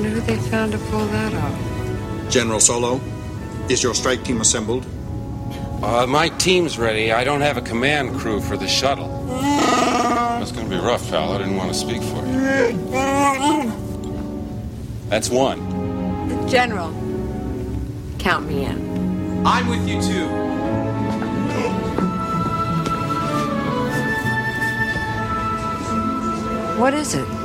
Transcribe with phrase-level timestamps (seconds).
[0.00, 2.32] Wonder who they found to pull that off.
[2.32, 3.02] General Solo,
[3.68, 4.86] is your strike team assembled?
[5.82, 7.12] Uh, my team's ready.
[7.12, 9.26] I don't have a command crew for the shuttle.
[9.26, 11.34] That's going to be rough, pal.
[11.34, 12.72] I didn't want to speak for you.
[15.10, 16.48] That's one.
[16.48, 16.94] General,
[18.18, 19.46] count me in.
[19.46, 20.28] I'm with you too.
[26.80, 27.39] What is it?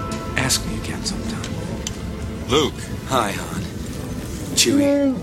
[2.47, 2.75] Luke.
[3.07, 3.61] Hi, Han.
[4.53, 5.15] Chewie.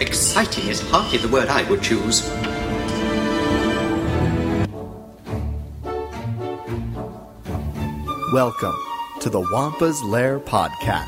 [0.00, 2.26] Exciting is hardly the word I would choose.
[8.32, 8.74] Welcome
[9.20, 11.04] to the Wampa's Lair podcast.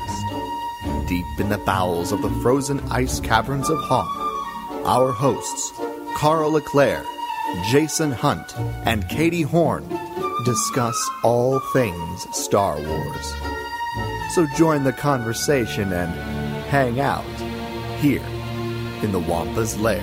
[1.09, 5.73] Deep in the bowels of the frozen ice caverns of Hoth, our hosts,
[6.15, 7.07] Carl Leclerc,
[7.71, 9.89] Jason Hunt, and Katie Horn,
[10.45, 13.52] discuss all things Star Wars.
[14.33, 16.11] So join the conversation and
[16.63, 17.23] hang out
[17.99, 18.25] here
[19.03, 20.01] in the Wampa's Lair.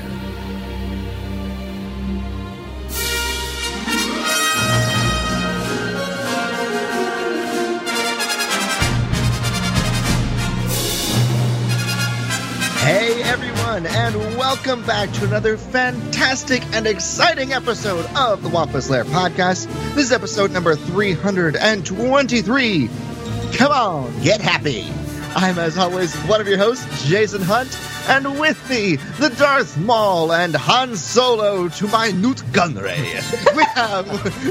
[12.85, 19.05] Hey everyone, and welcome back to another fantastic and exciting episode of the Wampa's Lair
[19.07, 19.67] podcast.
[19.97, 23.10] This is episode number 323.
[23.55, 24.87] Come on, get happy.
[25.35, 30.33] I'm, as always, one of your hosts, Jason Hunt, and with me, the Darth Maul
[30.33, 33.55] and Han Solo to my Nute Gunray.
[33.57, 34.07] we have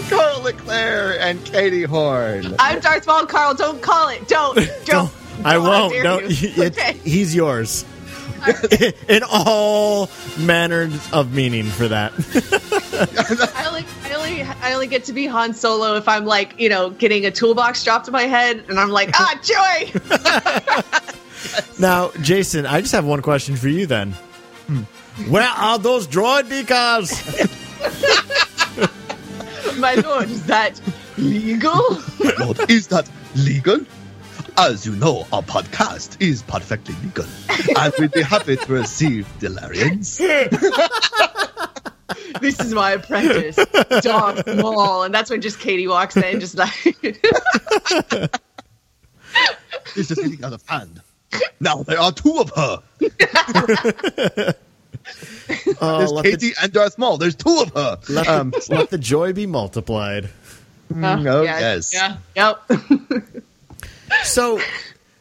[0.10, 2.56] Carl Leclerc and Katie Horn.
[2.60, 3.56] I'm Darth Maul, Carl.
[3.56, 4.28] Don't call it.
[4.28, 4.56] Don't.
[4.86, 5.12] Don't.
[5.44, 6.04] I Don't, won't.
[6.04, 6.28] No, you.
[6.64, 6.94] it- Okay.
[7.04, 7.84] he's yours.
[9.10, 12.14] In all manners of meaning for that.
[13.56, 16.70] I only, I only, I only get to be Han Solo if I'm like, you
[16.70, 19.92] know, getting a toolbox dropped to my head, and I'm like, ah, joy.
[21.80, 24.14] now, Jason, I just have one question for you then.
[25.28, 27.10] Where are those droid decals?
[29.80, 30.80] My lord, is that
[31.18, 32.02] legal?
[32.40, 33.80] Lord, is that legal?
[34.62, 37.24] As you know, our podcast is perfectly legal.
[37.78, 40.18] and we'd be happy to receive Delarians.
[42.42, 43.56] this is my apprentice,
[44.02, 46.74] Darth Maul, and that's when just Katie walks in, just like,
[49.96, 51.02] This is getting out of hand.
[51.62, 52.80] Now there are two of her.
[55.82, 57.18] Oh, There's let, Katie and Darth Maul.
[57.18, 57.98] There's two of her.
[58.10, 60.30] let, Um, the, let the joy be multiplied.
[60.94, 61.94] oh, yeah, yes.
[61.94, 62.62] yeah, yep.
[64.24, 64.60] So,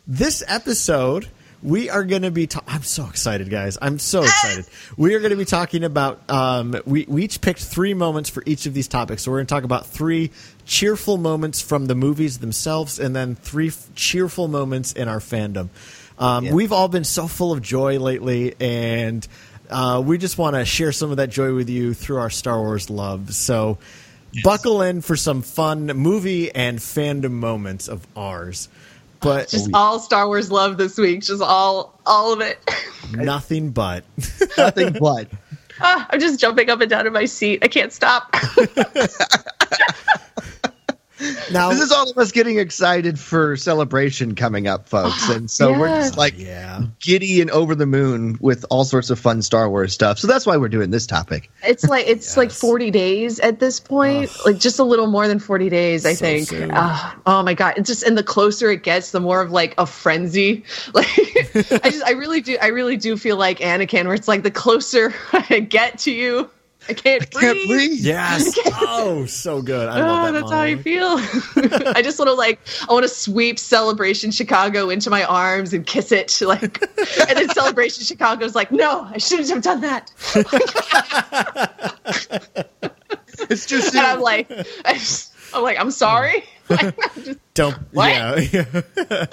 [0.06, 1.28] this episode,
[1.62, 2.46] we are going to be.
[2.46, 3.76] Ta- I'm so excited, guys!
[3.80, 4.66] I'm so excited.
[4.96, 6.28] We are going to be talking about.
[6.30, 9.22] Um, we we each picked three moments for each of these topics.
[9.22, 10.30] So we're going to talk about three
[10.66, 15.68] cheerful moments from the movies themselves, and then three f- cheerful moments in our fandom.
[16.18, 16.52] Um, Yeah.
[16.54, 19.26] We've all been so full of joy lately, and
[19.70, 22.58] uh, we just want to share some of that joy with you through our Star
[22.60, 23.34] Wars love.
[23.34, 23.78] So.
[24.42, 28.68] Buckle in for some fun movie and fandom moments of ours.
[29.20, 31.22] But Just all Star Wars love this week.
[31.22, 32.58] Just all, all of it.
[33.12, 34.04] nothing but.
[34.56, 35.28] Nothing but.
[35.80, 37.60] Ah, I'm just jumping up and down in my seat.
[37.62, 38.34] I can't stop.
[41.52, 45.28] Now, This is all of us getting excited for celebration coming up, folks.
[45.38, 46.82] And so we're just like yeah.
[47.00, 50.18] giddy and over the moon with all sorts of fun Star Wars stuff.
[50.18, 51.50] So that's why we're doing this topic.
[51.62, 55.38] It's like it's like 40 days at this point, like just a little more than
[55.38, 56.48] 40 days, I So think.
[56.48, 56.70] soon.
[56.72, 57.74] Ah, oh my god!
[57.76, 60.64] It's just and the closer it gets, the more of like a frenzy.
[60.94, 61.06] Like
[61.84, 64.50] I just, I really do, I really do feel like Anakin, where it's like the
[64.50, 66.50] closer I get to you,
[66.88, 68.00] I can't, I can't breathe.
[68.00, 68.58] Yes.
[68.80, 69.88] Oh, so good.
[69.88, 71.92] I oh, love Oh, that that's how I feel.
[71.94, 75.86] I just want to like, I want to sweep Celebration Chicago into my arms and
[75.86, 80.12] kiss it, like, and then Celebration Chicago's like, no, I shouldn't have done that.
[83.50, 84.50] It's just and I'm like,
[84.84, 86.44] I just, I'm like, I'm sorry.
[86.68, 87.76] Just- Don't.
[87.92, 88.52] What?
[88.52, 89.26] Yeah.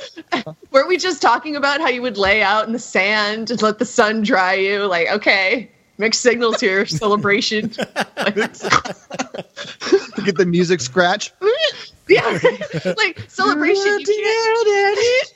[0.71, 3.79] were we just talking about how you would lay out in the sand and let
[3.79, 4.85] the sun dry you?
[4.85, 7.67] Like, okay, mixed signals here, celebration.
[10.25, 11.31] Get the music scratch.
[12.07, 12.39] yeah,
[12.97, 13.99] like celebration.
[13.99, 15.29] You can't.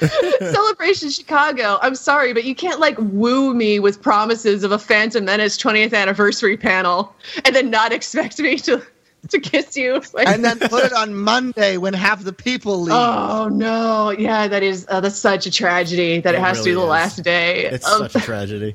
[0.40, 1.78] Celebration Chicago.
[1.82, 5.94] I'm sorry, but you can't like woo me with promises of a Phantom Menace 20th
[5.94, 8.82] anniversary panel and then not expect me to
[9.28, 10.00] to kiss you.
[10.14, 12.92] Like, And then put it on Monday when half the people leave.
[12.94, 16.64] oh no, yeah, that is uh, that's such a tragedy that it, It has to
[16.64, 16.86] be the is.
[16.86, 17.66] last day.
[17.66, 18.74] It's of- such a tragedy.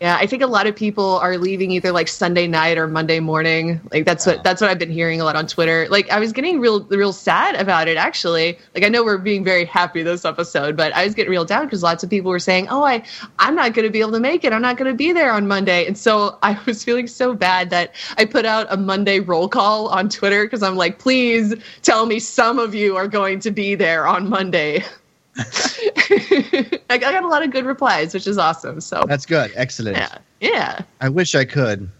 [0.00, 3.20] Yeah, I think a lot of people are leaving either like Sunday night or Monday
[3.20, 3.82] morning.
[3.92, 5.86] Like that's what that's what I've been hearing a lot on Twitter.
[5.90, 8.58] Like I was getting real real sad about it actually.
[8.74, 11.66] Like I know we're being very happy this episode, but I was getting real down
[11.66, 13.02] because lots of people were saying, "Oh, I
[13.38, 14.54] I'm not going to be able to make it.
[14.54, 17.68] I'm not going to be there on Monday." And so I was feeling so bad
[17.68, 22.06] that I put out a Monday roll call on Twitter because I'm like, "Please tell
[22.06, 24.82] me some of you are going to be there on Monday."
[26.90, 28.80] I got a lot of good replies, which is awesome.
[28.80, 29.52] So That's good.
[29.54, 29.96] Excellent.
[29.96, 30.80] yeah, yeah.
[31.00, 31.90] I wish I could.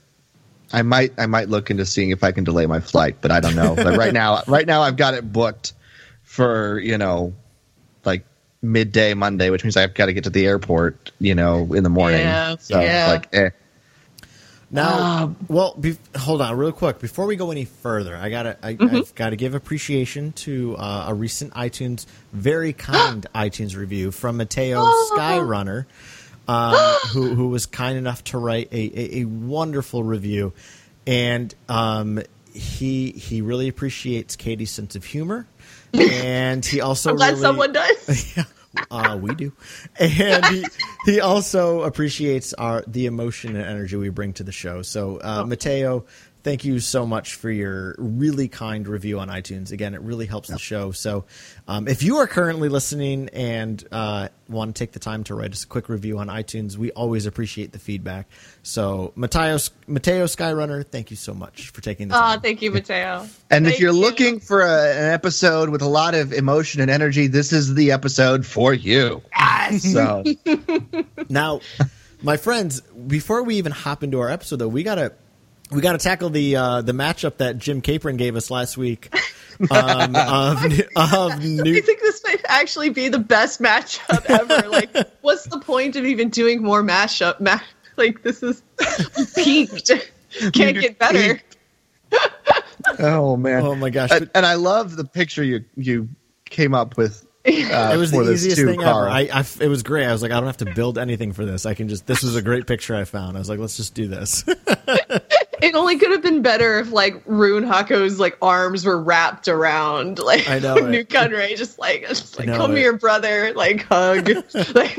[0.73, 3.41] I might I might look into seeing if I can delay my flight, but I
[3.41, 3.75] don't know.
[3.75, 5.73] but right now right now I've got it booked
[6.23, 7.35] for, you know,
[8.05, 8.25] like
[8.63, 11.91] midday Monday, which means I've got to get to the airport, you know, in the
[11.91, 12.21] morning.
[12.21, 13.09] Yeah, so yeah.
[13.09, 13.51] like eh.
[14.72, 17.00] Now, well, be, hold on, real quick.
[17.00, 21.06] Before we go any further, I gotta, I, I've got to give appreciation to uh,
[21.08, 25.87] a recent iTunes, very kind iTunes review from Mateo Skyrunner,
[26.46, 26.75] um,
[27.12, 30.52] who who was kind enough to write a, a, a wonderful review,
[31.05, 32.22] and um,
[32.55, 35.49] he he really appreciates Katie's sense of humor,
[35.93, 38.37] and he also I'm glad really, someone does.
[38.37, 38.44] yeah,
[38.90, 39.52] uh, we do,
[40.00, 40.64] and he,
[41.05, 44.82] he also appreciates our the emotion and energy we bring to the show.
[44.82, 46.05] So, uh, Mateo,
[46.43, 49.73] thank you so much for your really kind review on iTunes.
[49.73, 50.91] Again, it really helps the show.
[50.93, 51.25] So,
[51.69, 55.53] um, if you are currently listening and uh, want to take the time to write
[55.53, 58.29] us a quick review on iTunes, we always appreciate the feedback.
[58.63, 62.41] So, Mateo Mateo Skyrunner, thank you so much for taking the Oh, time.
[62.41, 63.27] thank you, Mateo.
[63.51, 64.01] And if you're you.
[64.01, 67.93] looking for a, an episode with a lot of emotion and energy, this is the
[67.93, 69.23] episode for you.
[69.79, 70.25] So
[71.29, 71.61] Now,
[72.23, 75.13] my friends, before we even hop into our episode, though, we gotta
[75.70, 79.14] we gotta tackle the uh, the matchup that Jim Capron gave us last week
[79.70, 81.81] um, of of I new.
[81.82, 84.69] think this might actually be the best matchup ever.
[84.69, 87.40] like, what's the point of even doing more mashup?
[87.40, 87.61] Ma-
[87.96, 88.62] like, this is
[89.34, 89.90] peaked.
[90.52, 91.40] Can't get better.
[92.99, 93.62] Oh man.
[93.64, 94.11] Oh my gosh!
[94.11, 96.08] And, and I love the picture you you
[96.46, 97.26] came up with.
[97.46, 99.05] Uh, it was the easiest too, thing Carl.
[99.05, 99.08] ever.
[99.08, 100.06] I, I, it was great.
[100.06, 101.64] I was like, I don't have to build anything for this.
[101.64, 102.06] I can just.
[102.06, 103.37] This was a great picture I found.
[103.37, 104.44] I was like, let's just do this.
[105.62, 110.19] It only could have been better if like Rune Haako's like arms were wrapped around
[110.19, 110.75] like I know.
[110.89, 112.79] Nute Gunray, just like just like come it.
[112.79, 114.29] here, brother, like hug.
[114.75, 114.99] like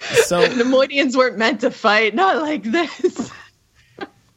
[0.24, 3.30] so, Nemoidians weren't meant to fight, not like this.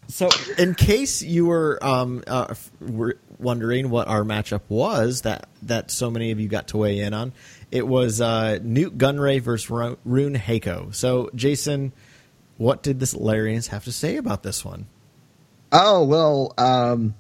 [0.08, 5.48] So, in case you were um, uh, f- were wondering what our matchup was, that
[5.64, 7.34] that so many of you got to weigh in on,
[7.72, 10.94] it was uh, Nute Gunray versus Rune Haako.
[10.94, 11.94] So, Jason,
[12.58, 14.88] what did the Solarians have to say about this one?
[15.72, 17.16] Oh well, um,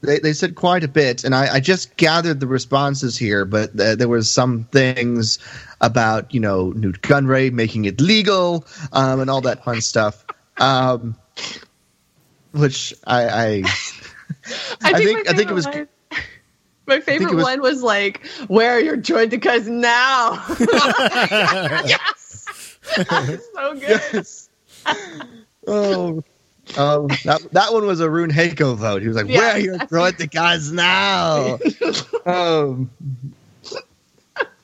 [0.00, 3.44] they they said quite a bit, and I, I just gathered the responses here.
[3.44, 5.38] But uh, there was some things
[5.80, 10.24] about you know Nute Gunray making it legal um, and all that fun stuff,
[10.56, 11.14] um,
[12.52, 13.62] which I, I
[14.82, 15.88] I think I think- my I think it was- favorite
[16.86, 20.42] My favorite was- one was like, "Where are your jointicas now?"
[21.86, 22.00] yes,
[22.94, 24.26] so good.
[25.66, 26.22] oh.
[26.76, 29.00] Um, that that one was a Rune Haako vote.
[29.00, 29.38] He was like, Yeah.
[29.38, 31.58] "Where are you throwing the guys now?"
[32.26, 32.90] um,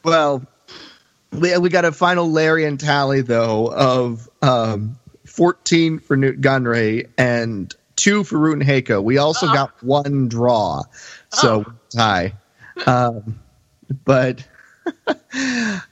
[0.02, 0.44] well,
[1.32, 7.74] we we got a final Larian tally though of um, fourteen for Nute Gunray and
[7.96, 9.02] two for Rune Haako.
[9.02, 10.82] We also got one draw,
[11.30, 12.34] so tie.
[12.86, 13.40] Um,
[14.04, 14.46] but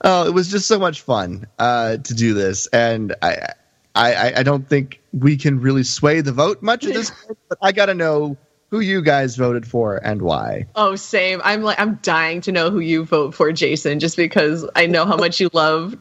[0.02, 3.38] oh, it was just so much fun uh, to do this, and I,
[3.94, 7.38] I, I- don't think we can really sway the vote much at this point.
[7.48, 8.36] But I got to know
[8.70, 10.66] who you guys voted for and why.
[10.74, 11.42] Oh, same.
[11.44, 15.04] I'm like, I'm dying to know who you vote for, Jason, just because I know
[15.04, 15.94] how much you love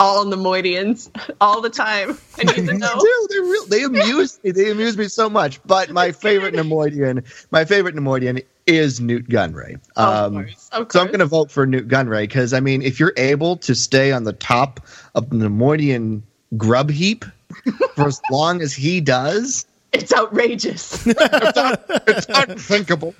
[0.00, 1.10] all the Nemoidians
[1.40, 2.18] all the time.
[2.38, 3.00] I need to know.
[3.30, 4.50] They real, they amuse me.
[4.50, 5.62] They amuse me so much.
[5.64, 9.74] But my favorite Nemoidian, my favorite Nemoidian is Nute Gunray.
[9.96, 12.82] Of Um, course, of So I'm going to vote for Nute Gunray because I mean,
[12.82, 14.80] if you're able to stay on the top
[15.14, 16.22] of the Nemoidian
[16.56, 17.24] grub heap
[17.94, 21.04] for as long as he does, It's outrageous.
[21.06, 23.14] it's unthinkable.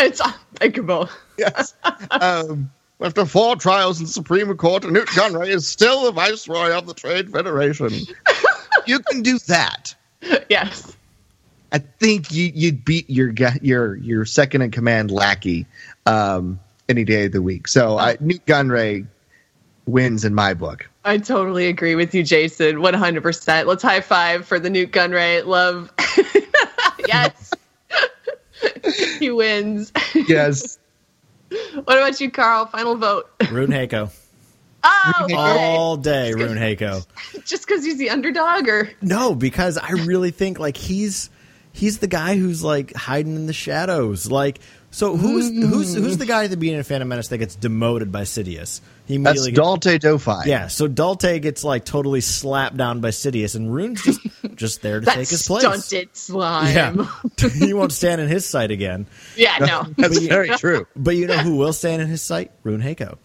[0.00, 1.08] it's unthinkable.
[1.38, 1.74] yes.
[2.10, 2.70] Um,
[3.00, 6.94] after four trials in the Supreme Court, Nute Gunray is still the viceroy of the
[6.94, 7.92] Trade Federation.
[8.86, 9.94] you can do that.
[10.48, 10.96] Yes.
[11.72, 15.66] I think you, you'd beat your your your second in command lackey
[16.06, 17.68] um, any day of the week.
[17.68, 19.06] So I, Nute Gunray
[19.86, 20.88] wins in my book.
[21.04, 22.76] I totally agree with you, Jason.
[22.76, 23.66] 100%.
[23.66, 25.44] Let's high five for the Nute Gunray.
[25.44, 25.92] Love.
[27.06, 27.52] yes.
[29.18, 29.92] he wins.
[30.14, 30.78] Yes.
[31.50, 32.66] What about you, Carl?
[32.66, 33.30] Final vote.
[33.50, 34.10] Rune Haako.
[34.82, 35.34] Oh, okay.
[35.34, 37.06] all day, Rune Haako.
[37.44, 41.30] Just because he's the underdog, or No, because I really think like he's
[41.72, 44.30] he's the guy who's like hiding in the shadows.
[44.30, 44.60] Like,
[44.90, 48.12] so who's who's who's the guy at the beginning of Phantom Menace that gets demoted
[48.12, 48.80] by Sidious?
[49.06, 50.46] He That's immediately Daultay Dofine.
[50.46, 50.66] yeah.
[50.66, 54.20] So Daultay gets like totally slapped down by Sidious, and Rune's just
[54.56, 55.62] just there to that take his place.
[55.62, 56.74] stunted slime.
[56.74, 59.06] Yeah, he won't stand in his sight again.
[59.36, 59.82] Yeah, no.
[59.96, 60.86] That's But you- very true.
[60.96, 62.50] But you know who will stand in his sight?
[62.64, 63.18] Rune Haako.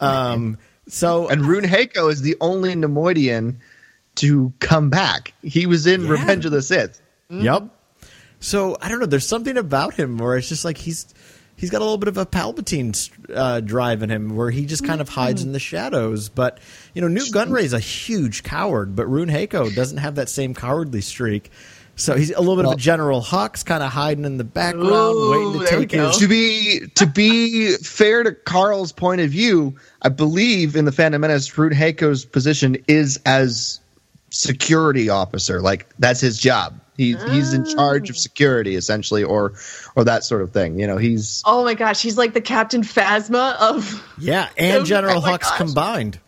[0.00, 3.56] Um, so And Rune Haako is the only Nemoidian
[4.16, 5.34] to come back.
[5.42, 6.10] He was in Yeah.
[6.12, 7.00] Revenge of the Sith.
[7.28, 7.68] Yep.
[8.40, 9.06] So I don't know.
[9.06, 11.12] There's something about him where it's just like he's
[11.56, 14.86] he's got a little bit of a Palpatine uh, drive in him, where he just
[14.86, 16.28] kind of hides in the shadows.
[16.28, 16.58] But
[16.94, 21.00] you know, Nute Gunray's a huge coward, but Rune Haako doesn't have that same cowardly
[21.00, 21.50] streak.
[21.98, 25.16] So he's a little bit of a General Hux, kind of hiding in the background,
[25.16, 26.18] Ooh, waiting to take his.
[26.18, 31.20] To be to be fair to Carl's point of view, I believe in the Phantom
[31.20, 33.80] Menace, Rune Haako's position is as
[34.30, 35.62] security officer.
[35.62, 36.78] Like that's his job.
[36.96, 38.20] He's he's in charge of mm.
[38.20, 39.54] security essentially, or
[39.94, 40.78] or that sort of thing.
[40.78, 44.02] You know, he's Oh my gosh, he's like the Captain Phasma of.
[44.18, 45.56] Yeah, and oh General Oh Hux gosh.
[45.58, 46.18] combined.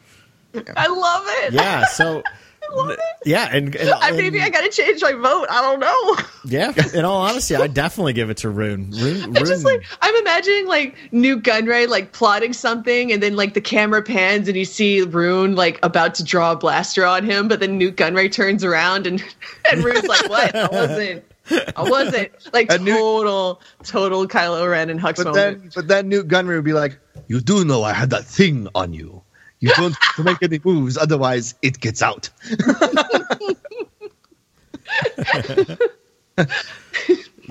[0.76, 1.52] I love it.
[1.52, 2.22] Yeah, so
[2.74, 3.00] love it.
[3.24, 5.46] yeah, and, and, I, maybe I got to change my vote.
[5.50, 6.16] I don't know.
[6.44, 6.72] yeah.
[6.94, 8.90] In all honesty, I definitely give it to Rune.
[8.90, 13.54] Rune, I just like I'm imagining like Nute Gunray like plotting something, and then like
[13.54, 17.48] the camera pans, and you see Rune like about to draw a blaster on him,
[17.48, 19.22] but then Nute Gunray turns around, and
[19.70, 20.54] and Rune's like, "What?
[20.54, 25.34] I wasn't." I wasn't like And Nute- total, total Kylo Ren and Hux but moment.
[25.62, 28.68] then but then Nute Gunray would be like, "You do know I had that thing
[28.74, 29.22] on you.
[29.60, 32.30] You don't have to make any moves, otherwise it gets out."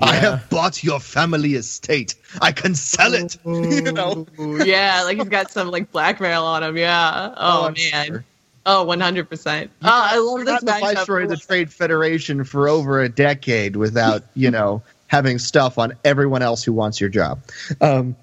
[0.00, 2.14] I have bought your family estate.
[2.40, 3.36] I can sell it.
[3.44, 4.26] you know.
[4.38, 6.76] Yeah, like he's got some like blackmail on him.
[6.76, 7.34] Yeah.
[7.36, 8.06] Oh, I'm man.
[8.06, 8.24] sure.
[8.64, 9.28] Oh, 100.
[9.30, 10.80] percent Oh, I love this the matchup.
[10.80, 15.94] viceroy of the Trade Federation for over a decade without, you know, having stuff on
[16.04, 17.40] everyone else who wants your job.
[17.80, 18.14] Um,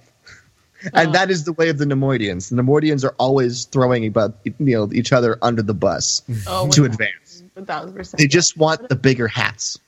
[0.93, 1.11] and Uh.
[1.11, 2.49] that is the way of the Nemoidians.
[2.49, 6.85] The Nemoidians are always throwing about, you know, each other under the bus Oh, to
[6.85, 7.43] advance.
[7.53, 8.19] one thousand percent.
[8.19, 9.79] They just want the bigger hats.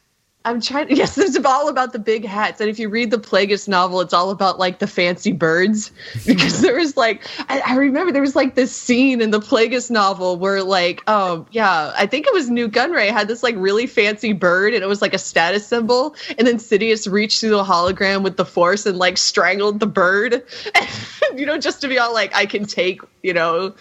[0.47, 0.87] I'm trying.
[0.97, 2.61] Yes, it's all about the big hats.
[2.61, 5.91] And if you read the Plagueis novel, it's all about like the fancy birds.
[6.25, 9.91] Because there was like, I, I remember there was like this scene in the Plagueis
[9.91, 13.87] novel where like, um, yeah, I think it was Nute Gunray had this like really
[13.87, 16.15] fancy bird, and it was like a status symbol.
[16.37, 20.43] And then Sidious reached through the hologram with the Force and like strangled the bird.
[21.35, 23.73] you know, just to be all like, I can take, you know.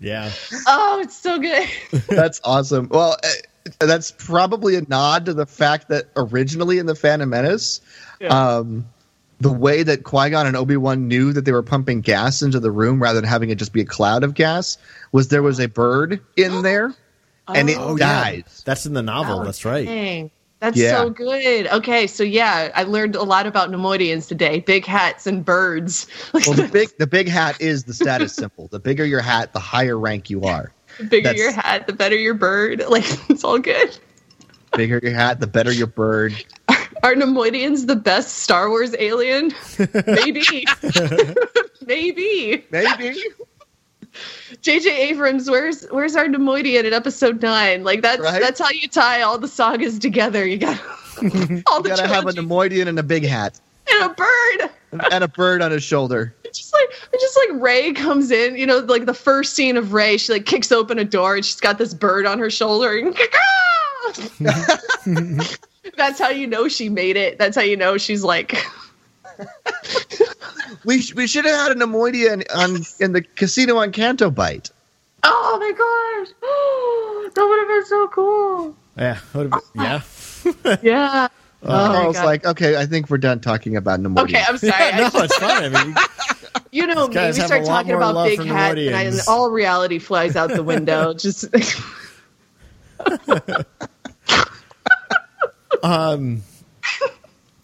[0.00, 0.30] Yeah.
[0.66, 1.68] oh, it's so good.
[2.08, 2.88] That's awesome.
[2.88, 3.28] Well, uh,
[3.78, 7.80] that's probably a nod to the fact that originally in the Phantom Menace,
[8.28, 8.86] um,
[9.40, 12.58] the way that Qui Gon and Obi Wan knew that they were pumping gas into
[12.60, 14.78] the room rather than having it just be a cloud of gas
[15.12, 16.94] was there was a bird in there,
[17.46, 19.44] and it Oh yeah, that's in the novel.
[19.44, 19.86] That's right.
[19.86, 20.30] Dang.
[20.60, 20.90] That's Yeah.
[21.02, 21.68] so good.
[21.68, 24.58] Okay, so yeah, I learned a lot about Nemoidians today.
[24.58, 26.08] Big hats and birds.
[26.34, 28.66] Well, the big the big hat is the status symbol.
[28.66, 30.72] The bigger your hat, the higher rank you are.
[30.98, 32.82] The bigger your hat, the better your bird.
[32.88, 33.96] Like it's all good.
[34.76, 36.34] Bigger your hat, the better your bird.
[37.02, 39.52] Are Nemoidians the best Star Wars alien?
[40.06, 40.64] Maybe.
[41.86, 42.64] Maybe.
[42.70, 43.22] Maybe.
[44.62, 47.84] JJ Abrams, where's where's our Nemoidian in episode nine?
[47.84, 48.40] Like that's Right?
[48.40, 50.44] that's how you tie all the sagas together.
[50.46, 50.80] You got
[51.18, 54.70] all You the gotta have a Nemoidian and a big hat and a bird.
[55.12, 56.34] and a bird on his shoulder.
[56.48, 59.76] It's just like it's just like Rey comes in, you know, like the first scene
[59.76, 62.50] of Rey, she like kicks open a door and she's got this bird on her
[62.50, 63.14] shoulder and
[65.96, 67.38] that's how you know she made it.
[67.38, 68.56] That's how you know she's like
[70.84, 74.70] We sh- we should have had a Nemoidian on in the casino on Canto Bight.
[75.22, 76.28] Oh my gosh.
[77.34, 78.76] that would have been so cool.
[78.96, 79.18] Yeah.
[79.34, 80.00] would've been- yeah.
[80.82, 81.28] Yeah.
[81.62, 82.24] Oh my Carl's God.
[82.24, 84.22] like, okay, I think we're done talking about Nemoidians.
[84.24, 84.72] Okay, I'm sorry.
[84.84, 85.74] I no, just- it's fine.
[85.74, 85.94] I mean,
[86.70, 90.36] you know me, we start talking about big for hats and, I, all reality flies
[90.36, 91.14] out the window.
[91.18, 91.46] Just
[95.82, 96.42] um,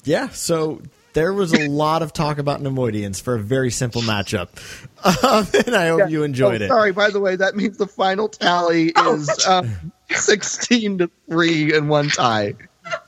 [0.04, 0.28] yeah.
[0.28, 0.80] So
[1.12, 4.48] there was a lot of talk about Nemoidians for a very simple matchup,
[5.24, 6.68] um, and I hope you enjoyed Oh, it.
[6.68, 9.14] Sorry, by the way, that means the final tally Oh.
[9.16, 12.54] is um, 16 to 3 and one tie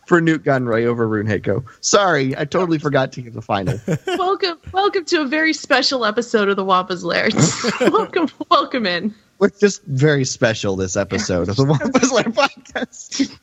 [0.06, 1.64] for Nute Gunray over Rune Haako.
[1.80, 3.78] Sorry, I totally forgot to give the final.
[4.06, 7.28] welcome welcome to a very special episode of the Wampa's Lair.
[7.80, 9.14] welcome welcome in.
[9.38, 13.36] We're just very special this episode of the Wampa's Lair podcast.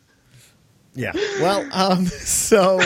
[0.95, 1.11] Yeah.
[1.39, 2.79] Well, um, so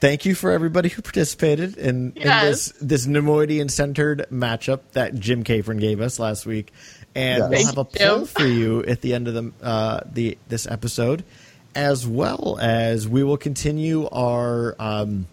[0.00, 5.44] thank you for everybody who participated in, in this this Nemoidian centered matchup that Jim
[5.44, 6.72] Capron gave us last week,
[7.14, 7.50] and Yes.
[7.50, 10.66] we'll have a you, poll for you at the end of the uh, the this
[10.66, 11.24] episode,
[11.74, 15.26] as well as we will continue our um,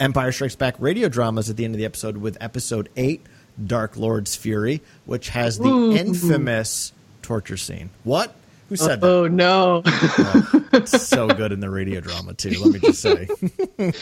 [0.00, 3.22] Empire Strikes Back radio dramas at the end of the episode with episode eight,
[3.64, 5.92] Dark Lord's Fury, which has the Ooh.
[5.92, 6.92] infamous
[7.22, 7.90] torture scene.
[8.02, 8.34] What?
[8.70, 9.06] Who said that?
[9.06, 9.82] Oh no!
[10.72, 12.58] It's so good in the radio drama too.
[12.58, 13.28] Let me just say.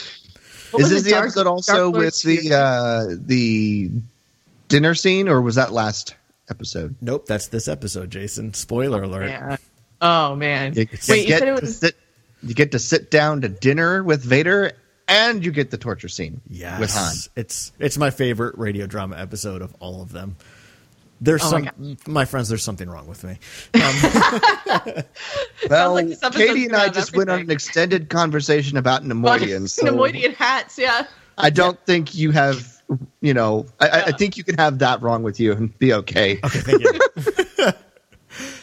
[0.72, 3.90] What Is was this it, the Dark- episode also with the uh, the
[4.68, 6.14] dinner scene, or was that last
[6.48, 6.94] episode?
[7.02, 8.54] Nope, that's this episode, Jason.
[8.54, 9.28] Spoiler alert.
[9.28, 9.56] Yeah.
[10.02, 10.74] Oh man!
[10.74, 11.96] You, Wait, you you get said it to was sit.
[12.42, 14.72] You get to sit down to dinner with Vader,
[15.06, 17.14] and you get the torture scene Yes, with Han.
[17.36, 20.34] it's it's my favorite radio drama episode of all of them.
[21.20, 22.48] There's Oh my some my, friends.
[22.48, 23.38] There's something wrong with me.
[23.74, 25.04] Um,
[25.70, 29.70] Well, like Katie and I about just went on an extended conversation about Nemoidians.
[29.70, 30.78] so Nemoidian hats.
[30.78, 31.06] Yeah.
[31.38, 32.82] I don't think you have.
[33.20, 35.92] You know, I, I- I think you can have that wrong with you and be
[35.94, 36.40] okay.
[36.44, 37.00] okay, thank you.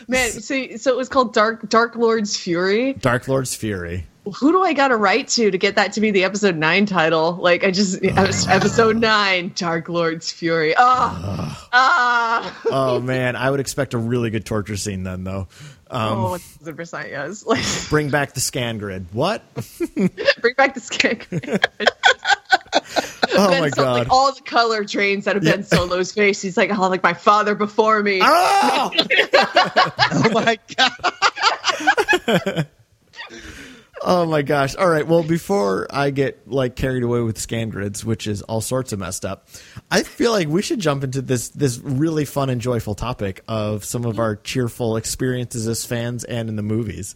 [0.10, 2.94] Man, so so it was called Dark Dark Lord's Fury.
[2.94, 4.06] Dark Lord's Fury.
[4.26, 6.88] Who do I got to write to to get that to be the episode nine
[6.88, 7.34] title?
[7.34, 10.74] Like I just episode nine, Dark Lord's Fury.
[10.76, 15.48] Oh, ah, Oh man, I would expect a really good torture scene then, though.
[15.92, 17.46] Um, oh, thousand percent yes.
[17.46, 19.06] Like Bring back the scan grid.
[19.12, 19.44] What?
[19.96, 21.28] bring back the skank.
[23.34, 24.00] Oh Ben my Sol- god.
[24.00, 26.42] Like all the color trains out of Ben Solo's face.
[26.42, 28.20] He's like, oh, like my father before me.
[28.24, 28.92] Oh!
[30.12, 32.68] Oh my god!
[34.02, 34.76] Oh my gosh.
[34.76, 35.06] All right.
[35.06, 39.00] Well, before I get like carried away with scan grids, which is all sorts of
[39.00, 39.50] messed up,
[39.92, 43.84] I feel like we should jump into this this really fun and joyful topic of
[43.84, 47.16] some of our cheerful experiences as fans and in the movies.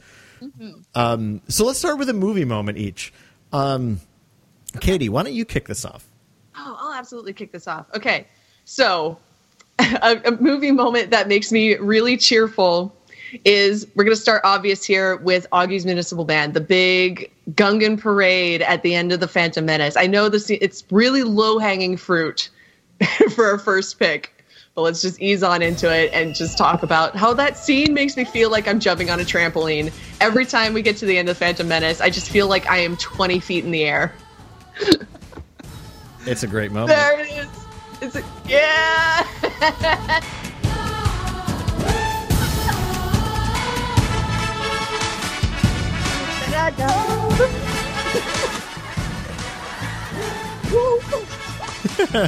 [0.93, 3.13] Um, so let's start with a movie moment each.
[3.53, 4.01] Um,
[4.79, 6.07] Katie, why don't you kick this off?
[6.55, 7.87] Oh, I'll absolutely kick this off.
[7.95, 8.27] Okay,
[8.65, 9.17] so
[9.79, 12.95] a, a movie moment that makes me really cheerful
[13.45, 18.61] is we're going to start obvious here with Augie's Municipal Band, the big Gungan parade
[18.61, 19.97] at the end of the Phantom Menace.
[19.97, 22.49] I know this it's really low hanging fruit
[23.35, 27.15] for a first pick, but let's just ease on into it and just talk about
[27.15, 30.81] how that scene makes me feel like I'm jumping on a trampoline every time we
[30.81, 32.01] get to the end of Phantom Menace.
[32.01, 34.13] I just feel like I am 20 feet in the air.
[36.25, 36.89] It's a great moment.
[36.89, 37.47] There it is.
[38.01, 39.27] It's a, yeah.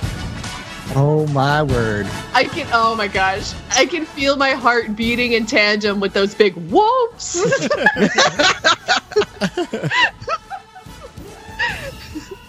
[0.97, 2.07] Oh my word!
[2.33, 2.67] I can.
[2.71, 7.35] Oh my gosh, I can feel my heart beating in tandem with those big whoops.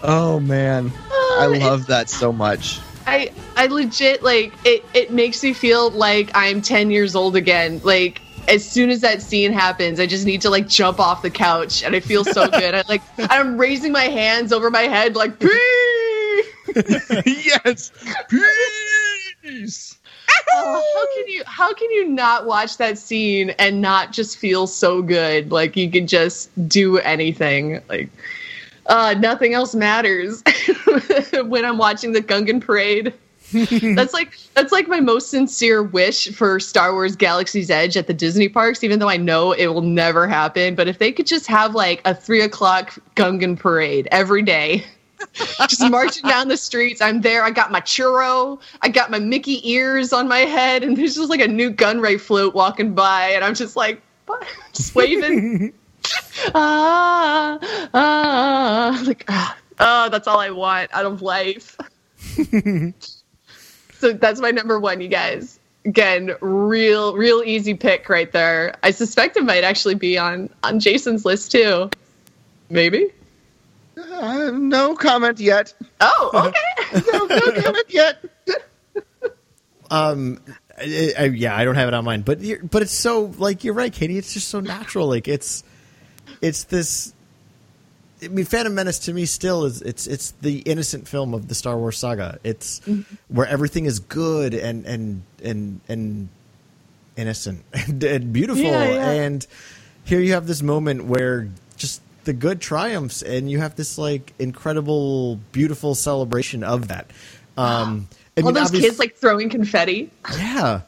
[0.03, 0.91] Oh man,
[1.39, 2.79] I um, love that so much.
[3.05, 4.85] I I legit like it.
[4.93, 7.81] It makes me feel like I'm 10 years old again.
[7.83, 11.29] Like as soon as that scene happens, I just need to like jump off the
[11.29, 12.75] couch, and I feel so good.
[12.75, 16.43] I like I'm raising my hands over my head like pee.
[17.25, 17.91] yes,
[19.41, 19.97] peace.
[20.53, 24.67] Oh, how can you how can you not watch that scene and not just feel
[24.67, 28.09] so good like you can just do anything like
[28.87, 30.43] uh nothing else matters
[31.45, 33.13] when i'm watching the gungan parade
[33.95, 38.13] that's like that's like my most sincere wish for star wars galaxy's edge at the
[38.13, 41.47] disney parks even though i know it will never happen but if they could just
[41.47, 44.85] have like a three o'clock gungan parade every day
[45.67, 47.01] just marching down the streets.
[47.01, 47.43] I'm there.
[47.43, 48.59] I got my churro.
[48.81, 52.19] I got my Mickey ears on my head, and there's just like a Nute Gunray
[52.19, 54.45] float walking by, and I'm just like, what?
[54.73, 55.73] just waving.
[56.53, 57.59] Ah,
[57.93, 61.77] ah, like, ah, oh, that's all I want out of life.
[63.93, 65.59] so that's my number one, you guys.
[65.85, 68.75] Again, real, real easy pick right there.
[68.83, 71.89] I suspect it might actually be on on Jason's list too.
[72.69, 73.11] Maybe.
[73.97, 75.73] Uh, no comment yet.
[76.01, 76.31] Oh,
[76.93, 77.03] okay.
[77.11, 78.23] No, no comment yet.
[79.89, 80.41] Um,
[80.77, 83.63] I, I, yeah, I don't have it on mine, but you're, but it's so like
[83.63, 84.17] you're right, Katie.
[84.17, 85.07] It's just so natural.
[85.07, 85.63] Like it's
[86.41, 87.13] it's this.
[88.23, 91.55] I mean, Phantom Menace to me still is it's it's the innocent film of the
[91.55, 92.39] Star Wars saga.
[92.43, 92.81] It's
[93.27, 96.29] where everything is good and and and and
[97.15, 98.63] innocent and, and beautiful.
[98.63, 99.09] Yeah, yeah.
[99.11, 99.45] And
[100.03, 104.33] here you have this moment where just the good triumphs, and you have this like
[104.39, 107.11] incredible, beautiful celebration of that.
[107.55, 110.11] Um, I All mean, those kids like throwing confetti.
[110.37, 110.81] yeah,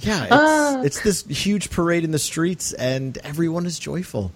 [0.00, 0.22] yeah.
[0.24, 0.82] It's, Ah.
[0.82, 4.30] it's this huge parade in the streets, and everyone is joyful.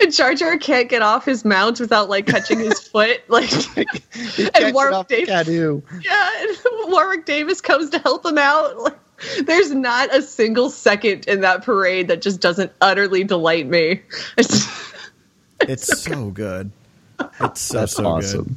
[0.00, 3.20] And Jar Jar can't get off his mount without like catching his foot.
[3.28, 3.50] Like,
[4.56, 5.82] and Warwick Davis, Cadu.
[6.02, 6.56] yeah, and
[6.92, 8.78] Warwick Davis comes to help him out.
[8.78, 8.98] Like,
[9.44, 14.02] there's not a single second in that parade that just doesn't utterly delight me.
[14.36, 14.66] It's,
[15.62, 16.70] It's so good.
[17.40, 18.56] It's so That's so awesome.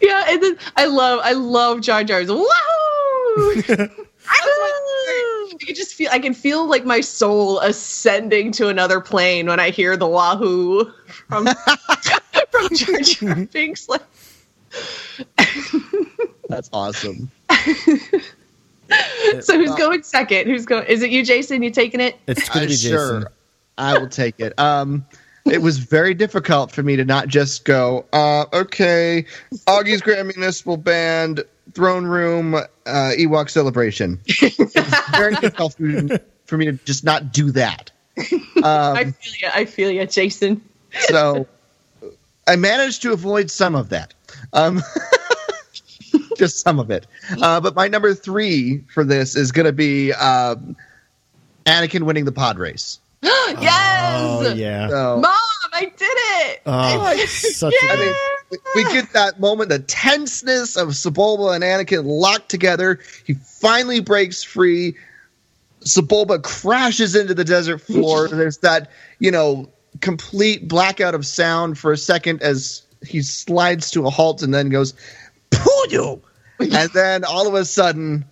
[0.00, 2.28] yeah, and then I love, I love Jar Jar's.
[2.30, 4.05] Wahoo!
[4.28, 9.60] I can just feel, I can feel like my soul ascending to another plane when
[9.60, 10.84] I hear the wahoo
[11.28, 11.46] from
[12.50, 13.88] from Jar Jar Binks.
[13.88, 14.02] Like,
[16.48, 17.30] That's awesome.
[19.40, 20.46] so who's going second?
[20.46, 20.86] Who's going?
[20.86, 21.62] Is it you, Jason?
[21.62, 22.18] You taking it?
[22.26, 22.90] It's gonna Uh, be Jason.
[22.90, 23.32] sure,
[23.78, 24.58] I will take it.
[24.58, 25.04] Um,
[25.44, 29.24] it was very difficult for me to not just go, uh, okay,
[29.68, 34.20] Augie's Grand Municipal Band, Throne Room, uh, Ewok Celebration.
[34.26, 34.72] It
[35.16, 35.74] very difficult
[36.46, 37.90] for me, to just not do that.
[38.18, 39.48] I feel you.
[39.52, 40.62] I feel you, Jason.
[41.08, 41.46] So
[42.46, 44.14] I managed to avoid some of that.
[44.52, 44.82] Um,
[46.38, 47.06] just some of it.
[47.42, 50.76] Uh, but my number three for this is going to be um,
[51.64, 53.00] Anakin winning the pod race.
[53.22, 54.88] yes, Oh yeah.
[54.88, 55.32] So, Mom,
[55.72, 56.62] I did it.
[56.66, 57.98] Oh, such a I good.
[57.98, 58.35] mean, we-
[58.74, 63.00] we get that moment, the tenseness of Sebulba and Anakin locked together.
[63.24, 64.96] He finally breaks free.
[65.80, 68.28] Sebulba crashes into the desert floor.
[68.30, 69.68] There's that, you know,
[70.00, 74.68] complete blackout of sound for a second as he slides to a halt and then
[74.68, 74.94] goes,
[75.50, 76.20] Pudu!
[76.58, 78.24] And then all of a sudden,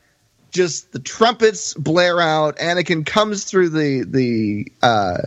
[0.50, 2.56] just the trumpets blare out.
[2.58, 5.22] Anakin comes through the the uh,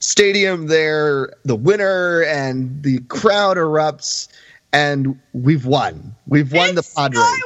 [0.00, 4.28] stadium there, the winner, and the crowd erupts,
[4.72, 6.14] and we've won.
[6.26, 7.42] We've won the pod race.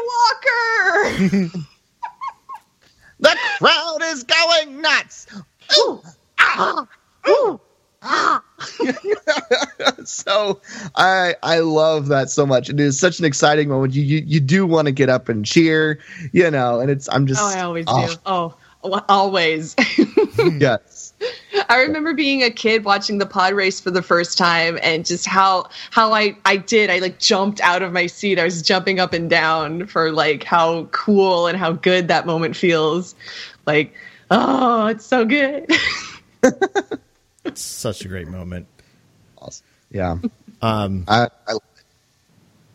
[1.05, 1.65] Skywalker.
[3.21, 5.27] The crowd is going nuts.
[5.79, 6.03] Ooh,
[6.39, 6.87] ah,
[7.27, 7.61] ooh,
[8.03, 8.43] ah.
[10.05, 10.61] so
[10.95, 12.69] I I love that so much.
[12.69, 13.95] It is such an exciting moment.
[13.95, 16.01] You you, you do want to get up and cheer,
[16.33, 16.81] you know.
[16.81, 18.15] And it's I'm just oh, I always oh, do.
[18.27, 19.75] Oh, always.
[20.59, 20.94] yes.
[21.69, 25.27] I remember being a kid watching the pod race for the first time and just
[25.27, 28.39] how how I I did I like jumped out of my seat.
[28.39, 32.57] I was jumping up and down for like how cool and how good that moment
[32.57, 33.15] feels.
[33.67, 33.95] Like,
[34.31, 35.71] oh, it's so good.
[37.45, 38.67] It's such a great moment.
[39.39, 39.65] Awesome.
[39.91, 40.19] Yeah.
[40.63, 41.59] Um, I, I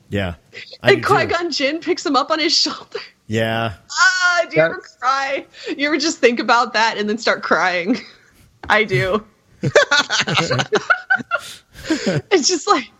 [0.10, 0.36] yeah.
[0.84, 1.14] I and do too.
[1.16, 3.00] Qui Gon Jinn picks him up on his shoulder.
[3.26, 3.74] Yeah.
[3.92, 5.46] Ah, do you ever That's- cry?
[5.76, 7.98] You ever just think about that and then start crying?
[8.70, 9.26] I do.
[9.62, 9.72] it's
[12.48, 12.92] just like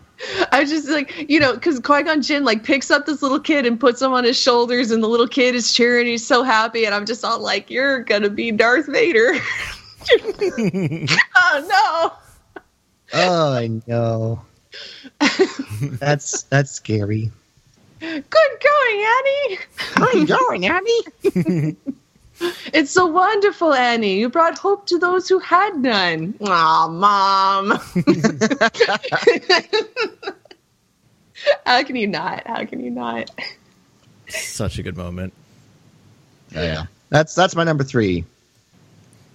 [0.52, 3.40] I was just like you know because Qui Gon Jinn like picks up this little
[3.40, 6.08] kid and puts him on his shoulders and the little kid is cheering.
[6.08, 9.36] He's so happy and I'm just all like, "You're gonna be Darth Vader."
[11.36, 12.12] oh no!
[13.14, 14.42] oh I know.
[15.82, 17.32] that's that's scary.
[18.00, 19.60] Good going, Annie.
[19.96, 21.76] I'm going, Abby.
[22.74, 24.20] It's so wonderful, Annie.
[24.20, 26.36] You brought hope to those who had none.
[26.42, 27.72] Aw, mom.
[31.66, 32.46] How can you not?
[32.48, 33.32] How can you not?
[34.28, 35.34] Such a good moment.
[36.56, 36.86] Oh, yeah.
[37.10, 38.24] That's that's my number three.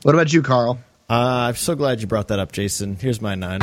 [0.02, 0.78] What about you, Carl?
[1.08, 2.96] Uh, I'm so glad you brought that up, Jason.
[2.96, 3.60] Here's my nine.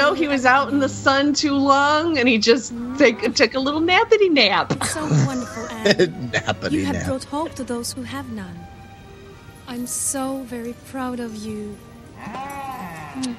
[0.00, 3.60] Know, he was out in the sun too long, and he just take, took a
[3.60, 4.72] little nappity nap.
[4.84, 6.30] So wonderful, Anne.
[6.32, 7.06] Nappity You have nap.
[7.06, 8.58] brought hope to those who have none.
[9.68, 11.76] I'm so very proud of you.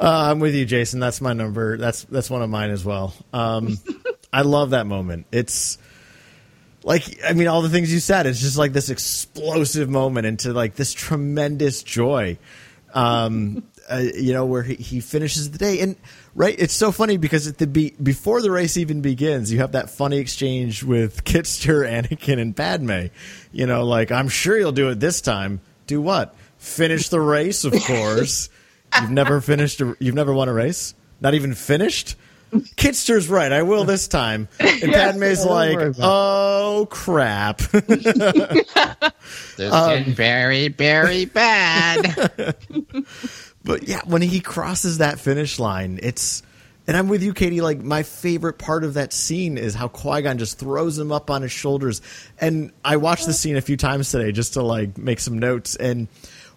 [0.00, 0.98] Uh, I'm with you, Jason.
[0.98, 1.76] That's my number.
[1.78, 3.14] That's that's one of mine as well.
[3.32, 3.78] Um,
[4.32, 5.26] I love that moment.
[5.30, 5.78] It's
[6.84, 8.26] like I mean, all the things you said.
[8.26, 12.38] It's just like this explosive moment into like this tremendous joy.
[12.94, 15.80] Um, uh, you know, where he, he finishes the day.
[15.80, 15.96] And
[16.34, 19.72] right, it's so funny because at the be- before the race even begins, you have
[19.72, 23.06] that funny exchange with Kitster, Anakin, and Padme.
[23.52, 25.60] You know, like I'm sure you'll do it this time.
[25.86, 26.34] Do what?
[26.58, 28.48] Finish the race, of course.
[29.00, 29.80] you've never finished.
[29.80, 30.94] A, you've never won a race.
[31.20, 32.16] Not even finished.
[32.76, 33.52] Kitster's right.
[33.52, 34.48] I will this time.
[34.60, 38.06] And Yes, Padme's don't like, "Oh crap." This
[39.72, 42.56] Um, getting very, very bad.
[43.64, 46.42] But yeah, when he crosses that finish line, it's
[46.86, 47.60] and I'm with you, Katie.
[47.60, 51.30] Like my favorite part of that scene is how Qui Gon just throws him up
[51.30, 52.02] on his shoulders.
[52.40, 55.76] And I watched the scene a few times today just to like make some notes
[55.76, 56.08] and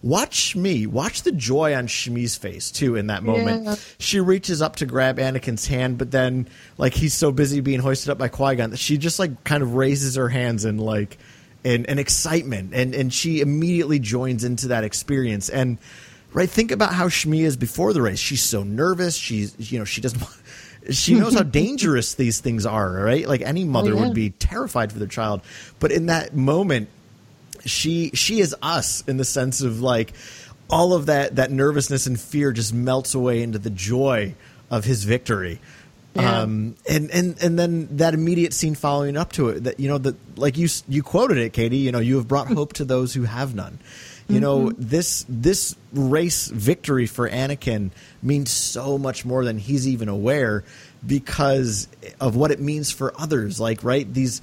[0.06, 3.66] watch me watch the joy on Shmi's face too in that moment.
[3.66, 3.76] Yeah.
[3.98, 8.12] She reaches up to grab Anakin's hand, but then like he's so busy being hoisted
[8.12, 11.18] up by Qui Gon that she just like kind of raises her hands in like
[11.64, 15.80] in, in excitement and and she immediately joins into that experience and
[16.32, 19.86] right think about how Shmi is before the race she's so nervous she's you know
[19.86, 20.22] she doesn't
[20.92, 24.02] she knows how dangerous these things are right like any oh, mother Oh, yeah.
[24.06, 25.42] would be terrified for their child
[25.80, 26.90] but in that moment
[27.66, 30.14] she she is us in the sense of like
[30.70, 34.34] all of that that nervousness and fear just melts away into the joy
[34.70, 35.60] of his victory.
[36.16, 36.44] Yeah.
[36.44, 39.98] um and and and then that immediate scene following up to it that you know
[39.98, 43.14] that like you you quoted it katie you know you have brought hope to those
[43.14, 43.80] who have none.
[44.28, 47.92] You know this this race victory for anakin
[48.24, 50.64] means so much more than he's even aware
[51.06, 51.88] because
[52.20, 53.60] of what it means for others.
[53.60, 54.42] Like right these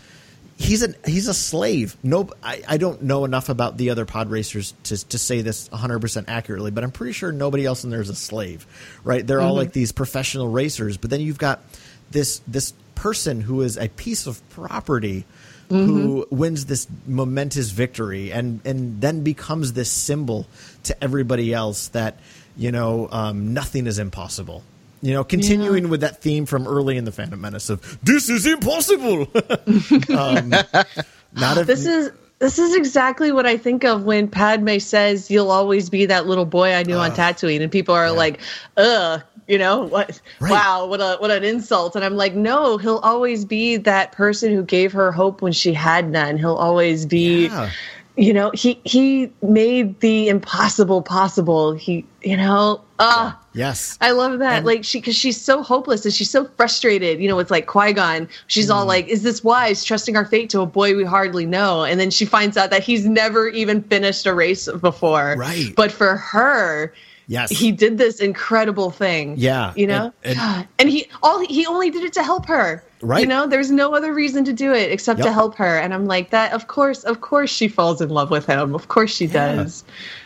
[0.57, 1.97] he's a he's a slave.
[2.03, 5.71] No, I, I don't know enough about the other pod racers to to say this
[5.71, 8.67] 100 percent accurately, but I'm pretty sure nobody else in there is a slave,
[9.05, 9.27] right?
[9.27, 11.63] They're all like these professional racers, but then you've got
[12.11, 15.25] this this person who is a piece of property.
[15.71, 20.47] Who wins this momentous victory and and then becomes this symbol
[20.83, 22.19] to everybody else that
[22.59, 24.65] you know um, nothing is impossible.
[25.03, 28.47] You know, continuing with that theme from early in the Phantom Menace of "This is
[28.47, 29.23] impossible."
[30.17, 35.29] um, not if This is this is exactly what I think of when Padme says,
[35.29, 38.41] "You'll always be that little boy I knew on Tatooine," and people are like,
[38.77, 40.21] "Ugh." You know what?
[40.39, 40.53] Right.
[40.53, 41.97] Wow, what a what an insult!
[41.97, 45.75] And I'm like, no, he'll always be that person who gave her hope when she
[45.75, 46.39] had none.
[46.39, 47.71] He'll always be, Yeah.
[48.17, 51.73] you know, he he made the impossible possible.
[51.73, 54.59] He, you know, ah, yes, I love that.
[54.59, 57.21] And- like she, because she's so hopeless and she's so frustrated.
[57.21, 58.75] You know, with like Qui Gon, she's Mm.
[58.75, 59.85] all like, "Is this wise?
[59.85, 62.83] Trusting our fate to a boy we hardly know." And then she finds out that
[62.83, 65.35] he's never even finished a race before.
[65.39, 65.73] Right.
[65.77, 66.93] But for her,
[67.27, 69.35] yes, he did this incredible thing.
[69.39, 72.83] Yeah, You know, and- and- and, he all he only did it to help her.
[73.05, 73.23] Right.
[73.23, 75.77] You know, there's no other reason to do it except to help her.
[75.77, 76.53] And I'm like, that.
[76.53, 78.77] Of course, of course, she falls in love with him.
[78.77, 79.83] Of course, she does.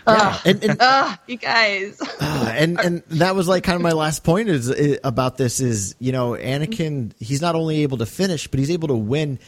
[0.07, 1.99] yeah, and and, Ah, you guys.
[2.21, 5.59] uh, and and that was like kind of my last point is, i about this
[5.61, 9.39] is you know Anakin he's not only able to finish but he's able to win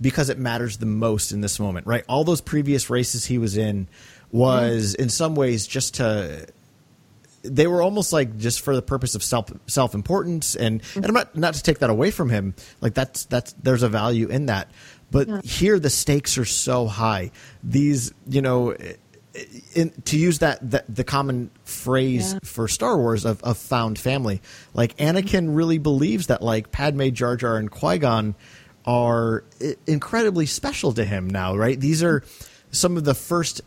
[0.00, 3.56] because it matters the most in this moment right all those previous races he was
[3.56, 3.86] in
[4.32, 6.46] was in some ways just to
[7.42, 11.12] they were almost like just for the purpose of self self importance and and I'm
[11.14, 14.46] not not to take that away from him like that's that's there's a value in
[14.46, 14.70] that.
[15.10, 17.32] But here the stakes are so high.
[17.62, 18.74] These you know
[19.74, 22.38] in, to use that, that the common phrase Yeah.
[22.44, 24.42] for Star Wars of, of found family
[24.74, 28.34] like Anakin really believes that like Padme Jar Jar and Qui Gon
[28.86, 31.80] are i- incredibly special to him now right?
[31.80, 32.22] These are
[32.70, 33.62] some of the first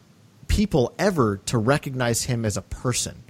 [0.48, 3.24] people ever to recognize him as a person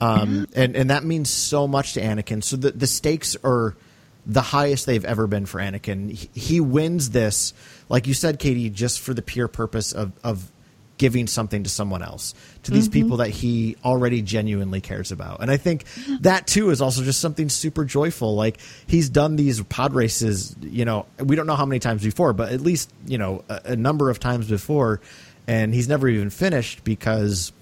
[0.00, 2.42] um, and and that means so much to Anakin.
[2.42, 3.76] So the the stakes are
[4.26, 6.10] the highest they've ever been for Anakin.
[6.10, 7.52] He, he wins this,
[7.88, 10.50] like you said, Katie, just for the pure purpose of of
[11.00, 15.40] giving something to someone else, to these people that he already genuinely cares about.
[15.40, 15.84] And I think
[16.20, 18.34] that too is also just something super joyful.
[18.34, 22.34] Like he's done these pod races, you know, we don't know how many times before,
[22.34, 25.00] but at least you know a, a number of times before,
[25.46, 27.52] and he's never even finished because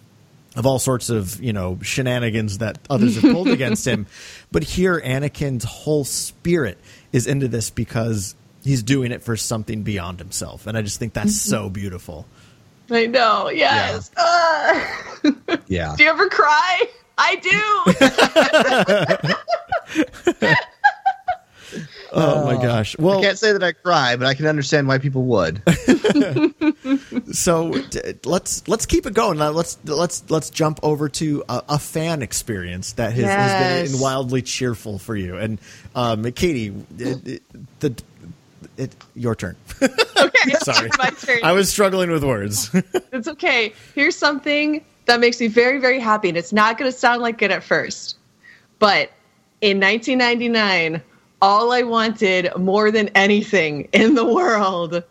[0.59, 4.07] of all sorts of you know shenanigans that others have pulled against him.
[4.53, 6.77] But here, Anakin's whole spirit
[7.13, 11.15] is into this because he's doing it for something beyond himself, and I just think
[11.15, 12.27] that's so beautiful.
[12.91, 13.49] I know.
[13.49, 14.11] Yes.
[14.17, 15.05] Ah.
[15.67, 15.95] Yeah.
[15.97, 16.85] do you ever cry?
[17.19, 17.61] I do.
[22.13, 22.97] Oh, my gosh!
[22.99, 25.63] Well, I can't say that I cry, but I can understand why people would.
[27.33, 29.39] so t- let's let's keep it going.
[29.39, 34.01] Now, let's let's let's jump over to a, a fan experience that has, has been
[34.01, 35.37] wildly cheerful for you.
[35.37, 35.59] And
[35.95, 37.43] um, Katie, it, it,
[37.81, 38.03] the
[38.79, 39.57] it, your turn.
[39.83, 40.53] okay.
[40.63, 41.41] Sorry, My turn.
[41.43, 42.71] I was struggling with words.
[43.11, 43.73] It's okay.
[43.95, 46.29] Here's something that makes me very, very happy.
[46.29, 48.17] And it's not going to sound like it at first.
[48.79, 49.11] But
[49.61, 51.03] in 1999,
[51.41, 55.03] all I wanted more than anything in the world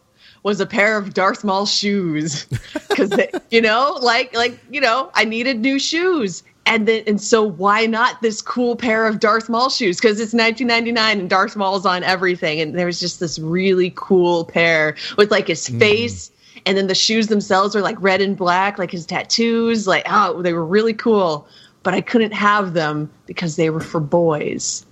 [0.43, 2.47] was a pair of Darth Maul shoes.
[2.97, 3.13] Because,
[3.51, 6.41] you know, like, like, you know, I needed new shoes.
[6.65, 9.97] And then, and so why not this cool pair of Darth Maul shoes?
[9.97, 12.59] Because it's 1999 and Darth Maul's on everything.
[12.59, 15.77] And there was just this really cool pair with like his hmm.
[15.77, 16.31] face
[16.67, 19.87] and then the shoes themselves were like red and black, like his tattoos.
[19.87, 21.47] Like, oh, they were really cool.
[21.83, 24.85] But I couldn't have them because they were for boys.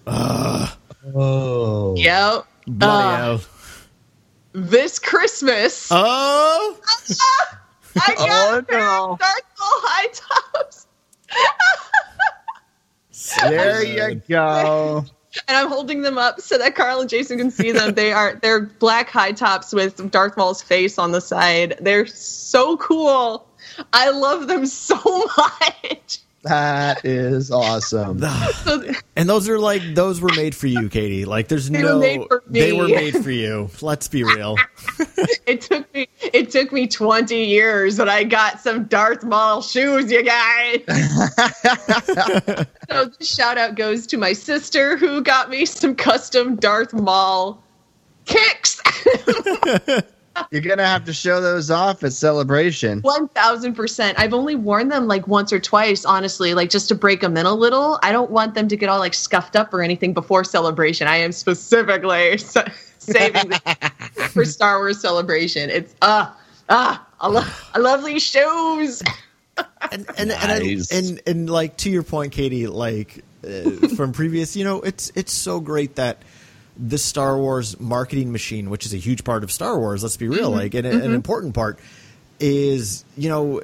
[1.13, 1.95] Oh.
[1.97, 2.45] Yep.
[2.67, 3.41] Bloody Uh, hell.
[4.53, 6.77] this Christmas, Oh,
[7.97, 9.11] I got Oh, a pair no.
[9.13, 10.87] of Darth Maul high tops,
[13.49, 15.05] There you go.
[15.47, 17.93] and I'm holding them up so that Carl and Jason can see them.
[17.93, 21.77] They are they're black high tops with Darth Maul's face on the side.
[21.81, 23.47] They're so cool.
[23.93, 24.95] I love them so
[25.37, 26.19] much.
[26.45, 28.23] That is awesome.
[29.15, 31.25] And those are like those were made for you, Katie.
[31.25, 33.69] Like there's They were no made for they were made for you.
[33.81, 34.55] Let's be real.
[35.47, 40.11] it took me it took me 20 years but i got some darth maul shoes
[40.11, 40.81] you guys
[42.89, 47.63] so this shout out goes to my sister who got me some custom darth maul
[48.25, 48.81] kicks
[50.51, 53.01] You're gonna have to show those off at celebration.
[53.01, 57.37] 1000% i've only worn them like once or twice honestly like just to break them
[57.37, 57.99] in a little.
[58.03, 61.07] I don't want them to get all like scuffed up or anything before celebration.
[61.07, 62.57] I am specifically s-
[62.99, 63.59] saving them
[64.31, 65.69] for star wars celebration.
[65.69, 66.37] It's ah
[66.69, 67.43] ah I, lo-
[67.73, 69.01] I love these shoes
[69.91, 74.55] and and and, I, and and like to your point, Katie, like uh, from previous,
[74.55, 76.23] you know, it's it's so great that
[76.77, 80.27] the Star Wars marketing machine, which is a huge part of Star Wars, let's be
[80.27, 80.59] real, mm-hmm.
[80.59, 81.13] like and an mm-hmm.
[81.13, 81.79] important part,
[82.39, 83.61] is you know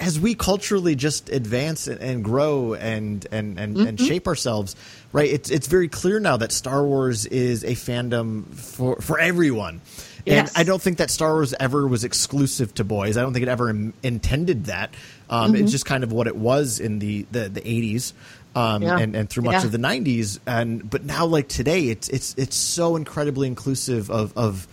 [0.00, 4.06] as we culturally just advance and, grow and and and, and mm-hmm.
[4.06, 4.74] shape ourselves,
[5.12, 5.30] right?
[5.30, 9.80] It's it's very clear now that Star Wars is a fandom for for everyone.
[10.24, 10.50] Yes.
[10.50, 13.16] And I don't think that Star Wars ever was exclusive to boys.
[13.16, 14.94] I don't think it ever im- intended that.
[15.28, 18.12] Um, It's just kind of what it was in the the, the 80s.
[18.54, 18.98] Um, Yeah.
[18.98, 19.64] and, and through much Yeah.
[19.64, 24.36] of the 90s and but now like today it's it's it's so incredibly inclusive of
[24.36, 24.68] of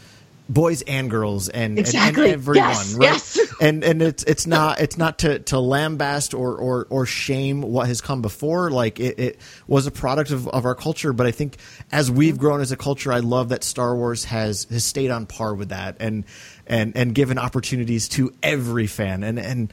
[0.50, 2.24] boys and girls and, and- Exactly.
[2.26, 3.54] and, everyone Yes, right yes.
[3.62, 7.88] and and it's it's not it's not to to lambast or or or shame what
[7.88, 11.32] has come before like it, it was a product of, of our culture but i
[11.32, 11.56] think
[11.92, 15.26] as we've grown as a culture i love that star wars has has stayed on
[15.28, 16.26] par with that and
[16.68, 19.72] and and given opportunities to every fan and and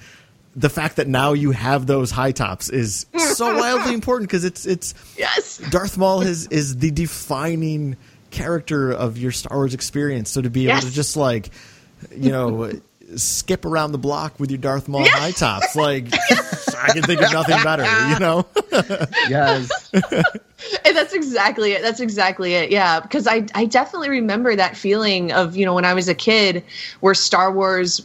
[0.57, 4.65] the fact that now you have those high tops is so wildly important because it's
[4.67, 5.59] it's yes.
[5.71, 7.97] Darth Maul is is the defining
[8.31, 10.31] character of your Star Wars experience.
[10.31, 11.51] So to be able to just like,
[12.17, 12.73] you know,
[13.17, 16.07] skip around the block with your Darth Maul high tops, like
[16.83, 17.85] I can think of nothing better.
[17.85, 18.47] You know,
[19.29, 19.91] Yes.
[20.85, 21.83] And that's exactly it.
[21.83, 22.71] That's exactly it.
[22.71, 26.15] Yeah, because I I definitely remember that feeling of you know when I was a
[26.15, 26.65] kid
[27.01, 28.01] where Star Wars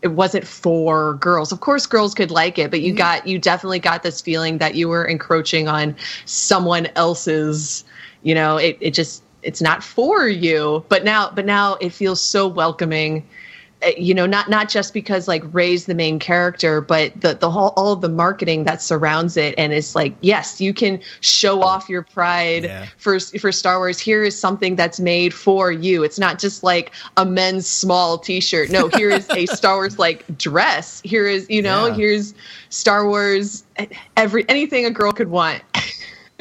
[0.00, 1.52] it wasn't for girls.
[1.52, 2.96] Of course, girls could like it, but you mm.
[2.96, 5.94] got you definitely got this feeling that you were encroaching on
[6.24, 7.84] someone else's.
[8.22, 10.84] You know, it it just it's not for you.
[10.88, 13.26] But now, but now it feels so welcoming.
[13.84, 17.50] Uh, You know, not not just because like Rey's the main character, but the the
[17.50, 21.62] whole all of the marketing that surrounds it, and it's like, yes, you can show
[21.62, 22.86] off your pride Yeah.
[22.96, 23.98] for for Star Wars.
[23.98, 26.02] Here is something that's made for you.
[26.04, 28.70] It's not just like a men's small T-shirt.
[28.70, 31.00] No, here is a Star Wars like dress.
[31.04, 31.94] Here is you know Yeah.
[31.94, 32.34] here's
[32.70, 33.64] Star Wars
[34.16, 35.62] every anything a girl could want.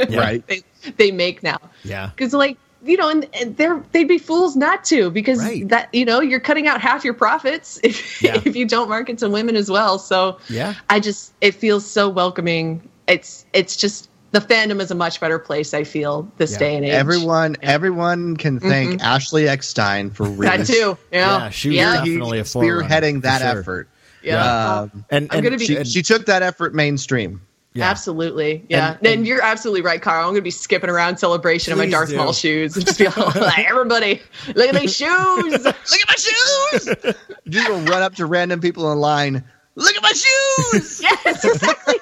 [0.09, 0.45] Right.
[0.47, 0.63] they
[0.97, 4.83] they make now yeah, because like you know and, and they're they'd be fools not
[4.85, 5.67] to because Right.
[5.69, 8.41] that you know you're cutting out half your profits if Yeah.
[8.43, 10.73] if you don't market to women as well so Yeah.
[10.89, 15.37] i just it feels so welcoming it's it's just the fandom is a much better
[15.37, 16.59] place i feel this Yeah.
[16.59, 21.49] day and age Everyone, everyone can thank Ashley Eckstein for really that too yeah Yeah,
[21.49, 23.59] she was yeah, definitely a forerunner, spearheading for that sure.
[23.59, 23.89] effort.
[24.23, 24.79] yeah.
[24.81, 27.41] Um, and I'm and gonna be- she, and- she took that effort mainstream.
[27.73, 27.89] Yeah.
[27.89, 28.89] Absolutely, yeah.
[28.89, 30.19] And- And, and- you're absolutely right, Carl.
[30.21, 32.17] I'm going to be skipping around celebration in my Darth do.
[32.17, 33.05] Maul shoes and just be
[33.39, 34.21] like, "Everybody,
[34.55, 35.63] look at these shoes!
[35.63, 39.43] Look at my shoes!" You will run up to random people in line.
[39.75, 41.01] Look at my shoes.
[41.25, 41.95] yes, exactly.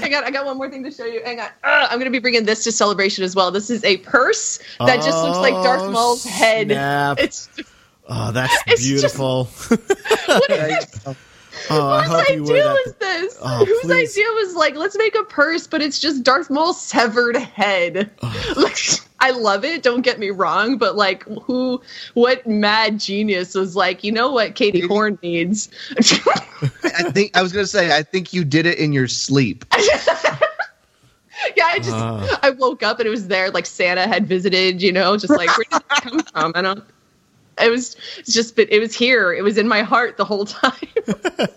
[0.00, 1.22] Hang on, I got one more thing to show you.
[1.24, 1.46] Hang on.
[1.46, 3.52] Ugh, I'm going to be bringing this to celebration as well.
[3.52, 6.66] This is a purse that just looks like Darth Oh, Maul's head.
[6.66, 7.20] snap.
[7.20, 7.48] It's
[8.08, 9.44] Oh, that's It's just- beautiful.
[10.26, 11.14] what is oh,
[11.70, 12.82] I Whose hope you wear idea that.
[12.86, 13.38] was this?
[13.42, 14.12] Oh, Whose please.
[14.12, 18.10] idea was like, let's make a purse, but it's just Darth Maul's severed head.
[18.56, 18.74] Look,
[19.20, 19.82] I love it.
[19.82, 21.80] Don't get me wrong, but like, who,
[22.14, 25.68] what mad genius was like, you know what Katie Horn needs?
[26.84, 29.64] I think I was gonna say I think you did it in your sleep.
[31.56, 32.40] yeah, I just Ah.
[32.42, 33.50] I woke up and it was there.
[33.50, 34.80] Like Santa had visited.
[34.82, 36.52] You know, just like where did that come from?
[36.54, 36.84] I don't.
[37.60, 39.32] It was it's just, but it was here.
[39.32, 40.72] It was in my heart the whole time.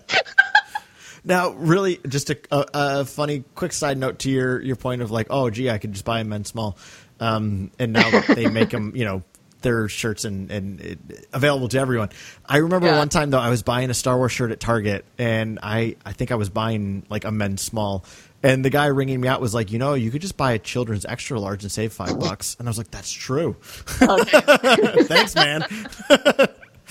[1.24, 5.12] Now, really, just a, a, a funny, quick side note to your your point of
[5.12, 6.76] like, oh, gee, I could just buy a men's small,
[7.20, 9.22] um, and now they make them, you know,
[9.60, 10.98] their shirts and and it,
[11.32, 12.08] available to everyone.
[12.44, 12.98] I remember Yeah.
[12.98, 16.12] one time though, I was buying a Star Wars shirt at Target, and I I
[16.12, 18.04] think I was buying like a men's small.
[18.42, 20.58] And the guy ringing me out was like, you know, you could just buy a
[20.58, 22.56] children's extra large and save five bucks.
[22.58, 23.56] And I was like, that's true.
[23.86, 25.64] Thanks, man.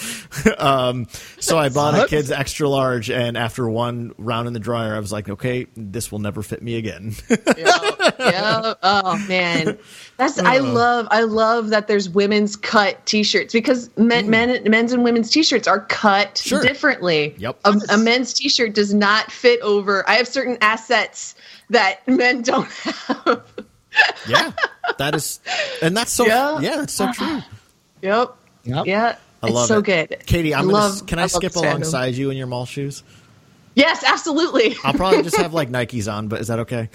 [0.58, 1.08] um,
[1.39, 4.99] so I bought a kid's extra large, and after one round in the dryer, I
[4.99, 7.16] was like, okay, this will never fit me again.
[7.58, 8.74] yeah.
[8.84, 9.78] Oh man,
[10.18, 10.64] that's I Uh.
[10.64, 15.68] love I love that there's women's cut T-shirts because men, men men's and women's T-shirts
[15.68, 16.62] are cut Sure.
[16.62, 17.36] differently.
[17.38, 17.60] Yep.
[17.66, 20.08] A, a men's T-shirt does not fit over.
[20.10, 21.36] I have certain assets
[21.70, 23.43] that men don't have.
[24.28, 24.52] yeah,
[24.97, 25.39] that is,
[25.82, 26.60] and that's so Yeah.
[26.60, 27.41] yeah, that's so true.
[28.02, 28.36] Yep.
[28.64, 29.16] Yeah.
[29.44, 29.86] I it's love so it.
[29.86, 30.24] good.
[30.26, 30.54] Katie.
[30.54, 31.02] I'm I gonna.
[31.08, 33.04] can I I, skip alongside you in your Maul shoes?
[33.74, 34.76] Yes, absolutely.
[34.84, 36.89] I'll probably just have like Nikes on, but is that okay?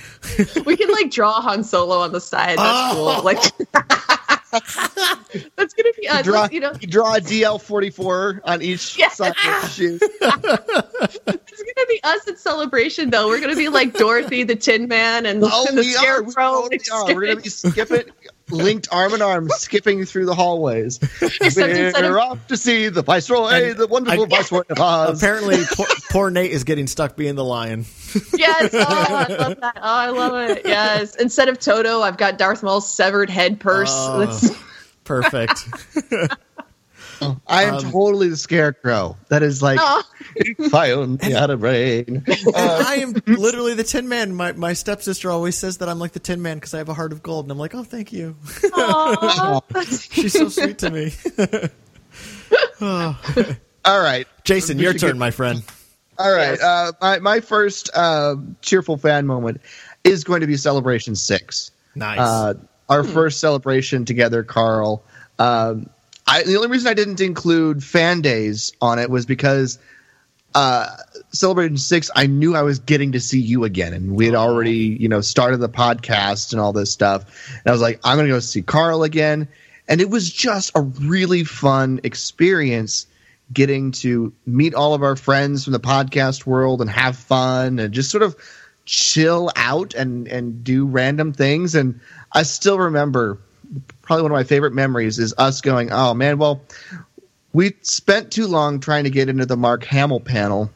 [0.66, 2.58] we can like draw Han Solo on the side.
[2.58, 3.14] That's Oh.
[3.14, 3.22] cool.
[3.24, 3.42] Like
[5.56, 6.14] that's gonna be us.
[6.14, 9.30] You uh, draw, Like, you know, you draw a DL forty four on each side
[9.30, 9.98] of the shoe.
[10.00, 13.28] it's gonna be us at celebration though.
[13.28, 16.22] We're gonna be like Dorothy the Tin Man and, Oh, and the we are.
[16.22, 16.68] We Scarecrow.
[16.68, 17.14] totally are.
[17.14, 18.04] We're gonna be skipping,
[18.50, 20.98] linked arm in arm, skipping through the hallways.
[21.20, 25.22] Except We're instead of- off to see the Viceroy, the wonderful I- Viceroy of Oz.
[25.22, 27.84] Apparently, poor, poor Nate is getting stuck being the lion.
[28.36, 28.70] Yes.
[28.72, 29.76] Oh, I love that.
[29.76, 30.62] Oh, I love it.
[30.64, 31.16] Yes.
[31.16, 33.90] Instead of Toto, I've got Darth Maul's severed head purse.
[33.92, 34.18] Oh.
[34.20, 34.62] That's-
[35.04, 35.68] Perfect.
[37.46, 39.16] I am Um, totally the Scarecrow.
[39.28, 40.02] That is like, Oh.
[40.36, 42.24] if I only had a brain.
[42.54, 44.34] I am literally the Tin Man.
[44.34, 46.94] My my stepsister always says that I'm like the Tin Man because I have a
[46.94, 48.36] heart of gold, and I'm like, oh, thank you.
[50.10, 51.12] She's so sweet to me.
[52.80, 54.26] All right.
[54.44, 55.62] Jason, We your turn, get- my friend.
[56.18, 56.58] All right.
[56.60, 59.60] Uh, my my first uh, cheerful fan moment
[60.04, 61.70] is going to be Celebration Six.
[61.94, 62.18] Nice.
[62.18, 62.54] Uh,
[62.88, 65.02] our first celebration together, Carl.
[65.38, 65.90] Um,
[66.26, 69.78] I, the only reason I didn't include fan days on it was because
[70.54, 70.88] uh,
[71.32, 74.96] Celebration Six, I knew I was getting to see you again, and we had already,
[74.98, 77.50] you know, started the podcast and all this stuff.
[77.52, 79.48] And I was like, I'm going to go see Carl again,
[79.86, 83.06] and it was just a really fun experience
[83.52, 87.94] getting to meet all of our friends from the podcast world and have fun and
[87.94, 88.34] just sort of
[88.86, 91.74] chill out and and do random things.
[91.74, 92.00] And
[92.32, 93.38] I still remember
[94.06, 96.62] probably one of my favorite memories is us going oh man well
[97.52, 100.70] we spent too long trying to get into the Mark Hamill panel.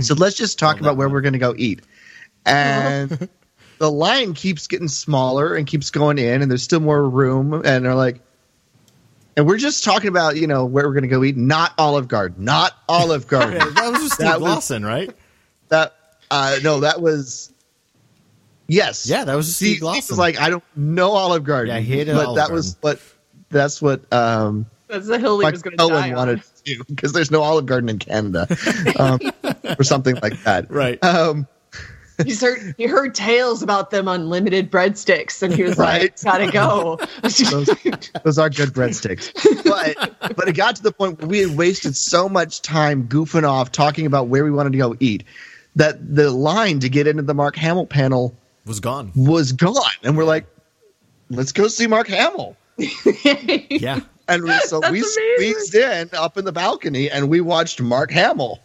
[0.00, 1.82] So let's just talk about where we're going to go eat.
[2.46, 3.28] And
[3.78, 7.84] the line keeps getting smaller and keeps going in and there's still more room and
[7.84, 8.20] they're like
[9.36, 11.36] and we're just talking about you know where we're going to go eat.
[11.36, 12.42] Not Olive Garden.
[12.44, 13.58] Not Olive Garden.
[13.74, 15.14] That was just Steve That was- Lawson, right?
[15.68, 15.94] that
[16.30, 17.52] uh no that was
[18.68, 20.12] yes Yeah, that was Steve Steve Lawson.
[20.14, 23.00] was like I don't know Olive Garden Yeah, he hated but Olive that was what
[23.50, 26.16] that's what um That's the hill he Mike was going to Owen die on.
[26.16, 28.46] wanted to do because there's no Olive Garden in Canada
[28.98, 29.18] um,
[29.78, 31.02] or something like that Right.
[31.04, 31.46] um
[32.24, 36.02] He's heard, he heard tales about them unlimited breadsticks, and he was Right.
[36.02, 37.38] like, "Gotta go." those,
[38.24, 39.32] those are good breadsticks.
[39.62, 43.44] But but it got to the point where we had wasted so much time goofing
[43.48, 45.22] off talking about where we wanted to go eat
[45.76, 48.34] that the line to get into the Mark Hamill panel
[48.68, 49.10] Was gone.
[49.16, 50.46] was gone, and we're like,
[51.30, 52.56] let's go see Mark Hamill.
[53.70, 54.00] Yeah.
[54.28, 55.24] And we- so That's we amazing.
[55.36, 58.60] squeezed in up in the balcony and we watched Mark Hamill.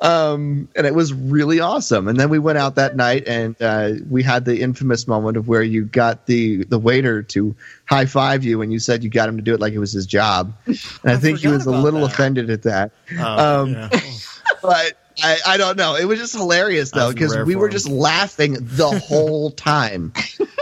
[0.00, 2.06] Um, and it was really awesome.
[2.06, 5.48] And then we went out that night and uh, we had the infamous moment of
[5.48, 7.56] where you got the the waiter to
[7.86, 9.90] high five you and you said you got him to do it like it was
[9.92, 10.54] his job.
[10.66, 12.12] And I, think he was a little that.
[12.12, 12.92] offended at that.
[13.18, 13.88] Oh, Um, yeah.
[14.62, 15.94] But I, I don't know.
[15.96, 20.12] It was just hilarious though because we were just laughing the whole time,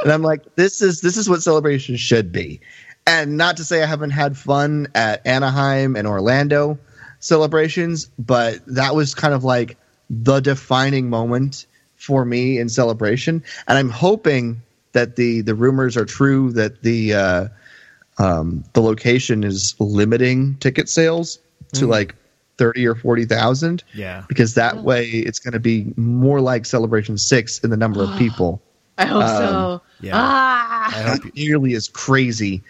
[0.03, 2.61] and I'm like, this is this is what celebration should be.
[3.07, 6.79] And not to say I haven't had fun at Anaheim and Orlando
[7.21, 9.77] celebrations, but that was kind of like
[10.11, 13.43] the defining moment for me in celebration.
[13.69, 17.49] And I'm hoping that the the rumors are true that the uh,
[18.19, 21.39] um, the location is limiting ticket sales
[21.75, 21.91] to Mm.
[21.91, 22.15] like
[22.59, 24.25] thirty or forty thousand Yeah.
[24.29, 28.11] because that way it's going to be more like celebration six in the number of
[28.19, 28.63] people
[28.99, 29.83] I hope Um, so.
[30.01, 30.13] yeah.
[30.15, 31.05] Ah.
[31.07, 32.63] not nearly as crazy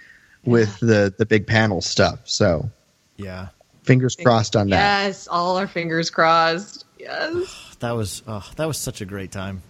[0.45, 2.19] with the the big panel stuff.
[2.25, 2.69] So
[3.17, 3.49] Yeah.
[3.85, 5.05] fingers crossed on that.
[5.07, 6.85] Yes, all our fingers crossed.
[6.99, 7.63] Yes.
[7.81, 9.61] That was oh, that was such a great time.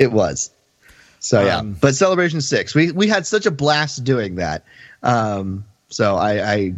[0.00, 0.50] It was.
[1.20, 4.64] So yeah, Um, but Celebration Six, we we had such a blast doing that.
[5.04, 6.74] Um, so I, I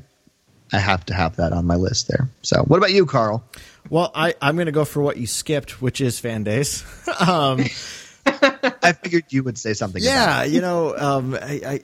[0.74, 2.28] I have to have that on my list there.
[2.42, 3.44] So what about you, Carl?
[3.90, 6.84] Well, I, I'm going to go for what you skipped, which is fan days.
[7.20, 7.60] um,
[8.26, 10.02] I figured you would say something.
[10.02, 10.52] yeah, about it.
[10.52, 11.80] you know, um, I, I,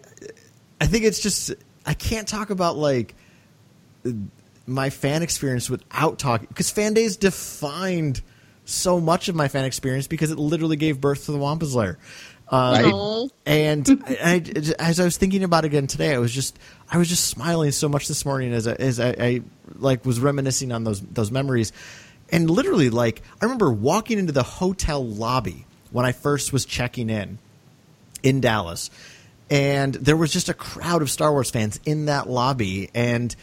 [0.80, 1.53] I think it's just
[1.84, 3.14] I can't talk about like
[4.66, 8.22] my fan experience without talking because fan days defined
[8.64, 11.99] so much of my fan experience because it literally gave birth to the Wampa's Lair.
[12.49, 13.30] Um, Right.
[13.47, 16.59] And I, I- as I was thinking about it again today, I was just
[16.91, 19.43] I was just smiling so much this morning as I, as I, I
[19.76, 21.72] like was reminiscing on those those memories,
[22.30, 27.09] and literally like I remember walking into the hotel lobby when I first was checking
[27.09, 27.38] in
[28.22, 28.91] in Dallas,
[29.51, 33.34] and there was just a crowd of Star Wars fans in that lobby, and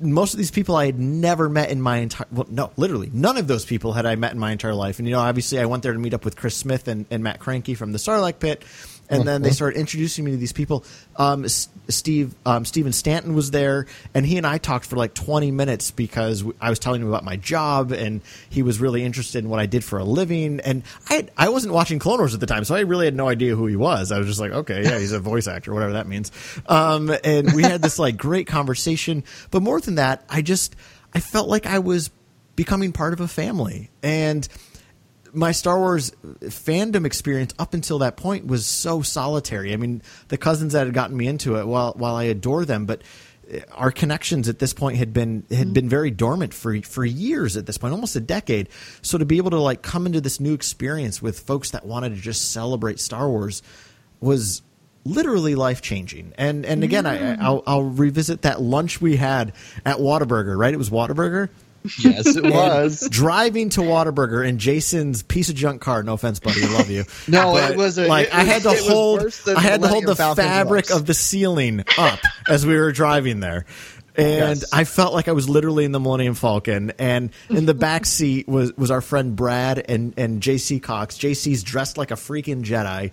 [0.00, 3.36] most of these people I had never met in my entire well, no, literally none
[3.36, 4.98] of those people had I met in my entire life.
[4.98, 7.22] And you know, obviously, I went there to meet up with Chris Smith and, and
[7.22, 8.64] Matt Cranky from the Starlight Pit,
[9.08, 10.84] and then they started introducing me to these people.
[11.16, 15.14] Um, S- Steve um, Stephen Stanton was there, and he and I talked for like
[15.14, 19.04] twenty minutes because w- I was telling him about my job, and he was really
[19.04, 20.60] interested in what I did for a living.
[20.60, 23.14] And I had, I wasn't watching Clone Wars at the time, so I really had
[23.14, 24.12] no idea who he was.
[24.12, 26.32] I was just like, okay, yeah, he's a voice actor, whatever that means.
[26.66, 29.24] Um, and we had this like great conversation.
[29.50, 30.74] But more than that, I just
[31.12, 32.10] I felt like I was
[32.56, 34.46] becoming part of a family, and
[35.34, 39.72] my Star Wars fandom experience up until that point was so solitary.
[39.72, 42.86] I mean, the cousins that had gotten me into it, while while I adore them,
[42.86, 43.02] but
[43.52, 47.56] uh, our connections at this point had been had been very dormant for for years
[47.56, 48.68] at this point, almost a decade.
[49.02, 52.14] So to be able to like come into this new experience with folks that wanted
[52.14, 53.62] to just celebrate Star Wars
[54.20, 54.62] was
[55.04, 56.32] literally life changing.
[56.38, 59.52] And and again, I, I'll, I'll revisit that lunch we had
[59.84, 60.56] at Whataburger.
[60.56, 61.50] Right, it was Whataburger.
[62.02, 63.06] Yes, it was.
[63.10, 66.02] driving to Whataburger in Jason's piece of junk car.
[66.02, 67.04] No offense, buddy, I love you.
[67.28, 69.56] No, But, it was a- like it I had to was- it hold.
[69.56, 71.00] I had to hold the Falcon fabric Deluxe.
[71.00, 73.66] of the ceiling up as we were driving there.
[74.16, 74.72] And Yes.
[74.72, 78.48] I felt like I was literally in the Millennium Falcon, and in the back seat
[78.48, 81.18] was was our friend Brad and and JC Cox.
[81.18, 83.10] JC's dressed like a freaking Jedi,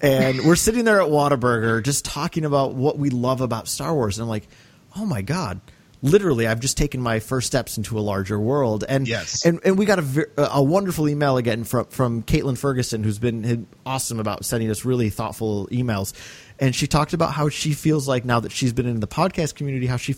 [0.00, 4.16] and we're sitting there at Whataburger just talking about what we love about Star Wars.
[4.18, 4.48] And I'm like,
[4.96, 5.60] oh my god,
[6.02, 8.84] literally, I've just taken my first steps into a larger world.
[8.88, 9.44] And Yes.
[9.44, 13.18] and and we got a ver- a wonderful email again from from Caitlin Ferguson, who's
[13.18, 16.12] been been awesome about sending us really thoughtful emails.
[16.60, 19.54] And she talked about how she feels like now that she's been in the podcast
[19.54, 20.16] community, how she,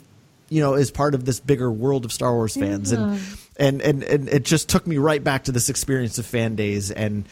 [0.49, 3.21] you know, is part of this bigger world of Star Wars fans, and,
[3.59, 6.91] and and and it just took me right back to this experience of fan days
[6.91, 7.27] and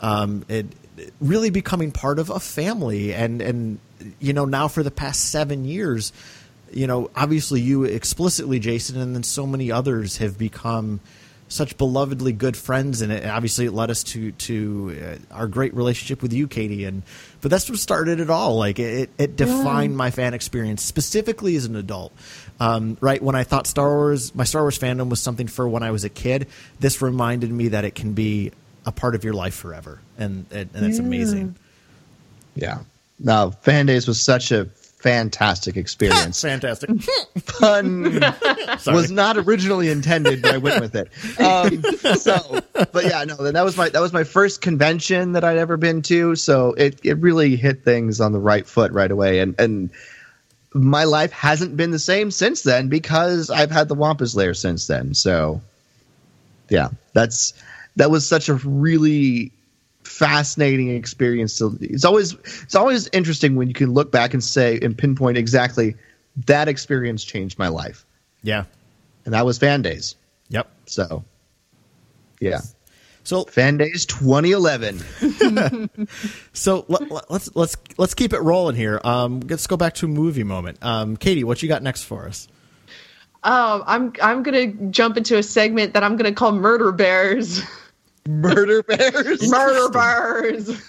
[0.00, 0.66] um, it
[0.98, 3.14] it really becoming part of a family.
[3.14, 3.78] And and
[4.18, 6.12] you know now for the past seven years,
[6.72, 11.00] you know, obviously you explicitly, Jason, and then so many others have become
[11.50, 15.74] such belovedly good friends, and it, obviously it led us to to uh, our great
[15.74, 16.84] relationship with you, Katie.
[16.84, 17.02] And
[17.40, 18.56] but that's what started it all.
[18.56, 22.12] Like it, it defined my fan experience specifically as an adult.
[22.60, 25.82] Um, right when I thought Star Wars, my Star Wars fandom was something for when
[25.82, 26.46] I was a kid.
[26.78, 28.52] This reminded me that it can be
[28.86, 31.56] a part of your life forever, and and, and it's amazing.
[32.54, 32.80] Yeah.
[33.18, 34.66] No, Fan Days was such a
[35.00, 36.40] fantastic experience.
[36.42, 36.90] Fantastic.
[37.46, 38.02] Pun
[38.86, 41.08] was not originally intended, but I went with it.
[41.40, 41.82] Um,
[42.16, 42.60] so,
[42.92, 46.02] but yeah, no, that was my that was my first convention that I'd ever been
[46.02, 46.36] to.
[46.36, 49.90] So it it really hit things on the right foot right away, and and
[50.72, 54.86] my life hasn't been the same since then because I've had the Wampa's Lair since
[54.86, 55.14] then.
[55.14, 55.62] So
[56.68, 57.54] yeah, that's
[57.96, 59.52] that was such a really
[60.20, 64.78] fascinating experience to it's always it's always interesting when you can look back and say
[64.82, 65.94] and pinpoint exactly
[66.46, 68.04] that experience changed my life
[68.42, 68.64] Yeah.
[69.24, 70.16] and that was fan days
[70.50, 70.68] Yep.
[70.84, 71.24] so
[72.38, 72.60] yeah
[73.24, 75.00] So fan days 2011
[76.52, 79.00] So let, let- let's let's let's keep it rolling here.
[79.04, 80.78] Um, let's go back to a movie moment.
[80.82, 82.46] Um, Katie, what you got next for us?
[83.42, 87.62] Um, I'm I'm gonna jump into a segment that I'm gonna call Murder Bears.
[88.28, 90.66] murder bears Murder Bears.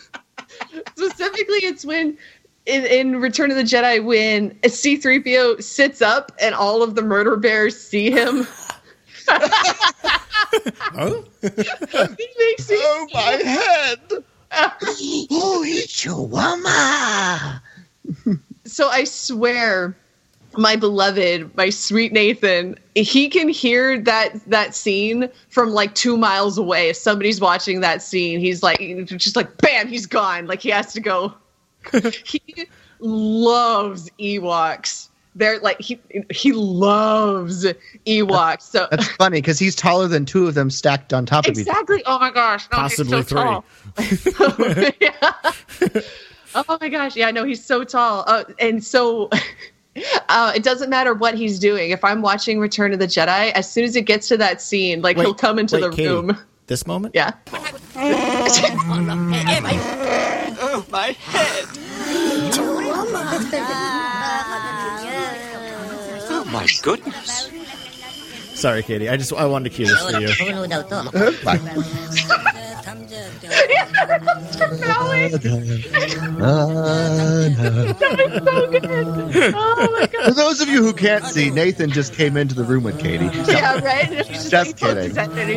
[0.96, 2.18] Specifically, it's when
[2.66, 7.36] in, in Return of the Jedi when C3PO sits up and all of the murder
[7.36, 8.48] bears see him.
[9.28, 9.52] it
[12.38, 14.00] makes me oh my head
[15.32, 17.64] Oh, it's your mama.
[18.66, 19.96] so I swear
[20.58, 26.58] my beloved, my sweet Nathan, he can hear that that scene from like two miles
[26.58, 26.90] away.
[26.90, 30.48] If somebody's watching that scene, he's like just like bam, he's gone.
[30.48, 31.34] Like he has to go.
[32.26, 32.68] he
[33.00, 35.10] loves Ewoks.
[35.34, 36.00] They're like he
[36.30, 37.66] he loves
[38.06, 38.62] Ewoks.
[38.64, 41.68] So That's funny because he's taller than two of them stacked on top of each
[41.68, 41.72] other.
[41.72, 42.04] exactly.
[42.06, 43.66] Oh my gosh, no, Possibly he's so tall.
[45.00, 46.12] yeah.
[46.54, 49.30] Oh my gosh, yeah, no, he's so tall, uh, and so.
[50.30, 51.92] Uh, it doesn't matter what he's doing.
[51.92, 55.02] If I'm watching Return of the Jedi, as soon as it gets to that scene,
[55.02, 56.38] like Wait, he'll come into wait, the Katie, room.
[56.68, 57.14] This moment?
[57.14, 57.32] Yeah.
[60.64, 61.66] Oh, my head.
[66.30, 67.52] Oh, my goodness.
[68.54, 69.10] Sorry, Katie.
[69.10, 70.28] I just I wanted to cue this for you.
[80.24, 83.26] For those of you who can't see, Nathan just came into the room with Katie.
[83.52, 84.26] yeah, right.
[84.28, 85.16] Just like, kidding.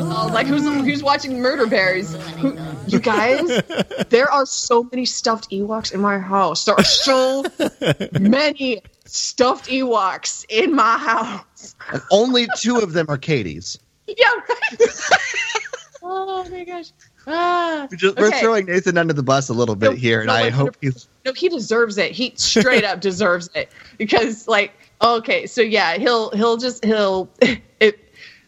[0.09, 2.14] Like, who's who's watching Murder Bears?
[2.37, 2.57] Who,
[2.87, 3.62] you guys,
[4.11, 6.64] there are so many stuffed Ewoks in my house.
[6.64, 7.45] There are so
[8.12, 11.74] many stuffed Ewoks in my house.
[11.93, 13.78] And only two of them are Katie's.
[14.07, 14.78] Yeah, right.
[16.03, 16.91] oh my gosh.
[17.27, 20.29] Ah, We're, just, we're throwing Nathan under the bus a little bit No, here, and
[20.29, 21.09] no, I hope he's.
[21.25, 22.12] No, he deserves it.
[22.12, 27.31] He straight up deserves it because, like, okay, so yeah, he'll he'll just he'll
[27.81, 28.01] it.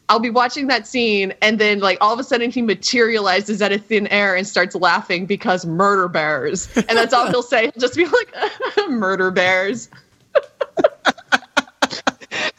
[0.08, 3.72] I'll be watching that scene, and then like all of a sudden he materializes out
[3.72, 7.62] of thin air and starts laughing because murder bears, and that's all he'll say.
[7.62, 8.34] He'll just be like,
[8.88, 9.88] "Murder bears."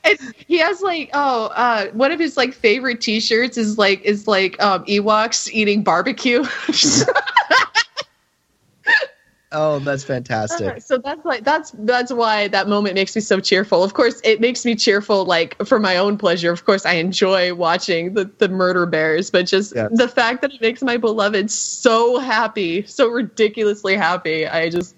[0.08, 4.28] and he has like oh uh one of his like favorite t-shirts is like is
[4.28, 6.44] like um ewoks eating barbecue
[9.54, 10.82] Oh, that's fantastic.
[10.82, 14.42] so that's like that's that's why that moment makes me so cheerful of course it
[14.42, 18.50] makes me cheerful like for my own pleasure of course i enjoy watching the the
[18.50, 19.92] murder bears but just Yes.
[19.92, 24.96] the fact that it makes my beloved so happy so ridiculously happy i just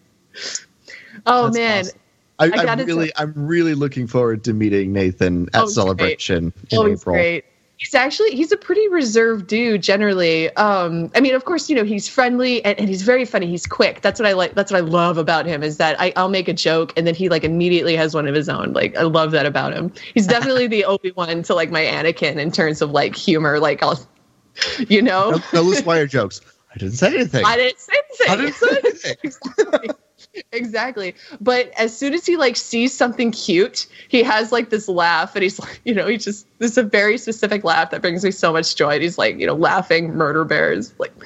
[1.26, 1.99] oh That's man awesome.
[2.40, 6.54] I, I I'm gotta really, I'm really looking forward to meeting Nathan at Oh, Celebration
[6.72, 7.16] in Oh, he's April.
[7.16, 7.46] great.
[7.78, 10.54] He's actually he's a pretty reserved dude generally.
[10.58, 13.48] Um, I mean, of course, you know he's friendly and, and he's very funny.
[13.48, 14.02] He's quick.
[14.02, 14.54] That's what I like.
[14.54, 17.16] That's what I love about him is that I, I'll make a joke and then
[17.16, 18.74] he like immediately has one of his own.
[18.74, 19.94] Like I love that about him.
[20.14, 23.60] He's definitely the Obi Wan to like my Anakin in terms of like humor.
[23.62, 23.98] Like I'll,
[24.90, 26.42] you know, No, no loose wire jokes.
[26.76, 27.46] I didn't say anything.
[27.46, 28.30] I didn't say anything.
[28.30, 29.16] I didn't say anything.
[29.24, 29.90] exactly.
[30.51, 31.15] exactly.
[31.41, 35.43] But as soon as he like sees something cute, he has like this laugh, and
[35.43, 38.32] he's like, you know, he just this is a very specific laugh that brings me
[38.32, 38.93] so much joy.
[38.93, 40.93] And he's like, you know, laughing murder bears.
[40.99, 41.13] Like,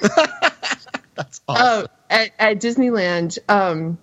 [1.14, 1.86] That's awesome.
[1.86, 3.98] oh, at, at Disneyland, um,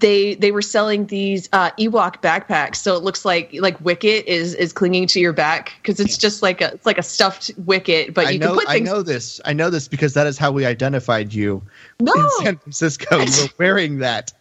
[0.00, 2.76] they they were selling these uh, Ewok backpacks.
[2.76, 6.42] So it looks like like Wicket is is clinging to your back because it's just
[6.42, 8.88] like a it's like a stuffed Wicket, but I you know, can put things.
[8.88, 9.40] I know this.
[9.44, 11.62] I know this because that is how we identified you
[12.00, 13.18] no, in San Francisco.
[13.18, 14.32] You were wearing that.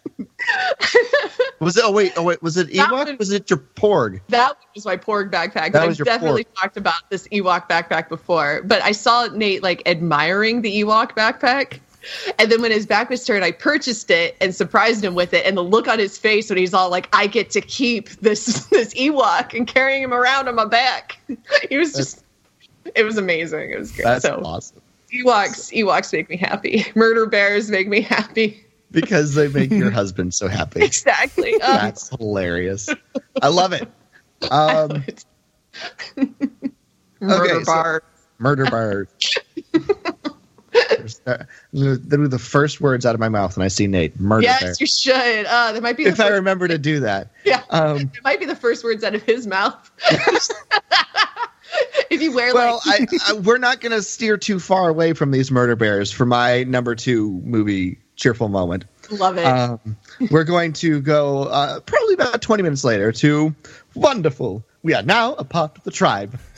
[1.59, 1.83] was it?
[1.85, 2.41] Oh wait, oh wait.
[2.41, 3.09] Was it Ewok?
[3.09, 4.21] was- Was it your Porg?
[4.29, 5.73] That was my Porg backpack.
[5.73, 6.55] That I've definitely Porg.
[6.61, 11.79] talked about this Ewok backpack before, but I saw Nate like admiring the Ewok backpack.
[12.39, 15.45] And then when his back was turned, I purchased it and surprised him with it.
[15.45, 18.65] And the look on his face when he's all like, "I get to keep this
[18.71, 21.17] this Ewok and carrying him around on my back,"
[21.69, 22.23] he was just,
[22.95, 23.71] it was amazing.
[23.71, 24.03] It was great.
[24.05, 24.81] That's so awesome
[25.15, 26.85] Ewoks, Ewoks make me happy.
[26.95, 28.65] Murder bears make me happy.
[28.91, 30.83] because they make your husband so happy.
[30.83, 31.53] Exactly.
[31.55, 32.89] Oh, That's hilarious.
[33.41, 33.89] I love it.
[34.51, 35.03] Um,
[37.19, 37.99] murder okay, so-
[38.39, 39.07] murder bar.
[41.27, 41.47] I'm
[42.07, 44.19] going the first words out of my mouth when I see Nate.
[44.19, 44.73] Murder yes, bear.
[44.79, 45.45] you should.
[45.45, 47.31] Uh, that might be the If I remember to do that.
[47.45, 49.91] Yeah, Um, it might be the first words out of his mouth.
[52.09, 55.13] if you wear well, like, I, I, we're not going to steer too far away
[55.13, 58.85] from these murder bears for my number two movie cheerful moment.
[59.11, 59.45] love it.
[59.45, 59.97] Um,
[60.31, 63.53] we're going to go uh, probably about 20 minutes later to
[63.95, 64.63] Wonderful.
[64.83, 66.37] We are now a part of the tribe.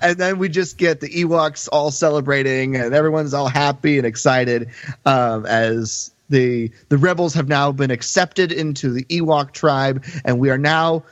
[0.02, 4.70] and then we just get the Ewoks all celebrating, and everyone's all happy and excited
[5.04, 10.50] um, as the the rebels have now been accepted into the Ewok tribe, and we
[10.50, 11.04] are now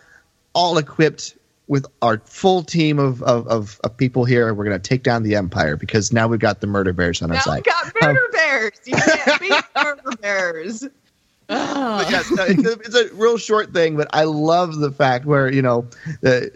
[0.55, 1.37] all equipped
[1.67, 4.53] with our full team of of, of, of people here.
[4.55, 7.31] We're going to take down the Empire because now we've got the murder bears on
[7.31, 7.67] our now side.
[7.67, 8.81] we got murder bears.
[8.87, 10.87] You can't beat murder bears.
[11.49, 15.25] But yes, no, it's, a, it's a real short thing, but I love the fact
[15.25, 15.89] where you know
[16.21, 16.53] the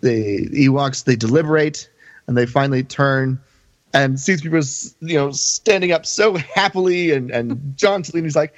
[0.00, 1.88] the Ewoks they deliberate
[2.26, 3.40] and they finally turn
[3.92, 4.60] and see people
[5.00, 8.54] you know standing up so happily and and John Cellini's like.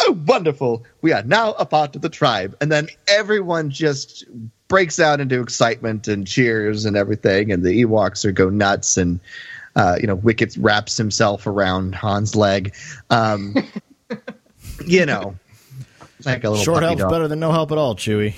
[0.00, 0.84] oh, wonderful.
[1.00, 2.54] We are now a part of the tribe.
[2.60, 4.24] And then everyone just
[4.68, 7.50] breaks out into excitement and cheers and everything.
[7.50, 8.96] And the Ewoks are go nuts.
[8.98, 9.18] And,
[9.74, 12.74] uh, you know, Wicket wraps himself around Han's leg.
[13.10, 13.54] Um,
[14.86, 15.36] you know,
[16.24, 17.10] like a little Short puppy help's dog.
[17.10, 18.34] better than no help at all, Chewie.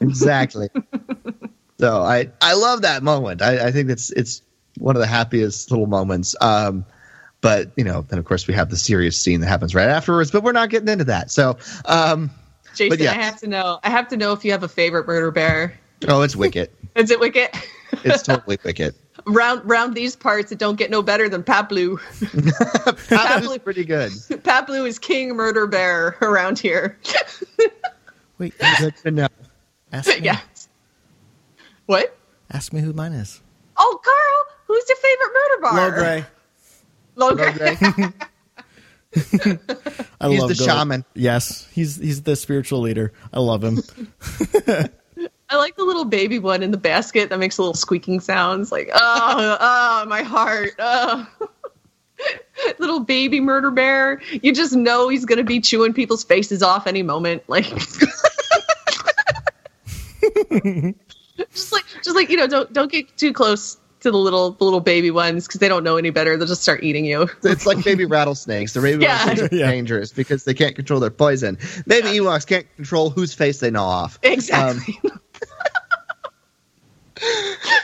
[0.00, 0.68] Exactly.
[1.78, 3.42] so I I love that moment.
[3.42, 4.42] I, I think it's it's
[4.78, 6.34] one of the happiest little moments.
[6.40, 6.84] Um,
[7.40, 10.30] but you know, then of course we have the serious scene that happens right afterwards.
[10.30, 11.30] But we're not getting into that.
[11.30, 12.30] So, um,
[12.74, 13.10] Jason, but yeah.
[13.12, 13.78] I have to know.
[13.84, 15.78] I have to know if you have a favorite murder bear.
[16.08, 16.74] oh, it's Wicket.
[16.96, 17.54] Is it Wicket?
[18.02, 18.96] It's totally Wicket.
[19.24, 21.98] round round these parts, it don't get no better than Paploo.
[23.64, 24.10] Pretty good.
[24.42, 26.98] Paploo is king murder bear around here.
[28.38, 29.28] Wait, Good to know.
[29.92, 30.40] ask yeah.
[31.86, 32.16] What?
[32.50, 33.40] Ask me who mine is.
[33.76, 35.90] Oh, Carl, who's your favorite murder bar?
[35.90, 36.26] Logray.
[37.16, 37.76] Low Gray.
[40.20, 41.04] I He's love the Go- shaman.
[41.14, 43.12] Yes, he's he's the spiritual leader.
[43.32, 43.78] I love him.
[45.48, 48.72] I like the little baby one in the basket that makes little squeaking sounds.
[48.72, 50.70] Like, oh, oh, my heart.
[50.78, 51.28] Oh.
[52.78, 54.20] little baby murder bear.
[54.42, 57.44] You just know he's going to be chewing people's faces off any moment.
[57.46, 57.66] Like,
[61.52, 64.64] just like, just like you know, don't don't get too close to the little the
[64.64, 66.36] little baby ones because they don't know any better.
[66.36, 67.28] They'll just start eating you.
[67.42, 68.72] It's like baby rattlesnakes.
[68.74, 69.16] The baby Yeah.
[69.26, 69.70] rattlesnakes are Yeah.
[69.70, 71.58] dangerous because they can't control their poison.
[71.86, 74.18] Baby Ewoks can't control whose face they gnaw off.
[74.22, 74.98] Exactly.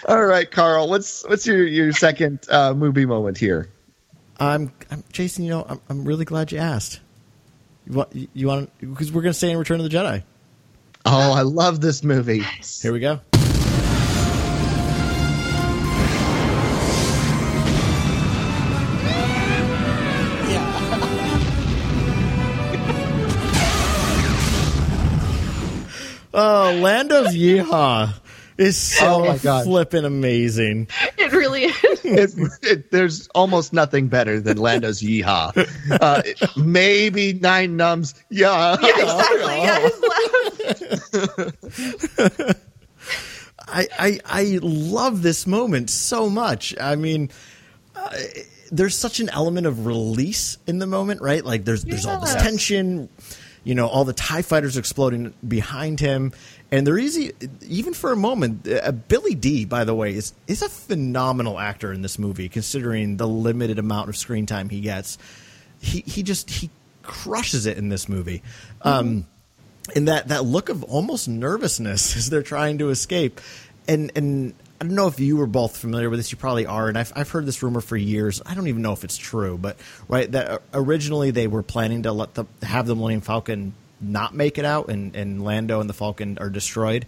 [0.09, 0.89] All right, Carl.
[0.91, 3.71] What's what's your your second uh, movie moment here?
[4.39, 5.45] I'm, I'm Jason.
[5.45, 7.01] You know, I'm, I'm really glad you asked.
[7.87, 10.23] You want you want because we're gonna stay in Return of the Jedi.
[11.07, 12.43] Oh, I love this movie.
[12.83, 13.21] Here we go.
[26.71, 28.13] Oh, Land of Yeehaw
[28.59, 29.65] is so Oh my God.
[29.65, 30.89] flippin' amazing.
[31.19, 32.01] it really is.
[32.11, 32.31] It,
[32.63, 35.53] it, there's almost nothing better than Lando's Yeehaw.
[36.01, 36.23] Uh,
[36.61, 38.15] maybe Nine Numbs.
[38.31, 38.77] Yeah.
[38.83, 39.63] Exactly.
[39.63, 39.89] Yeah,
[43.69, 46.75] I, I I love this moment so much.
[46.81, 47.31] I mean,
[47.95, 48.11] uh,
[48.73, 51.45] there's such an element of release in the moment, right?
[51.45, 53.09] Like there's there's all this tension,
[53.63, 56.33] you know, all the Tie fighters exploding behind him,
[56.73, 57.33] and they're easy.
[57.63, 61.93] Even for a moment, uh, Billy Dee, by the way, is is a phenomenal actor
[61.93, 65.19] in this movie, considering the limited amount of screen time he gets.
[65.81, 66.71] He he just he
[67.03, 68.43] crushes it in this movie.
[68.83, 69.27] Um,
[69.97, 73.41] and that that look of almost nervousness as they're trying to escape
[73.91, 76.33] and and I don't know if you were both familiar with this.
[76.33, 78.41] You probably are, and I've I've heard this rumor for years.
[78.47, 79.77] I don't even know if it's true, but
[80.09, 84.59] right that originally they were planning to let the have the Millennium Falcon not make
[84.59, 87.07] it out, and and Lando and the Falcon are destroyed.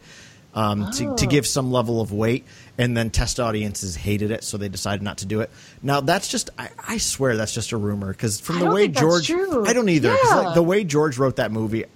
[0.55, 1.28] Um, to, to Oh.
[1.28, 2.45] give some level of weight,
[2.76, 5.49] and then test audiences hated it, so they decided not to do it.
[5.82, 9.30] Now that's just, I, I swear that's just a rumor because from the way George.
[9.30, 10.14] I don't either.
[10.24, 10.34] Yeah.
[10.40, 11.86] like, the way George wrote that movie,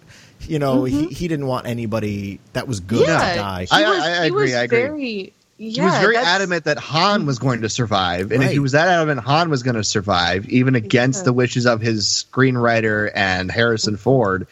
[0.40, 3.30] you know, he, he didn't want anybody that was good yeah.
[3.34, 3.66] to die.
[3.70, 4.80] I- was, I- I agree, I agree.
[4.80, 5.32] very.
[5.58, 8.58] Yeah, he was very that's- adamant that Han was going to survive, and if he
[8.58, 11.24] was that adamant Han was going to survive, even against Yeah.
[11.24, 14.46] the wishes of his screenwriter and Harrison Ford,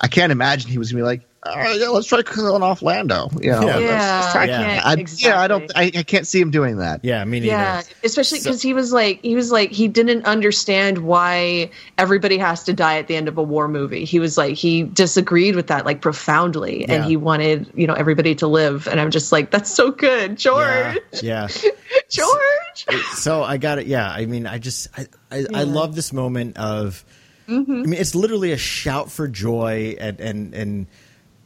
[0.00, 2.62] I can't imagine he was going to be like, "All right, yeah, let's try killing
[2.64, 3.66] off Lando." You know, Yeah.
[3.76, 4.64] let's- Yeah, let's try- I Yeah.
[4.64, 4.86] can't.
[4.86, 5.28] I, exactly.
[5.28, 5.72] yeah, I don't.
[5.76, 7.00] I, I can't see him doing that.
[7.04, 7.52] yeah, me neither.
[7.52, 12.38] Yeah, especially So- because he was like, he was like, he didn't understand why everybody
[12.38, 14.04] has to die at the end of a war movie.
[14.04, 18.34] He was like, he disagreed with that like profoundly, and he wanted you know everybody
[18.36, 18.88] to live.
[18.88, 21.46] And I'm just like, that's so good, George, Yeah.
[22.10, 23.04] George.
[23.14, 23.86] So I got it.
[23.86, 24.08] Yeah.
[24.10, 25.62] I mean, I just, I, I, I Yeah.
[25.62, 27.04] Love this moment of,
[27.48, 27.72] Mm-hmm.
[27.72, 30.86] I mean, it's literally a shout for joy and, and, and,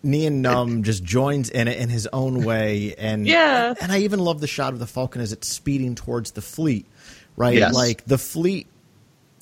[0.00, 3.74] Nien Nunb just joins in it in his own way, and Yeah.
[3.80, 6.86] and I even love the shot of the Falcon as it's speeding towards the fleet,
[7.34, 7.56] right?
[7.58, 7.74] Yes.
[7.74, 8.68] Like the fleet,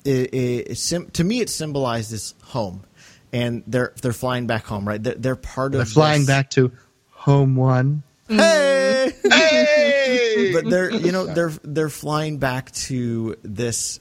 [0.03, 2.83] i i sim- to me, it symbolizes home,
[3.31, 5.01] and they're they're flying back home, right?
[5.01, 6.71] They're, they're part of They're flying this- back to
[7.11, 8.01] home one.
[8.27, 10.49] Hey, Hey!
[10.53, 13.99] but they're you know they're they're flying back to this.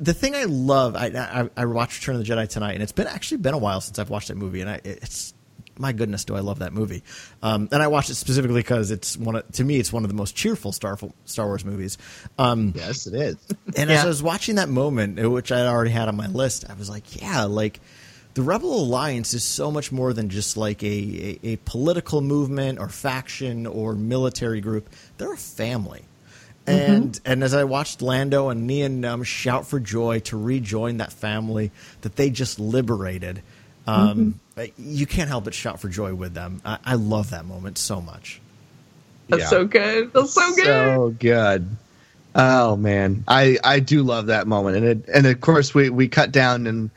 [0.00, 2.92] The thing I love, I, I I watched Return of the Jedi tonight, and it's
[2.92, 5.34] been actually been a while since I've watched that movie, and I it's
[5.78, 7.02] my goodness, do I love that movie?
[7.42, 10.08] Um, and I watched it specifically because it's one of, to me it's one of
[10.08, 11.98] the most cheerful Star Star Wars movies.
[12.38, 13.36] Um, yes, it is.
[13.76, 16.68] and as I was watching that moment, uh, which I already had on my list,
[16.68, 17.80] I was like, yeah, like
[18.34, 22.78] the Rebel Alliance is so much more than just like a, a, a political movement
[22.78, 24.90] or faction or military group.
[25.16, 26.04] They're a family.
[26.68, 31.12] And and as I watched Lando and Nien Nunb shout for joy to rejoin that
[31.12, 31.70] family
[32.02, 33.42] that they just liberated,
[33.86, 34.38] um,
[34.76, 36.60] you can't help but shout for joy with them.
[36.64, 38.40] I, I love that moment so much.
[39.28, 39.48] That's Yeah.
[39.48, 40.12] so good.
[40.12, 40.64] That's so good.
[40.64, 41.76] So good.
[42.34, 46.08] Oh man, I I do love that moment, and it, and of course we we
[46.08, 46.90] cut down and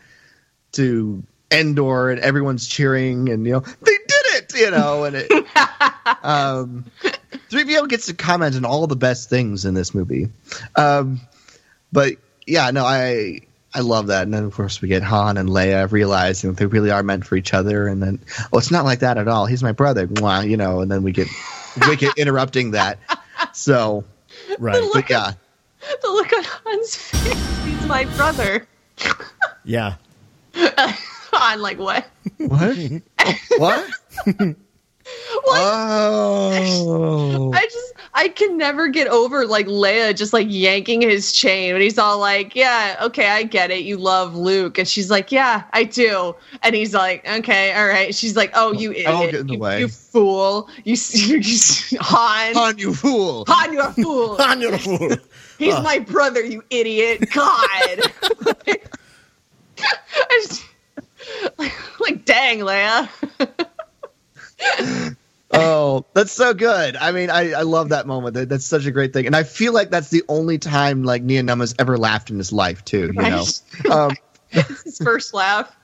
[0.74, 5.32] to Endor, and everyone's cheering, and you know they did it, you know, and it.
[6.24, 6.86] um,
[7.50, 10.30] 3PO gets to comment on all the best things in this movie,
[10.76, 11.22] um,
[11.92, 12.14] but
[12.46, 13.42] yeah, no, I
[13.74, 16.66] I love that, and then of course we get Han and Leia realizing that they
[16.66, 18.20] really are meant for each other, and then
[18.52, 19.46] oh, it's not like that at all.
[19.46, 21.28] He's my brother, Mwah, you know, and then we get
[21.88, 23.00] we get interrupting that.
[23.54, 24.04] So
[24.60, 24.84] Right.
[24.94, 25.32] but yeah,
[26.02, 27.66] The look on Han's face.
[27.66, 28.68] He's my brother.
[29.64, 29.96] Yeah.
[30.56, 32.06] Han, like what?
[32.38, 32.78] what?
[33.58, 33.90] what?
[35.54, 41.74] Oh, I just I can never get over like Leia just like yanking his chain
[41.74, 43.84] and he's all like, Yeah, okay, I get it.
[43.84, 44.78] You love Luke.
[44.78, 46.36] And she's like, Yeah, I do.
[46.64, 48.14] And he's like, Okay, all right.
[48.14, 49.08] She's like, Oh, you idiot.
[49.08, 49.80] I'll get in the you, way.
[49.80, 50.70] you fool.
[50.84, 51.38] You, you,
[51.90, 52.54] you Han.
[52.54, 53.46] Han, you fool!
[53.48, 54.38] Han, you're a fool.
[54.40, 55.16] Han, you're a fool.
[55.58, 55.84] He's Ugh.
[55.84, 57.30] my brother, you idiot.
[57.34, 58.00] God.
[59.80, 60.64] I just,
[61.58, 63.10] like, like, dang, Leia.
[65.54, 66.96] Oh, that's so good.
[66.96, 68.36] I mean, I, I love that moment.
[68.36, 71.24] That, that's such a great thing, and I feel like that's the only time like
[71.24, 73.12] Nien Nunb has ever laughed in his life too.
[73.14, 73.46] You know,
[73.92, 74.16] um,
[74.50, 75.76] his first laugh.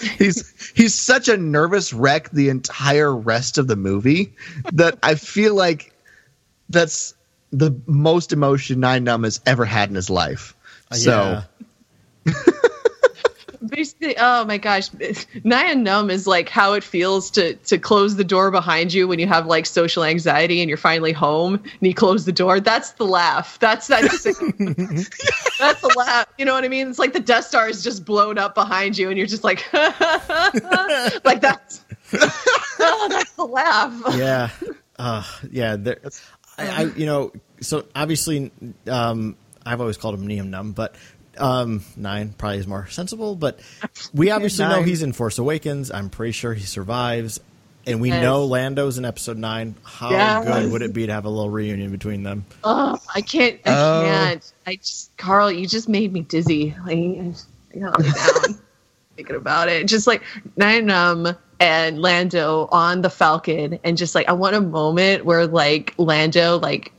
[0.18, 4.34] he's he's such a nervous wreck the entire rest of the movie
[4.72, 5.92] that I feel like
[6.68, 7.14] that's
[7.50, 10.54] the most emotion Nine Num has ever had in his life.
[10.92, 11.42] So
[12.24, 12.34] Yeah.
[13.68, 14.90] Basically, oh my gosh,
[15.44, 19.18] Naya Numb is like how it feels to to close the door behind you when
[19.18, 22.60] you have like social anxiety and you're finally home and you close the door.
[22.60, 23.58] That's the laugh.
[23.58, 26.26] That's that's that's the laugh.
[26.38, 26.88] You know what I mean?
[26.88, 29.64] It's like the Death Star is just blown up behind you and you're just like,
[29.72, 34.16] like that's oh, that's the laugh.
[34.16, 34.50] yeah,
[34.98, 35.76] uh, yeah.
[35.76, 36.00] There,
[36.56, 38.50] I, I, you know, so obviously,
[38.86, 40.94] um, I've always called him Neum Num, but
[41.38, 43.34] um, nine probably is more sensible.
[43.36, 43.60] But
[44.12, 45.90] we obviously know he's in Force Awakens.
[45.90, 47.40] I'm pretty sure he survives,
[47.86, 48.22] and we Yes.
[48.22, 49.74] know Lando's in Episode Nine.
[49.84, 50.44] How Yes.
[50.44, 52.44] good would it be to have a little reunion between them?
[52.64, 53.60] Oh, I can't.
[53.66, 54.02] I Oh.
[54.04, 54.52] can't.
[54.66, 56.74] I just, Carl, you just made me dizzy.
[56.86, 58.58] Like, I, just, I gotta down
[59.16, 59.86] thinking about it.
[59.86, 60.22] Just like
[60.58, 65.94] Nyanum and Lando on the Falcon, and just like I want a moment where like
[65.98, 66.92] Lando like like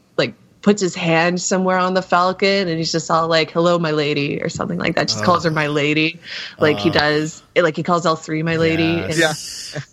[0.70, 4.40] puts his hand somewhere on the Falcon, and he's just all like, "Hello, my lady,"
[4.40, 5.08] or something like that.
[5.08, 6.20] Just calls her my lady,
[6.60, 6.94] like he Oh.
[6.94, 7.42] does.
[7.56, 8.84] Like he calls L three my lady.
[8.84, 9.74] Yes.
[9.74, 9.84] and-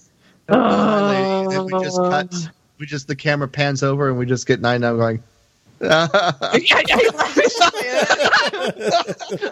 [0.51, 0.53] yeah.
[1.47, 2.35] And then we just cut.
[2.79, 5.22] We just the camera pans over and we just get Nine Num going.
[5.81, 6.09] Yeah,
[6.53, 7.61] yeah, he laughs.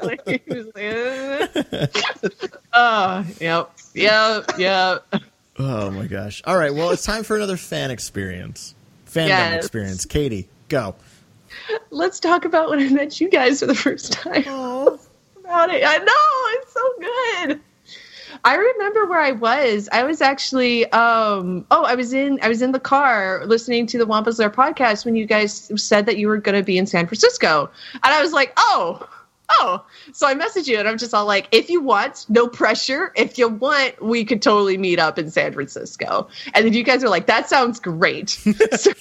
[0.03, 2.45] Like, he was like,
[2.75, 5.07] uh, yep, yep, yep.
[5.59, 6.43] Oh my gosh!
[6.45, 8.75] All right, well, it's time for another fan experience,
[9.07, 9.65] fandom Yes.
[9.65, 10.05] experience.
[10.05, 10.95] Katie, go.
[11.91, 14.45] Let's talk about when I met you guys for the first time.
[15.45, 15.83] about it.
[15.87, 17.61] I know it's so good.
[18.45, 19.89] I remember where I was.
[19.93, 23.99] I was actually um oh, I was in I was in the car listening to
[23.99, 26.87] the Wampa's Lair podcast when you guys said that you were going to be in
[26.87, 27.71] San Francisco.
[27.95, 29.09] And I was like, "Oh,
[29.51, 33.13] oh." So I messaged you and I'm just all like, "If you want, no pressure.
[33.17, 37.03] If you want, we could totally meet up in San Francisco." And then you guys
[37.03, 38.31] were like, "That sounds great."
[38.77, 38.93] so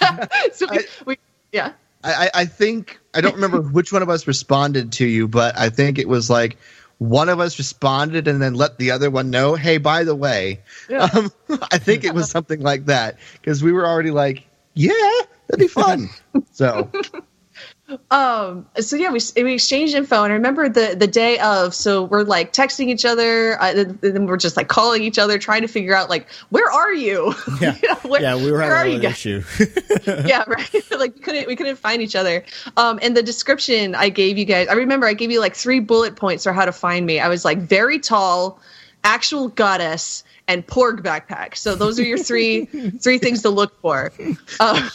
[0.52, 1.18] so we, we
[1.52, 1.72] yeah.
[2.04, 5.70] I, I- think I don't remember which one of us responded to you, but I
[5.70, 6.56] think it was like
[6.98, 10.60] one of us responded and then let the other one know, "Hey, by the way,"
[10.88, 11.08] Yeah.
[11.12, 11.32] um,
[11.70, 14.92] I think it was something like that because we were already like, "Yeah,
[15.48, 16.10] that'd be fun."
[16.52, 16.90] so
[18.10, 22.04] um so yeah we, we exchanged info and i remember the the day of so
[22.04, 25.62] we're like texting each other uh, and then we're just like calling each other trying
[25.62, 27.34] to figure out like where are you?
[27.60, 29.42] Yeah, You know, where, yeah, we were where having an issue.
[30.06, 30.90] yeah right.
[30.90, 32.44] Like we couldn't we couldn't find each other.
[32.76, 35.80] Um and the description i gave you guys i remember i gave you like three
[35.80, 37.20] bullet points for how to find me.
[37.20, 38.60] I was like very tall
[39.04, 41.56] actual goddess and porg backpack.
[41.56, 44.12] So those are your three three things to look for.
[44.60, 44.88] Uh,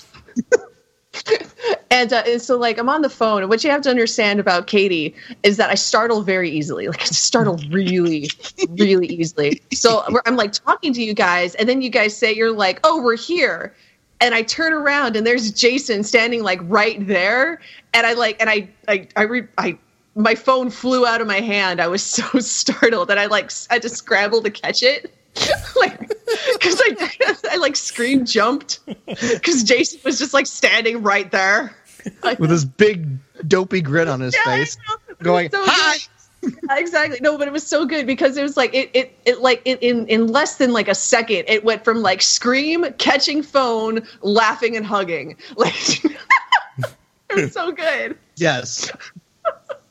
[1.91, 4.39] and, uh, and so like i'm on the phone and what you have to understand
[4.39, 6.87] about katie is that i startle very easily.
[6.87, 8.29] Like i startle really
[8.69, 9.61] really easily.
[9.73, 13.01] So i'm like talking to you guys and then you guys say you're like oh
[13.01, 13.73] we're here.
[14.19, 17.61] And i turn around and there's jason standing like right there
[17.93, 19.77] and i like and i i i, re- I
[20.15, 21.79] my phone flew out of my hand.
[21.79, 25.13] I was so startled that i like i had to scramble to catch it
[25.75, 31.75] like because I, I like scream jumped because Jason was just like standing right there.
[32.39, 33.17] with his big
[33.47, 34.95] dopey grin on his Yeah, face, know.
[35.09, 35.97] It was going, so "Hi."
[36.41, 37.19] Yeah, exactly.
[37.21, 39.79] No, but it was so good because it was like it it, it like it,
[39.81, 44.77] in in less than like a second it went from like scream, catching phone, laughing
[44.77, 45.35] and hugging.
[45.57, 48.17] Like it was so good.
[48.35, 48.89] Yes.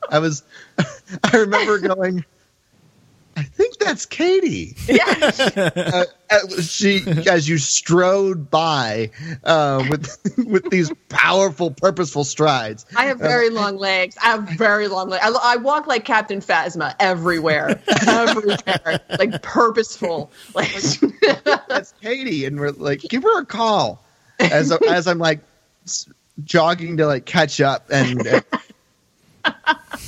[0.09, 0.43] I was.
[1.23, 2.25] I remember going.
[3.35, 4.75] I think that's Katie.
[4.87, 5.03] Yeah.
[5.75, 9.11] uh, uh, she, as you strode by
[9.43, 10.17] uh, with
[10.47, 12.85] with these powerful, purposeful strides.
[12.95, 14.17] I have very long legs.
[14.21, 15.23] I have very long legs.
[15.23, 20.31] I, I walk like Captain Phasma everywhere, everywhere, like purposeful.
[20.53, 20.71] Like
[21.67, 24.03] That's Katie, and we're like, give her a call.
[24.39, 25.39] As as I'm like
[26.43, 28.41] jogging to like catch up, and uh,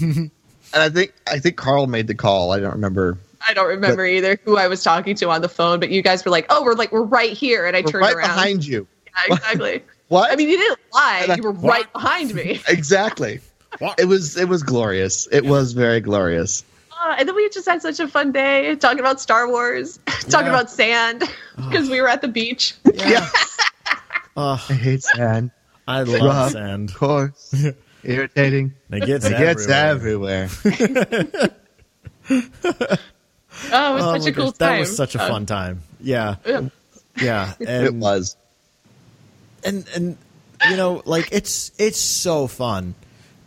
[0.05, 0.31] and
[0.73, 2.51] I think I think Carl made the call.
[2.51, 3.17] I don't remember.
[3.47, 6.23] I don't remember either who I was talking to on the phone, but you guys
[6.25, 8.27] were like, "Oh, we're like we're right here," and I We're turned right around.
[8.35, 8.87] behind you.
[9.27, 9.83] Yeah, exactly.
[10.09, 10.31] What?
[10.31, 11.27] I mean, you didn't lie.
[11.29, 11.71] I- You were What?
[11.71, 12.59] right behind me.
[12.67, 13.41] Exactly.
[13.99, 15.27] It was it was glorious.
[15.31, 16.63] It was very glorious.
[16.99, 20.47] Uh, and then we just had such a fun day talking about Star Wars, talking
[20.47, 20.53] Yeah.
[20.53, 21.23] about sand
[21.55, 22.73] because we were at the beach.
[22.91, 23.29] Yeah.
[24.35, 25.51] Oh, I hate sand.
[25.87, 26.89] I love Rough, sand.
[26.89, 27.53] Of course.
[28.03, 28.73] Irritating.
[28.89, 30.49] It gets It gets everywhere.
[33.65, 33.81] Everywhere.
[33.81, 34.69] Oh, it was Oh such a cool gosh, time.
[34.73, 35.81] That was such a Uh, fun time.
[36.01, 36.61] Yeah, yeah.
[37.21, 37.53] yeah.
[37.59, 38.35] And, it was.
[39.63, 40.17] and and
[40.69, 42.95] you know like it's it's so fun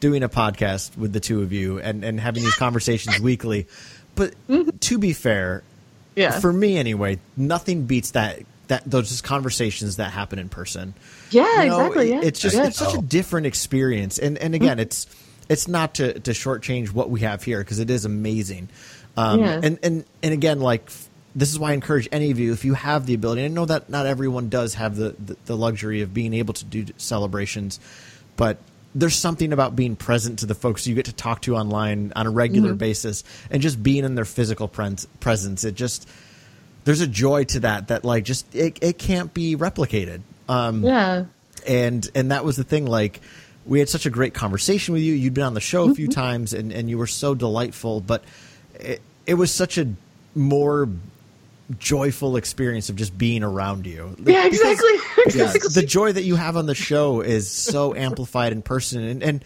[0.00, 3.66] doing a podcast with the two of you and and having these conversations weekly
[4.14, 4.34] but
[4.80, 5.62] to be fair
[6.14, 6.20] Mm-hmm.
[6.20, 6.40] Yeah.
[6.40, 10.92] for me anyway nothing beats that that those just conversations that happen in person
[11.30, 12.10] Yeah, You know, exactly.
[12.10, 12.20] Yeah.
[12.22, 12.66] it's just Yeah.
[12.66, 15.06] it's such a different experience and and again it's
[15.48, 18.68] it's not to to shortchange what we have here because it is amazing
[19.16, 19.60] um Yeah.
[19.62, 20.90] and and and again like
[21.34, 23.42] this is why I encourage any of you if you have the ability.
[23.44, 26.64] I know that not everyone does have the, the, the luxury of being able to
[26.66, 27.80] do celebrations,
[28.36, 28.58] but
[28.94, 32.26] there's something about being present to the folks you get to talk to online on
[32.26, 32.78] a regular Mhm.
[32.78, 35.64] basis and just being in their physical pres- presence.
[35.64, 36.06] It just
[36.84, 40.20] there's a joy to that that like just it, it can't be replicated.
[40.50, 41.24] Um, Yeah.
[41.66, 43.22] and and that was the thing like
[43.64, 46.08] we had such a great conversation with you you'd been on the show a few
[46.08, 46.20] Mm-hmm.
[46.20, 48.22] times and and you were so delightful but
[48.84, 49.88] it, it was such a
[50.34, 50.88] more
[51.78, 54.90] joyful experience of just being around you Yeah, Because- exactly.
[55.24, 55.80] because exactly.
[55.80, 59.44] the joy that you have on the show is so amplified in person and, and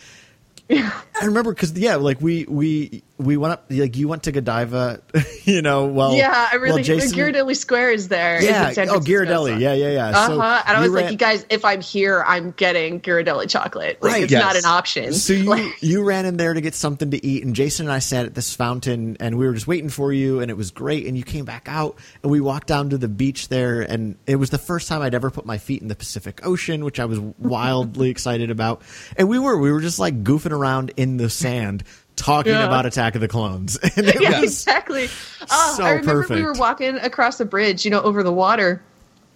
[0.68, 5.00] I remember because yeah, like we we we went up like you went to Godiva,
[5.44, 5.86] you know.
[5.86, 6.74] Well, yeah, I really.
[6.76, 8.36] well, Jason, Ghirardelli Square is there.
[8.36, 8.72] is yeah.
[8.72, 9.54] San Oh, Ghirardelli.
[9.54, 10.08] so- Yeah, yeah, yeah.
[10.08, 10.62] Uh So huh.
[10.66, 14.02] And I was like, ran- you guys, if I'm here, I'm getting Ghirardelli chocolate.
[14.02, 14.42] Like, Right, it's yes.
[14.42, 15.12] not an option.
[15.14, 17.92] So you Like- you ran in there to get something to eat, and Jason and
[17.92, 20.70] I sat at this fountain, and we were just waiting for you, and it was
[20.70, 21.06] great.
[21.06, 24.36] And you came back out, and we walked down to the beach there, and it
[24.36, 27.06] was the first time I'd ever put my feet in the Pacific Ocean, which I
[27.06, 28.82] was wildly excited about.
[29.16, 31.82] And we were we were just like goofing around in the sand.
[32.16, 32.66] Talking Yeah.
[32.66, 35.08] about Attack of the Clones, and it yeah, was exactly.
[35.50, 38.82] Oh, so I remember we were walking across the bridge, you know, over the water,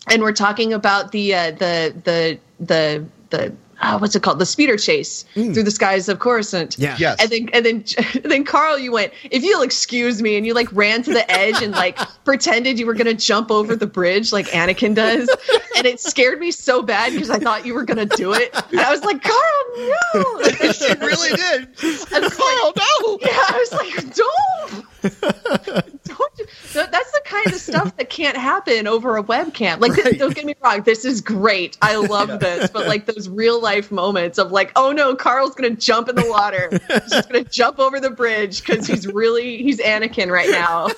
[0.09, 4.39] and we're talking about the uh, the the the the uh, what's it called?
[4.39, 6.77] The speeder chase through the skies of Coruscant.
[6.77, 6.83] Mm.
[6.83, 6.97] Yeah.
[6.99, 7.17] Yes.
[7.21, 7.85] And then and then
[8.23, 11.31] and then Carl, you went, if you'll excuse me, and you like ran to the
[11.31, 15.29] edge and like pretended you were gonna jump over the bridge like Anakin does,
[15.77, 18.55] and it scared me so bad because I thought you were gonna do it.
[18.71, 20.73] And I was like, Carl, no!
[20.73, 21.69] she really did.
[22.13, 23.19] I was Carl, no.
[23.23, 26.30] yeah, I was like, don't, don't.
[26.73, 29.81] That's the kind of stuff that can't happen over a webcam.
[29.81, 30.19] Like, Right.
[30.19, 31.77] don't get me wrong, this is great.
[31.83, 35.71] I love this, but like those real life moments of like, oh no, Carl's gonna
[35.71, 36.69] jump in the water.
[36.89, 40.89] He's just gonna jump over the bridge because he's really he's Anakin right now.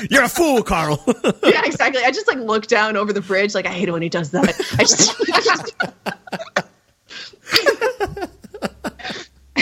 [0.10, 1.02] you're a fool, Carl.
[1.42, 2.02] yeah, exactly.
[2.04, 4.30] I just like look down over the bridge, like I hate it when he does
[4.32, 4.48] that.
[4.78, 5.74] I just, I just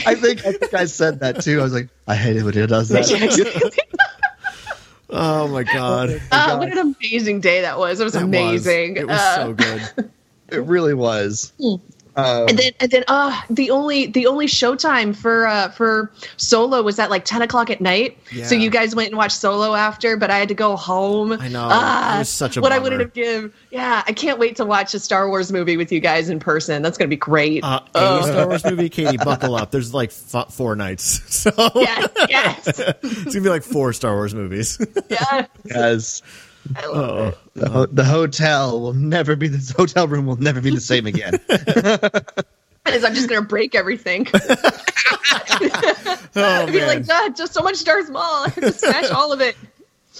[0.06, 1.60] I think I think I said that too.
[1.60, 3.72] I was like, I hate it when he does Yeah, that.
[5.08, 5.16] Exactly.
[5.18, 8.00] oh my god, Uh, what an amazing day that was.
[8.00, 8.96] It was That was- amazing.
[8.96, 10.10] It was Uh, so good.
[10.50, 11.52] It really was.
[12.18, 16.82] Um, and then and then uh the only the only showtime for uh for solo
[16.82, 18.18] was at like 10 o'clock at night.
[18.44, 21.32] So you guys went and watched solo after but i had to go home.
[21.32, 21.68] I know.
[21.70, 24.64] Ah, It was such a what i wouldn't have given yeah i can't wait to
[24.64, 26.82] watch a star wars movie with you guys in person.
[26.82, 27.62] That's gonna be great.
[27.62, 29.70] Uh, a Star Wars movie, Katie, buckle up.
[29.70, 31.04] There's like f- four nights,
[31.34, 31.52] so.
[31.76, 32.66] Yes yes.
[33.02, 34.78] It's gonna be like four Star Wars movies.
[35.08, 35.48] yes.
[35.70, 36.22] As
[36.76, 37.38] I love oh, it.
[37.54, 41.06] the, ho- the hotel will never be this hotel room will never be the same
[41.06, 41.34] again.
[42.88, 44.26] Is i'm just gonna break everything
[46.36, 46.86] oh I'd be man.
[46.86, 48.22] like God, just so much Darth Maul.
[48.22, 49.56] I have to smash all of it.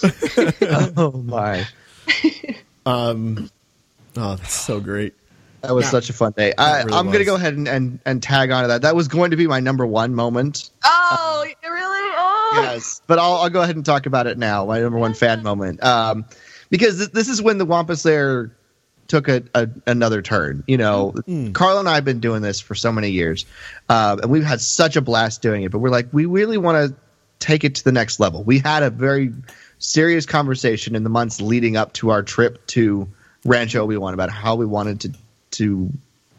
[0.97, 1.65] oh my!
[2.85, 3.49] Um,
[4.17, 5.13] oh, that's so great.
[5.61, 5.91] That was Yeah.
[5.91, 6.53] such a fun day.
[6.57, 8.83] I, really I'm going to go ahead and, and, and tag on to that.
[8.83, 10.69] That was going to be my number one moment.
[10.83, 11.55] Oh, really?
[12.17, 12.51] Oh.
[12.63, 14.65] Yes, but I'll, I'll go ahead and talk about it now.
[14.65, 16.25] My number one fan moment, um,
[16.69, 18.51] because th- this is when the Wampa's Lair
[19.07, 20.63] took a, a another turn.
[20.67, 21.13] You know,
[21.53, 23.45] Carl and I have been doing this for so many years,
[23.89, 25.71] um, and we've had such a blast doing it.
[25.71, 26.95] But we're like, we really want to
[27.39, 28.43] take it to the next level.
[28.43, 29.31] We had a very
[29.79, 33.07] serious conversation in the months leading up to our trip to
[33.45, 35.13] Rancho Obi Wan about how we wanted to
[35.51, 35.91] to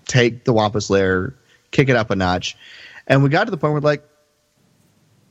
[0.06, 1.34] take the Wampa's Lair,
[1.70, 2.56] kick it up a notch,
[3.06, 4.04] and we got to the point where like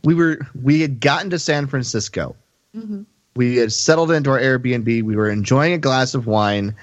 [0.03, 2.35] we were we had gotten to San Francisco.
[2.75, 3.05] Mhm.
[3.35, 5.03] We had settled into our Airbnb.
[5.03, 6.75] We were enjoying a glass of wine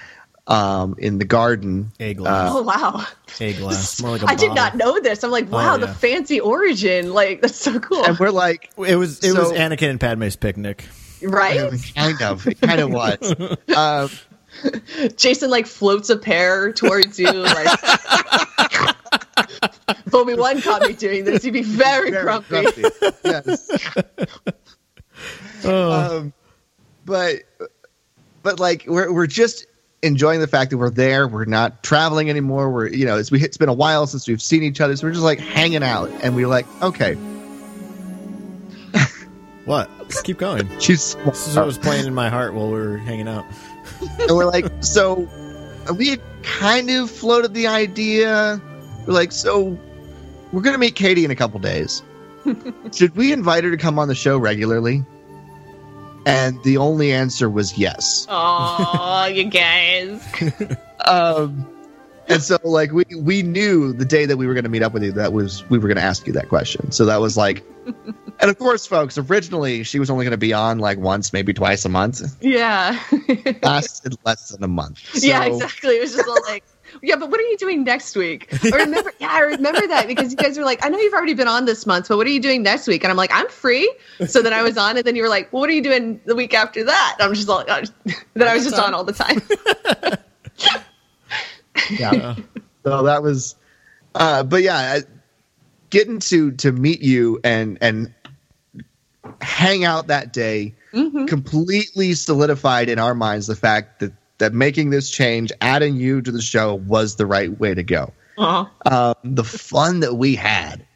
[0.46, 1.92] um, in the garden.
[2.00, 2.50] A glass.
[2.54, 3.04] Oh wow!
[3.40, 4.00] A glass.
[4.00, 5.24] More like a I did not know this.
[5.24, 5.94] I'm like, wow, the yeah.
[5.94, 7.12] fancy origin.
[7.12, 10.36] Like that's so cool, And we're like, It was it was So- Anakin and Padme's
[10.36, 10.84] picnic.
[11.22, 11.70] right?
[11.96, 13.34] kind of, it kind of was.
[13.74, 14.10] Um,
[15.16, 17.30] Jason like floats a pear towards you.
[17.30, 17.78] Like,
[19.88, 22.62] if Obi Wan caught me doing this, he'd be very, very grumpy.
[22.62, 22.82] grumpy.
[23.24, 23.70] Yes.
[25.64, 26.32] um,
[27.04, 27.42] but
[28.42, 29.66] but like we're we're just
[30.02, 31.26] enjoying the fact that we're there.
[31.28, 32.70] We're not traveling anymore.
[32.70, 35.06] We're you know it's we it's been a while since we've seen each other, so
[35.06, 37.16] we're just like hanging out, and we're like, okay,
[39.66, 39.90] What?
[40.08, 40.68] Just keep going.
[40.80, 43.44] she's This is what was playing in my heart while we were hanging out.
[44.00, 45.28] And we're like, so
[45.96, 48.60] we had kind of floated the idea.
[49.06, 49.78] We're like, so
[50.52, 52.02] we're gonna meet Katie in a couple days.
[52.92, 55.04] Should we invite her to come on the show regularly?
[56.24, 58.26] And the only answer was yes.
[58.28, 60.22] Oh, you guys.
[61.04, 61.68] Um,
[62.28, 64.92] and so like we we knew the day that we were going to meet up
[64.92, 66.90] with you that was we were going to ask you that question.
[66.92, 67.64] So that was like,
[68.40, 71.52] and of course, folks, originally she was only going to be on like once, maybe
[71.52, 72.22] twice a month.
[72.40, 73.00] Yeah.
[73.62, 75.10] Lasted less than a month.
[75.22, 75.96] yeah, exactly.
[75.96, 76.64] It was just all like,
[77.02, 78.48] yeah, but what are you doing next week?
[78.64, 81.34] I remember, yeah, I remember that because you guys were like, I know you've already
[81.34, 83.04] been on this month, but what are you doing next week?
[83.04, 83.92] And I'm like, I'm free.
[84.26, 86.20] So then I was on, and then you were like, well, what are you doing
[86.24, 87.16] the week after that?
[87.18, 87.84] And I'm just like, uh,
[88.34, 89.42] then I was just on all the time.
[91.90, 92.34] Yeah.
[92.84, 93.56] so that was,
[94.14, 95.00] uh, but yeah,
[95.90, 98.12] getting to to meet you and and
[99.40, 101.26] hang out that day Mm-hmm.
[101.26, 106.30] completely solidified in our minds the fact that that making this change, adding you to
[106.32, 108.14] the show, was the right way to go.
[108.38, 108.64] Uh-huh.
[108.90, 110.86] Um, the fun that we had,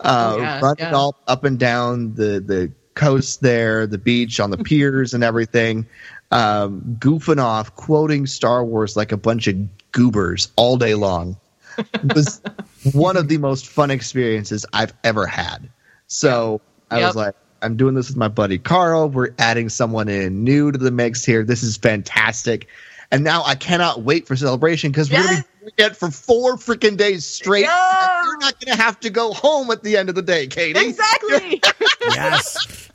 [0.00, 0.92] uh, Oh, yeah, running yeah.
[0.92, 5.84] all up and down the the coast there, the beach, on the piers, and everything,
[6.30, 9.56] um, goofing off, quoting Star Wars like a bunch of
[9.94, 11.38] goobers all day long,
[11.78, 12.42] It was
[12.92, 15.70] one of the most fun experiences I've ever had.
[16.06, 17.34] So I was like.
[17.62, 19.08] I'm doing this with my buddy Carl.
[19.08, 21.42] We're adding someone in new to the mix here.
[21.42, 22.68] This is fantastic.
[23.10, 26.10] And now I cannot wait for celebration because we're going to be doing it for
[26.10, 27.66] four freaking days straight.
[27.66, 30.46] And you're not going to have to go home at the end of the day,
[30.46, 30.78] Katie.
[30.78, 31.62] Exactly.
[32.06, 32.90] Yes.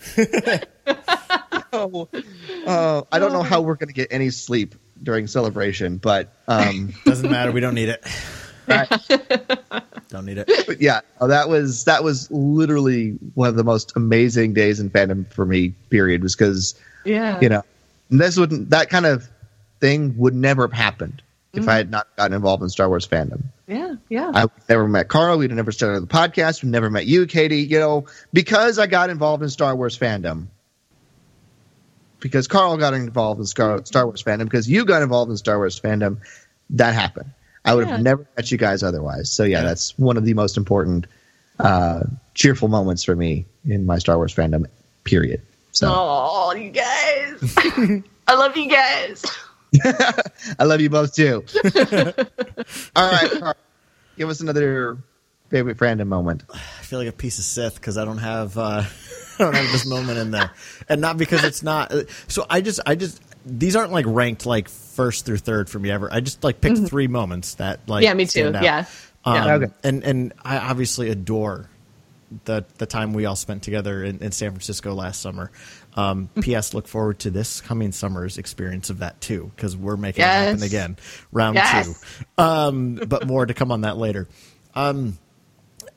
[1.73, 2.07] Oh,
[2.67, 6.93] uh, I don't know how we're going to get any sleep during celebration, but um,
[7.05, 7.51] Doesn't matter.
[7.51, 8.03] We don't need it.
[10.09, 10.49] Don't need it.
[10.67, 14.89] but yeah, uh, that was that was literally one of the most amazing days in
[14.89, 15.69] fandom for me.
[15.89, 17.39] Period, was because yeah.
[17.41, 17.63] you know
[18.09, 19.27] this wouldn't that kind of
[19.79, 21.21] thing would never have happened
[21.53, 21.69] if Mm-hmm.
[21.69, 23.43] I had not gotten involved in Star Wars fandom.
[23.67, 23.95] Yeah.
[24.09, 24.31] Yeah.
[24.33, 25.39] I would never met Carl.
[25.39, 26.63] We'd never started the podcast.
[26.63, 27.61] We'd never met you, Katie.
[27.61, 30.47] You know, because I got involved in Star Wars fandom.
[32.19, 34.43] Because Carl got involved in Star, Star Wars fandom.
[34.45, 36.17] Because you got involved in Star Wars fandom.
[36.71, 37.31] That happened.
[37.65, 37.95] I would Yeah.
[37.95, 39.31] have never met you guys otherwise.
[39.31, 41.07] So yeah, that's one of the most important,
[41.59, 42.01] uh,
[42.33, 44.65] cheerful moments for me in my Star Wars fandom.
[45.03, 45.41] Period.
[45.71, 47.55] So Oh, you guys.
[48.27, 49.23] I love you guys.
[50.59, 51.43] I love you both too.
[52.95, 53.55] All right, Carl,
[54.17, 54.97] give us another
[55.49, 56.43] favorite fandom moment.
[56.53, 58.87] I feel like a piece of Sith because I don't have uh, I
[59.45, 60.51] don't have this moment in there,
[60.87, 61.91] and not because it's not.
[62.27, 65.89] So I just I just these aren't like ranked like first through third for me
[65.91, 66.11] ever.
[66.11, 68.03] I just like picked three moments that like Mm-hmm.
[68.05, 68.51] Yeah, me too.
[68.61, 68.85] Yeah.
[69.25, 69.53] Um, Yeah.
[69.55, 69.73] Okay.
[69.83, 71.69] and and I obviously adore
[72.45, 75.51] the the time we all spent together in, in San Francisco last summer.
[75.95, 76.73] Um, P.S.
[76.75, 80.61] Look forward to this coming summer's experience of that too because we're making it happen
[80.63, 80.97] again,
[81.31, 81.87] round Yes.
[81.87, 81.93] two.
[82.43, 84.27] Um, but more to come on that later.
[84.75, 85.17] Um,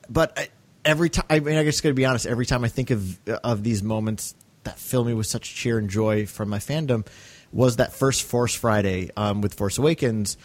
[0.09, 0.47] but I,
[0.85, 2.25] every time, I mean, I guess to be honest.
[2.25, 5.89] Every time I think of of these moments that fill me with such cheer and
[5.89, 7.05] joy from my fandom,
[7.51, 10.37] was that first Force Friday um, with Force Awakens,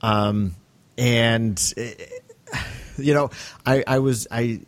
[0.00, 0.54] um,
[0.96, 1.94] and eh,
[2.98, 3.30] you know,
[3.64, 4.60] I, I was I,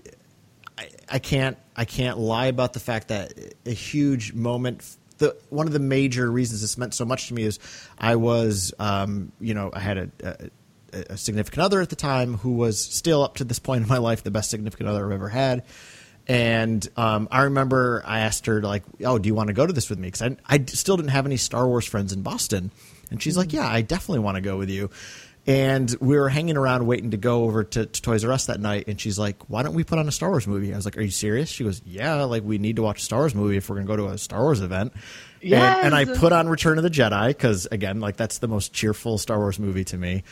[0.78, 3.32] I I can't I can't lie about the fact that
[3.66, 7.44] a huge moment the one of the major reasons this meant so much to me
[7.44, 7.58] is
[7.98, 10.50] I was, um, you know, I had a, a,
[10.92, 13.98] a significant other at the time who was still up to this point in my
[13.98, 15.64] life the best significant other I've ever had.
[16.26, 19.72] And um, I remember I asked her like, "Oh, do you want to go to
[19.72, 22.70] this with me?" Because I, I still didn't have any Star Wars friends in Boston,
[23.10, 24.90] and she's like, "Yeah, I definitely want to go with you."
[25.46, 28.60] And we were hanging around waiting to go over to, to, Toys R Us that
[28.60, 30.84] night, and she's like, "Why don't we put on a Star Wars movie?" I was
[30.84, 33.34] like, "Are you serious?" She goes, "Yeah, like we need to watch a Star Wars
[33.34, 34.92] movie if we're going to go to a Star Wars event."
[35.40, 35.78] Yes.
[35.78, 38.74] And, and I put on Return of the Jedi because again, like that's the most
[38.74, 40.24] cheerful Star Wars movie to me,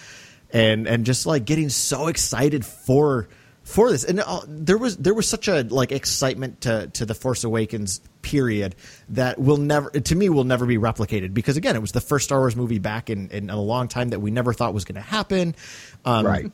[0.52, 3.28] and and just like getting so excited for
[3.64, 7.14] for this, and uh, there was there was such a like excitement to to the
[7.14, 8.74] Force Awakens period
[9.10, 12.24] that will never to me will never be replicated because again, it was the first
[12.24, 14.94] Star Wars movie back in in a long time that we never thought was going
[14.96, 15.54] to happen,
[16.06, 16.50] um, Right.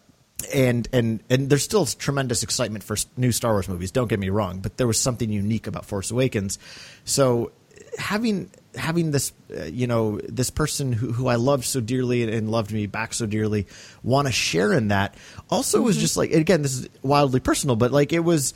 [0.53, 3.93] and and and there's still tremendous excitement for new Star Wars movies.
[3.93, 6.59] Don't get me wrong, but there was something unique about Force Awakens.
[7.05, 7.53] So
[7.97, 12.33] having having this uh, you know this person who, who I loved so dearly and,
[12.33, 13.67] and loved me back so dearly
[14.03, 15.15] want to share in that.
[15.51, 18.55] Also was just like again this is wildly personal, but like it was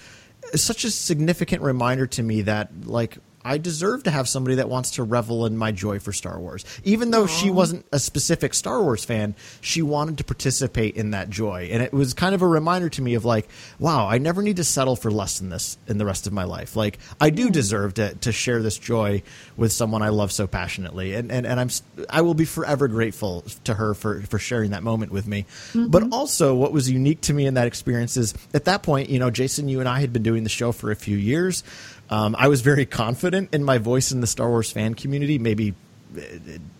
[0.54, 4.92] such a significant reminder to me that like I deserve to have somebody that wants
[4.92, 6.66] to revel in my joy for Star Wars.
[6.84, 11.30] Even though she wasn't a specific Star Wars fan, she wanted to participate in that
[11.30, 11.70] joy.
[11.72, 13.48] And it was kind of a reminder to me of like,
[13.78, 16.44] wow, I never need to settle for less than this in the rest of my
[16.44, 16.76] life.
[16.76, 19.22] Like I do deserve to, to share this joy
[19.56, 21.14] with someone I love so passionately.
[21.14, 21.70] And, and, and I'm,
[22.10, 25.46] I will be forever grateful to her for, for sharing that moment with me.
[25.72, 25.88] Mm-hmm.
[25.88, 29.18] But also what was unique to me in that experience is at that point, you
[29.18, 31.64] know, Jason, you and I had been doing the show for a few years.
[32.10, 35.38] Um, I was very confident in my voice in the Star Wars fan community.
[35.38, 35.74] Maybe
[36.16, 36.22] uh,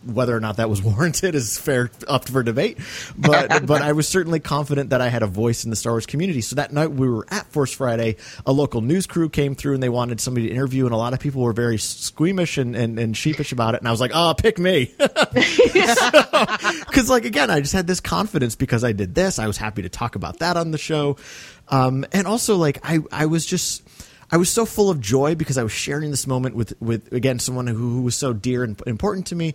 [0.06, 2.78] whether or not that was warranted is fair up for debate,
[3.16, 6.06] but but I was certainly confident that I had a voice in the Star Wars
[6.06, 6.40] community.
[6.40, 9.82] So that night we were at Force Friday, a local news crew came through and
[9.82, 12.98] they wanted somebody to interview, and a lot of people were very squeamish and, and,
[12.98, 13.82] and sheepish about it.
[13.82, 15.98] And I was like, "Oh, pick me," because
[17.10, 19.38] like again, I just had this confidence because I did this.
[19.38, 21.18] I was happy to talk about that on the show,
[21.68, 23.82] um, and also like I I was just.
[24.30, 27.38] I was so full of joy because I was sharing this moment with, with again
[27.38, 29.54] someone who, who was so dear and important to me,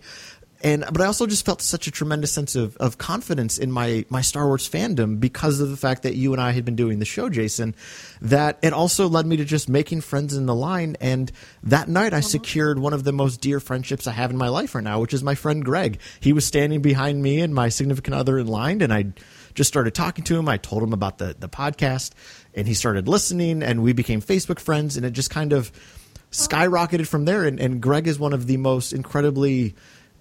[0.64, 4.06] and but I also just felt such a tremendous sense of, of confidence in my
[4.08, 6.98] my Star Wars fandom because of the fact that you and I had been doing
[7.00, 7.74] the show, Jason.
[8.22, 11.30] That it also led me to just making friends in the line, and
[11.64, 12.28] that night I uh-huh.
[12.28, 15.12] secured one of the most dear friendships I have in my life right now, which
[15.12, 16.00] is my friend Greg.
[16.18, 19.12] He was standing behind me and my significant other in line, and I
[19.52, 20.48] just started talking to him.
[20.48, 22.12] I told him about the the podcast,
[22.54, 25.72] and he started listening, and we became Facebook friends, and it just kind of
[26.30, 27.44] skyrocketed from there.
[27.44, 29.74] And, and Greg is one of the most incredibly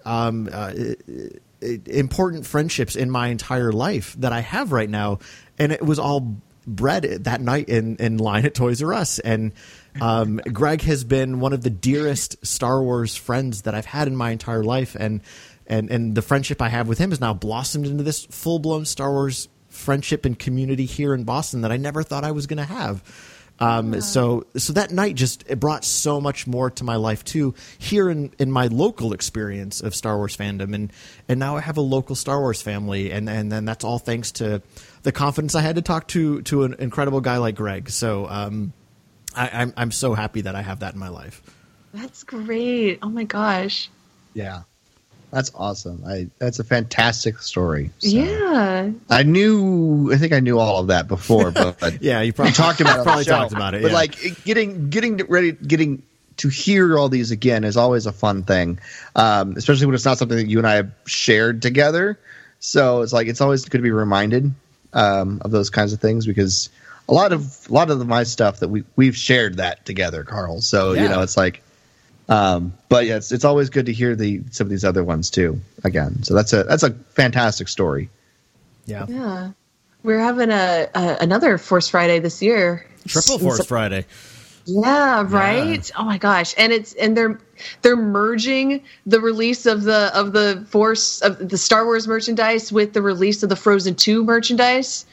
[0.05, 0.73] um, uh,
[1.61, 5.19] important friendships in my entire life that I have right now,
[5.57, 9.53] and it was all bred that night in in line at Toys R Us, and.
[10.01, 14.15] Um, Greg has been one of the dearest Star Wars friends that I've had in
[14.15, 15.21] my entire life, and
[15.67, 18.85] and and the friendship I have with him has now blossomed into this full blown
[18.85, 22.57] Star Wars friendship and community here in Boston that I never thought I was going
[22.57, 23.03] to have.
[23.59, 27.53] Um, So so that night just it brought so much more to my life too.
[27.77, 30.91] Here in, in my local experience of Star Wars fandom, and
[31.29, 34.31] and now I have a local Star Wars family, and and then that's all thanks
[34.33, 34.61] to
[35.03, 37.89] the confidence I had to talk to to an incredible guy like Greg.
[37.89, 38.73] So um,
[39.35, 41.41] I, I'm I'm so happy that I have that in my life.
[41.93, 42.99] That's great.
[43.03, 43.89] Oh my gosh.
[44.33, 44.63] Yeah.
[45.33, 46.03] That's awesome.
[46.05, 47.89] I that's a fantastic story.
[47.97, 48.09] So.
[48.09, 48.91] Yeah.
[49.09, 52.81] I knew I think I knew all of that before, but Yeah, you probably talked
[52.81, 53.81] about it probably talked about it.
[53.81, 53.97] But yeah.
[53.97, 56.03] like getting getting ready getting
[56.37, 58.79] to hear all these again is always a fun thing.
[59.15, 62.19] Um, especially when it's not something that you and I have shared together.
[62.59, 64.53] So it's like it's always good to be reminded
[64.93, 66.69] um, of those kinds of things because
[67.09, 70.61] a lot of a lot of my stuff that we we've shared that together, Carl.
[70.61, 71.03] So Yeah.
[71.03, 71.63] you know it's like
[72.29, 75.29] um, but yeah, it's, it's always good to hear the some of these other ones
[75.29, 76.23] too again.
[76.23, 78.09] So that's a that's a fantastic story.
[78.85, 79.51] yeah, Yeah.
[80.03, 82.85] We're having a, a another Force Friday this year.
[83.07, 84.05] Triple Force Friday.
[84.65, 85.91] Yeah, right.
[85.97, 86.53] Oh my gosh.
[86.57, 87.39] And it's and they're
[87.81, 92.93] they're merging the release of the of the Force of the Star Wars merchandise with
[92.93, 95.05] the release of the Frozen 2 merchandise.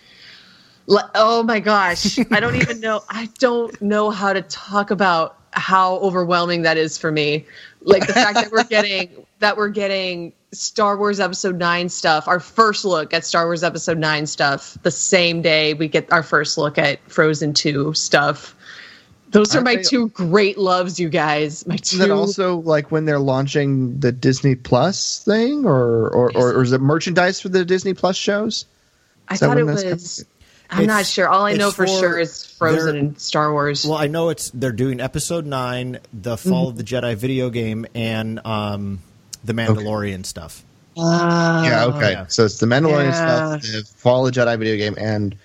[0.87, 2.19] Li- Oh my gosh.
[2.31, 6.97] I don't even know I don't know how to talk about how overwhelming that is
[6.99, 7.45] for me.
[7.83, 12.41] Like the fact that we're getting that we're getting Star Wars episode 9 stuff, our
[12.41, 16.59] first look at Star Wars episode 9 stuff the same day we get our first
[16.59, 18.55] look at Frozen 2 stuff.
[19.31, 21.65] Those are my they- two great loves, you guys.
[21.67, 22.13] My Is that two.
[22.13, 26.81] also like when they're launching the Disney Plus thing, or or, or, or is it
[26.81, 28.67] merchandise for the Disney Plus shows?
[29.29, 30.25] I is that thought it was.
[30.71, 31.29] I'm not sure.
[31.29, 33.85] All I know it's for, sure is Frozen and Star Wars.
[33.85, 37.87] Well, I know it's they're doing Episode Nine, the Fall of the Jedi video game,
[37.95, 39.01] and um,
[39.45, 40.63] the Mandalorian stuff.
[40.97, 42.13] yeah, okay.
[42.13, 42.27] yeah.
[42.29, 43.59] So it's the Mandalorian Yeah.
[43.59, 45.37] stuff, the Fall of the Jedi video game, and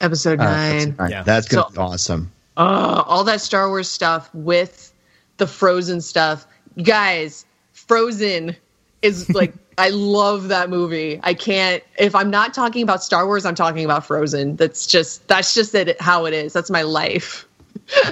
[0.00, 0.94] Episode uh, nine.
[0.98, 1.22] that's, Yeah.
[1.22, 2.32] that's gonna So- be awesome.
[2.56, 2.64] Oh,
[3.06, 4.92] all that Star Wars stuff with
[5.38, 6.46] the Frozen stuff.
[6.82, 8.56] Guys, Frozen
[9.00, 11.18] is like I love that movie.
[11.22, 14.56] I can't if I'm not talking about Star Wars, I'm talking about Frozen.
[14.56, 16.52] That's just that's just it how it is.
[16.52, 17.46] That's my life.
[17.88, 18.02] so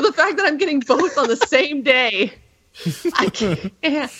[0.00, 2.32] the fact that I'm getting both on the same day,
[3.14, 3.72] I can't.
[3.80, 4.12] can't.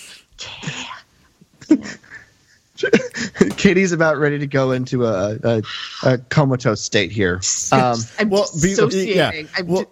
[3.57, 5.61] Katie's about ready to go into a, a,
[6.03, 7.39] a comatose state here.
[7.71, 9.15] Um, I'm Well, be- dissociating.
[9.17, 9.31] yeah.
[9.57, 9.85] I'm Well,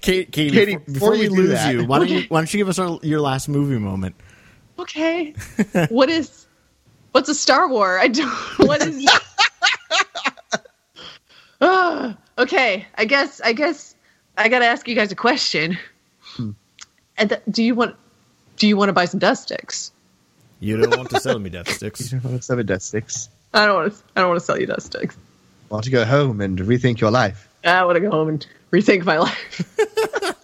[0.00, 2.58] Katie, Katie, Katie, before, before we lose that- you, why don't you why don't you
[2.58, 4.16] give us our, your last movie moment?
[4.78, 5.34] Okay.
[5.88, 6.46] what is
[7.12, 7.98] what's a Star War?
[7.98, 8.28] I don't.
[8.58, 9.06] What is?
[11.64, 13.40] Ah, okay, I guess.
[13.40, 13.94] I guess
[14.36, 15.78] I gotta ask you guys a question.
[17.16, 17.94] And th- do you want?
[18.56, 19.92] Do you want to buy some dust sticks?
[20.58, 22.12] You don't want to sell me death sticks.
[22.40, 23.28] seven death sticks.
[23.54, 23.98] I don't want to.
[24.16, 25.16] I don't want to sell you dust sticks.
[25.68, 27.48] Why don't you go home and rethink your life?
[27.64, 29.78] I want to go home and rethink my life.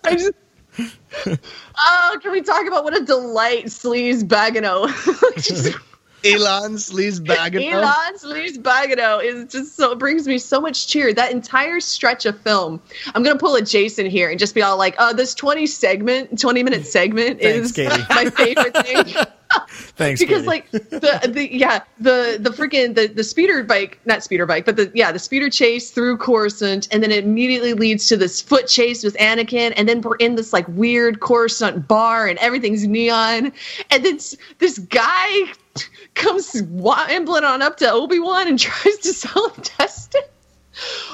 [0.05, 0.33] I just.
[1.81, 4.89] Oh, can we talk about what a delight Sleazebaggano?
[5.37, 5.77] Just-
[6.25, 7.63] Elon Sleaze Bagano.
[7.73, 11.13] Elan Sleazebaggano is just so it brings me so much cheer.
[11.15, 12.81] That entire stretch of film.
[13.15, 16.41] I'm gonna pull a Jason here and just be all like, "Oh, this 20 segment,
[16.41, 18.03] 20 minute segment Thanks, is Katie.
[18.11, 19.15] my favorite thing."
[19.71, 20.47] Thanks, because Katie.
[20.47, 24.77] like the the yeah the the freaking the the speeder bike not speeder bike but
[24.77, 28.67] the yeah the speeder chase through Coruscant and then it immediately leads to this foot
[28.67, 33.53] chase with Anakin and then we're in this like weird Coruscant bar and everything's neon
[33.91, 34.19] and then
[34.59, 35.53] this guy
[36.15, 40.23] comes wambling on up to Obi Wan and tries to sell him Destin.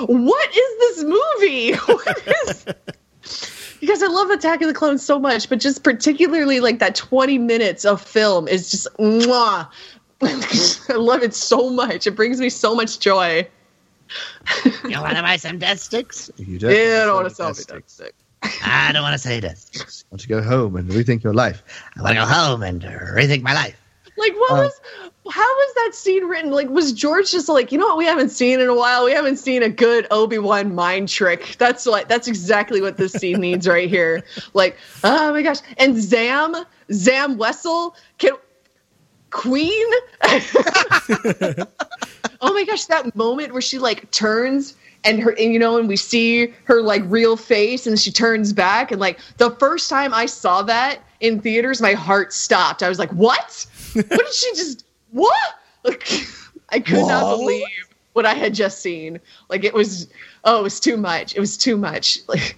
[0.00, 1.72] What is this movie?
[1.86, 2.66] What is
[4.04, 7.86] I love Attack of the Clones so much, but just particularly like that 20 minutes
[7.86, 9.66] of film is just mwah.
[10.90, 12.06] I love it so much.
[12.06, 13.48] It brings me so much joy.
[14.64, 16.30] You want to buy some dust sticks?
[16.36, 18.14] You Yeah, I don't want to sell me Death that stick.
[18.62, 20.04] I don't want to say dust sticks.
[20.08, 21.62] Why don't you go home and rethink your life?
[21.96, 23.80] I want to go home and rethink my life.
[24.16, 24.80] Like, what Uh, was,
[25.30, 26.50] how was that scene written?
[26.52, 29.04] Like, was George just like, you know what, we haven't seen in a while?
[29.04, 31.56] We haven't seen a good Obi Wan mind trick.
[31.58, 34.22] That's what, that's exactly what this scene needs right here.
[34.54, 35.58] Like, oh my gosh.
[35.78, 36.54] And Zam,
[36.92, 38.32] Zam Wesell, can,
[39.30, 39.86] Queen?
[42.40, 44.74] oh my gosh, that moment where she like turns
[45.04, 48.52] and her and you know and we see her like real face and she turns
[48.52, 52.82] back and like the first time I saw that in theaters my heart stopped.
[52.82, 53.66] I was like, "What?
[54.08, 55.34] what did she just what?"
[55.82, 56.08] Like
[56.70, 57.66] I could not believe
[58.14, 59.20] what I had just seen.
[59.48, 60.08] Like it was
[60.44, 61.34] oh, it was too much.
[61.36, 62.18] It was too much.
[62.28, 62.56] Like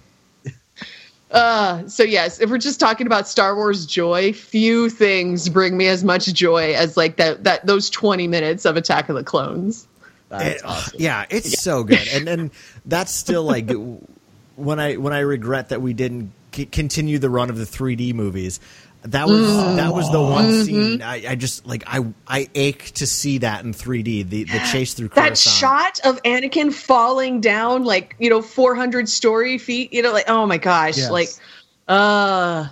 [1.29, 5.87] uh, so yes, if we're just talking about Star Wars joy, few things bring me
[5.87, 9.87] as much joy as like that that those 20 minutes of Attack of the Clones.
[10.31, 10.61] It-
[10.99, 12.51] Yeah, it's so good, and and
[12.85, 13.69] that's still like
[14.55, 18.13] when I when I regret that we didn't c- continue the run of the 3D
[18.13, 18.61] movies.
[19.11, 19.47] That was
[19.77, 20.63] that was the one Mm-hmm.
[20.63, 24.59] scene I, I just like I I ache to see that in 3D the the
[24.71, 25.55] chase through That Coruscant.
[25.55, 30.45] shot of Anakin falling down like, you know, 400 story feet, you know, like oh
[30.45, 31.09] my gosh, Yes.
[31.11, 31.29] like
[31.87, 32.67] uh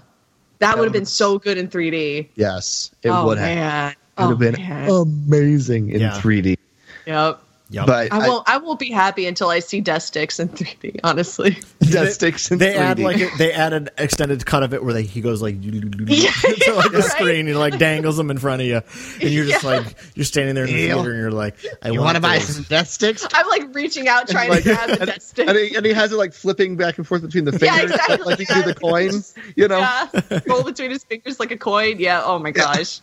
[0.60, 2.30] that would have been so good in 3D.
[2.36, 3.48] Yes, it oh would have.
[3.56, 3.96] man.
[4.18, 4.90] It would oh, been man.
[4.90, 6.12] amazing in Yeah.
[6.22, 6.58] 3D.
[7.06, 7.42] Yep.
[7.72, 7.88] Yep.
[7.88, 11.58] But I won't I won't be happy until I see Death Sticks in 3D, honestly.
[11.80, 12.78] Death Sticks in they 3D.
[12.78, 15.60] add like a, they add an extended cut of it where they, he goes like
[15.62, 17.04] to like the right?
[17.04, 18.82] screen and like dangles them in front of you
[19.20, 19.70] and you're just Yeah.
[19.80, 20.94] like you're standing there in the Ew.
[20.94, 23.26] theater and you're like I You want want to buy some dust sticks?
[23.34, 25.48] I'm like reaching out trying like- to grab the Death Stick.
[25.50, 27.82] and, he, and he has it like flipping back and forth between the fingers, Yeah,
[27.82, 28.18] exactly.
[28.26, 29.12] like he do the coin.
[29.56, 30.40] You know, Yeah.
[30.46, 31.96] Roll between his fingers like a coin.
[32.00, 32.22] Yeah.
[32.24, 33.00] Oh my gosh.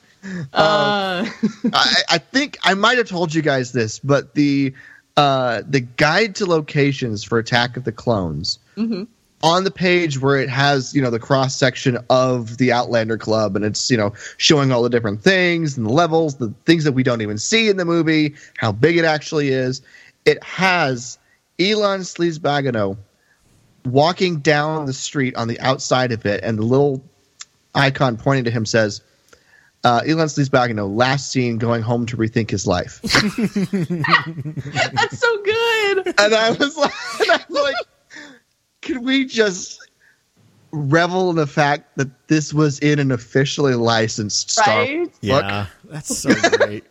[0.53, 1.27] Uh,
[1.73, 4.73] I, I think I might have told you guys this, but the
[5.17, 9.09] uh, the guide to locations for Attack of the Clones Mhm.
[9.43, 13.57] on the page where it has you know the cross section of the Outlander Club,
[13.57, 16.93] and it's you know showing all the different things and the levels, the things that
[16.93, 19.83] we don't even see in the movie, how big it actually is.
[20.25, 21.19] It has
[21.59, 22.97] Elan Sleaze
[23.85, 27.03] walking down the street on the outside of it, and the little
[27.75, 29.01] icon pointing to him says.
[29.85, 33.01] Uh, Elan Sleaze last seen going home to rethink his life.
[34.93, 36.07] that's so good.
[36.07, 37.75] and I was like, and I was like,
[38.81, 39.81] can we just
[40.71, 45.05] revel in the fact that this was in an officially licensed Star Right?
[45.05, 45.13] Book?
[45.21, 46.85] yeah that's so great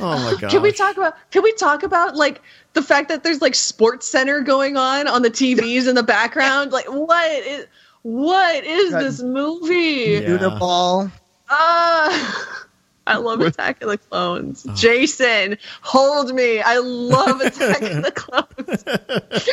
[0.00, 0.50] Oh my god!
[0.50, 1.14] Can we talk about?
[1.30, 2.42] Can we talk about like
[2.72, 6.72] the fact that there's like Sports Center going on on the TVs in the background?
[6.72, 7.66] Like, what is
[8.02, 10.20] what is Got this movie?
[10.20, 11.12] Uniball.
[11.50, 12.64] Ah,
[13.06, 14.66] I love Attack of the Clones.
[14.68, 14.74] Oh.
[14.74, 16.60] Jason, hold me.
[16.60, 18.84] I love Attack of the Clones.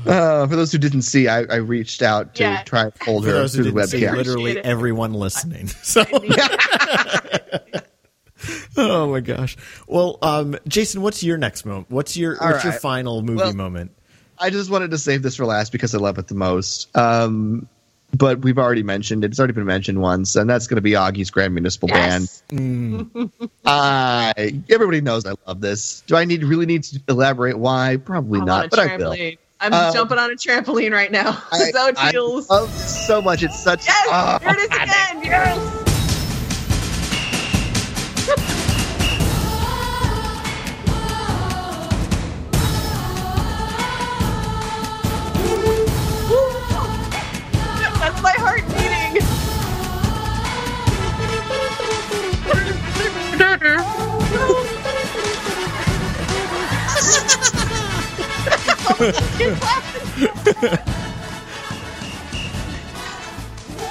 [0.05, 2.63] Uh, for those who didn't see, I, I reached out to Yeah.
[2.63, 4.15] try and hold For her through the didn't see, webcam.
[4.15, 5.69] literally everyone listening.
[5.83, 6.05] So.
[8.77, 9.55] oh my gosh.
[9.87, 11.89] Well, um, Jason, what's your next moment?
[11.89, 13.91] What's your All what's your final movie Well, moment?
[14.37, 16.95] I just wanted to save this for last because I love it the most.
[16.97, 17.67] Um,
[18.13, 19.31] but we've already mentioned it.
[19.31, 22.43] It's already been mentioned once, and that's going to be Augie's Grand Municipal Yes.
[22.49, 23.31] Mm.
[23.65, 26.01] I everybody knows I love this.
[26.07, 27.97] Do I need really need to elaborate why?
[27.97, 29.15] Probably I'm not, but I will.
[29.59, 31.29] I'm Uh, jumping on a trampoline right now.
[31.51, 33.43] I, how it I love this so much.
[33.43, 33.85] It's such.
[33.87, 35.23] yes, oh, here it is again.
[35.23, 35.82] Yes.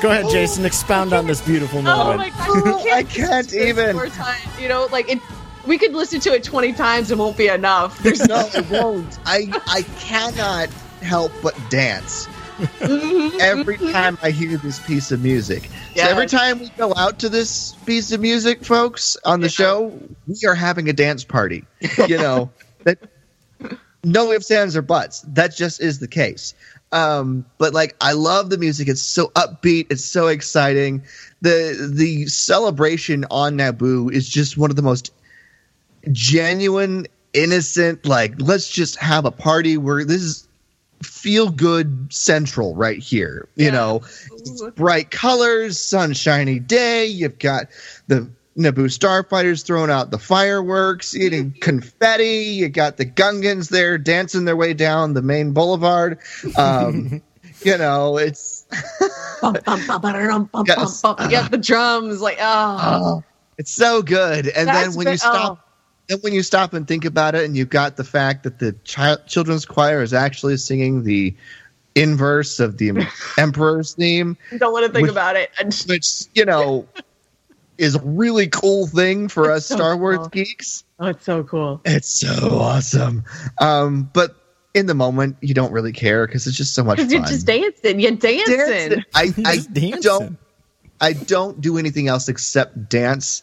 [0.02, 0.64] Go ahead, Jason.
[0.66, 2.18] Expound on this beautiful Oh moment.
[2.18, 2.84] my god!
[2.84, 3.94] you I can't to this even.
[3.96, 4.40] More time.
[4.60, 5.20] You know, like it.
[5.66, 7.98] We could listen to it twenty times and won't be enough.
[8.00, 9.18] There's no, it won't.
[9.24, 10.68] I I cannot
[11.02, 12.26] help but dance
[13.40, 15.68] every time I hear this piece of music.
[15.94, 16.06] Yes.
[16.06, 19.98] So every time we go out to this piece of music, folks, on the show,
[20.26, 21.64] we are having a dance party.
[22.08, 22.50] You know
[22.84, 22.98] that
[24.04, 25.20] no ifs, ands, or buts.
[25.28, 26.54] That just is the case.
[26.90, 28.88] Um, but like, I love the music.
[28.88, 29.86] It's so upbeat.
[29.90, 31.04] It's so exciting.
[31.40, 35.12] the The celebration on Naboo is just one of the most
[36.10, 38.04] genuine, innocent.
[38.04, 40.48] Like, let's just have a party where this is
[41.02, 43.48] feel good central right here.
[43.56, 44.02] You know,
[44.74, 47.06] bright colors, sunshiny day.
[47.06, 47.66] You've got
[48.06, 52.44] the Naboo starfighters throwing out the fireworks, eating confetti.
[52.54, 56.18] You got the Gungans there dancing their way down the main boulevard.
[56.56, 57.22] Um,
[57.62, 58.66] you know, it's
[59.40, 61.00] bum, bum, bum, Yes.
[61.00, 61.30] bum, bum.
[61.30, 63.24] Yeah, the drums, like oh, Oh,
[63.58, 64.48] it's so good.
[64.48, 65.66] And That's then when you stop,
[66.12, 68.74] then when you stop and think about it, and you've got the fact that the
[68.86, 71.34] chi- children's choir is actually singing the
[71.94, 73.06] inverse of the
[73.38, 75.50] Emperor's theme, don't want to think Which- about it.
[75.86, 76.86] Which you know
[77.78, 80.28] is a really cool thing for us so Star Wars cool.
[80.28, 80.84] geeks.
[81.00, 81.80] oh, it's so cool.
[81.84, 83.24] It's so awesome.
[83.60, 84.36] Um, but
[84.74, 87.08] in the moment, you don't really care because it's just so much fun.
[87.08, 88.00] Because you're just dancing.
[88.00, 88.56] You're dancing.
[88.56, 89.04] Dancing.
[89.14, 90.00] I, I Just dancing.
[90.02, 90.38] don't.
[91.00, 93.42] I don't do anything else except dance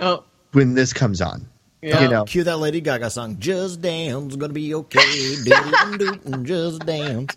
[0.00, 0.22] Oh,
[0.52, 1.48] when this comes on.
[1.82, 2.02] Yeah.
[2.02, 3.36] You know, Cue that Lady Gaga song.
[3.38, 5.34] Just dance, gonna be okay.
[5.44, 7.36] Do-do-do-do, Just dance.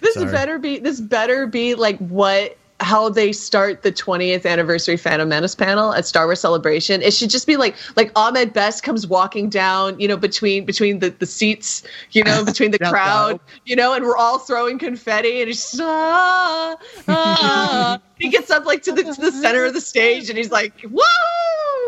[0.00, 0.30] This Sorry.
[0.30, 0.78] better be.
[0.78, 2.56] This better be like what.
[2.80, 7.00] How they start the 20th anniversary Phantom Menace panel at Star Wars Celebration?
[7.00, 10.98] It should just be like like Ahmed Best comes walking down, you know, between between
[10.98, 13.40] the, the seats, you know, between the crowd, low.
[13.66, 16.76] you know, and we're all throwing confetti, and he's just, ah,
[17.06, 18.00] ah.
[18.18, 20.72] he gets up like to the to the center of the stage, and he's like,
[20.90, 21.00] woo,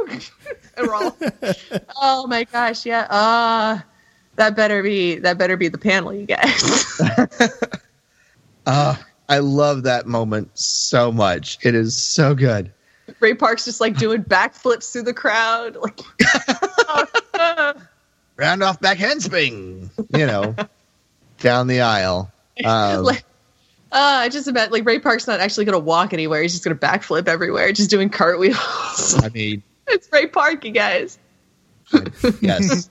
[0.09, 3.84] and we're all, oh my gosh, yeah, ah,
[4.36, 7.01] that better be that better be the panel, you guys.
[8.66, 8.96] uh,
[9.28, 11.59] I love that moment so much.
[11.62, 12.72] It is so good.
[13.20, 15.76] Ray Park's just like doing backflips through the crowd.
[15.76, 16.01] Like,
[18.36, 20.56] Round off back handspring, you know,
[21.38, 22.32] down the aisle.
[22.64, 23.24] Um, like
[23.92, 26.42] uh, I just about like Ray Park's not actually going to walk anywhere.
[26.42, 29.20] He's just going to backflip everywhere, just doing cartwheels.
[29.22, 31.19] I mean, it's Ray Park, you guys.
[32.40, 32.89] yes.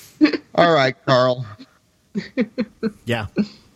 [0.54, 1.46] All right, Carl.
[3.04, 3.26] Yeah.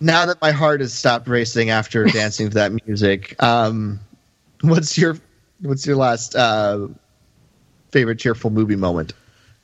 [0.01, 4.01] Now that my heart has stopped racing after dancing to that music, um,
[4.63, 5.19] what's your
[5.61, 6.89] what's your last uh,
[7.91, 9.13] favorite cheerful movie moment?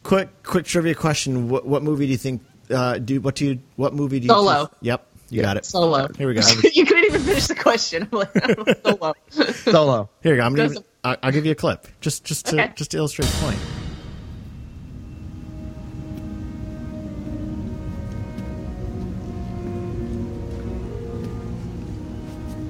[0.02, 1.48] Quick, quick trivia question.
[1.48, 2.42] What, what movie do you think?
[2.70, 3.60] Uh, do what do you?
[3.76, 4.28] What movie do you?
[4.28, 4.70] Solo.
[4.82, 5.64] Yep, you got it.
[5.64, 6.08] Solo.
[6.18, 6.42] Here we go.
[6.74, 8.08] you couldn't even finish the question.
[8.12, 9.14] I'm like, solo.
[9.54, 10.10] Solo.
[10.22, 10.46] Here you go.
[10.46, 10.74] I'm gonna.
[11.06, 12.72] Goes- Give, I'll, I'll give you a clip just just to Okay.
[12.76, 13.58] just to illustrate the point.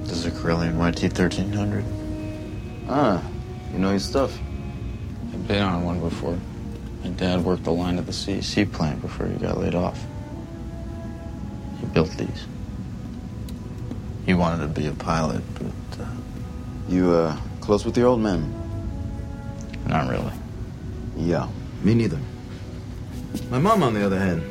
[0.03, 1.83] This is a Corellian YT 1300.
[2.89, 3.21] Ah,
[3.73, 4.37] you know your stuff.
[5.33, 6.37] I've been on one before.
[7.03, 9.99] My dad worked the line at the CEC plant before he got laid off.
[11.79, 12.45] He built these.
[14.25, 16.07] He wanted to be a pilot, but uh,
[16.89, 17.37] You, uh,
[17.67, 18.41] close with your old man?
[19.87, 20.31] Not really.
[21.17, 21.49] Yeah,
[21.83, 22.17] me neither.
[23.49, 24.41] My mom, on the other hand,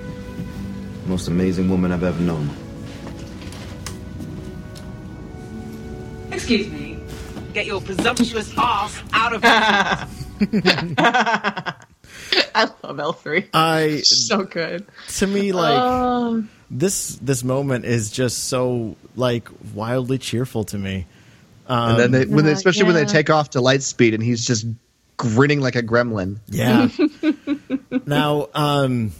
[1.07, 2.51] most amazing woman I've ever known.
[6.31, 6.99] Excuse me.
[7.55, 10.07] Get your presumptuous ass out of here.
[12.55, 13.47] I love L three.
[13.55, 14.87] I so good.
[15.17, 16.45] to me like Oh.
[16.71, 21.07] this this moment is just so like wildly cheerful to me.
[21.69, 24.23] Um, and then they, when they, especially when they take off to light speed and
[24.23, 24.67] he's just
[25.17, 26.39] grinning like a gremlin.
[26.49, 26.89] Yeah.
[28.07, 29.13] now, um,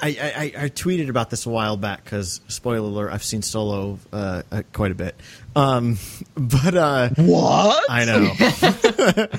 [0.00, 3.42] I, I, I I tweeted about this a while back because spoiler alert, I've seen
[3.42, 5.14] Solo uh, uh, quite a bit.
[5.54, 5.98] Um,
[6.34, 7.84] but uh, What?
[7.88, 9.28] I know.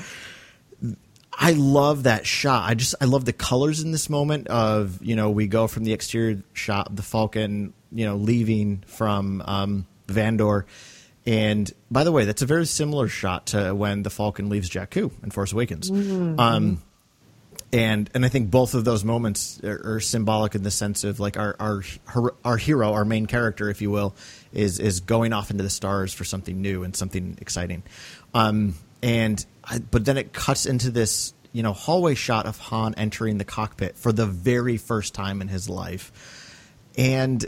[1.40, 2.68] I love that shot.
[2.68, 5.84] I just I love the colors in this moment of you know we go from
[5.84, 10.64] the exterior shot the Falcon you know leaving from um, Vandor,
[11.26, 15.10] and by the way, that's a very similar shot to when the Falcon leaves Jakku
[15.22, 15.90] in Force Awakens.
[15.90, 16.82] Um,
[17.72, 21.20] and and I think both of those moments are, are symbolic in the sense of
[21.20, 21.82] like our our
[22.44, 24.14] our hero, our main character, if you will,
[24.52, 27.82] is is going off into the stars for something new and something exciting.
[28.32, 32.94] Um, and I, but then it cuts into this you know hallway shot of Han
[32.96, 37.44] entering the cockpit for the very first time in his life, and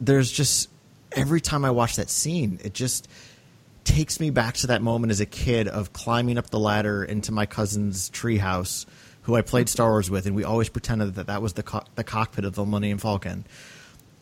[0.00, 0.68] there's just
[1.16, 3.08] every time I watch that scene, it just
[3.84, 7.32] takes me back to that moment as a kid of climbing up the ladder into
[7.32, 8.86] my cousin's treehouse,
[9.22, 11.84] who I played Star Wars with, and we always pretended that that was the co-
[11.94, 13.44] the cockpit of the Millennium Falcon,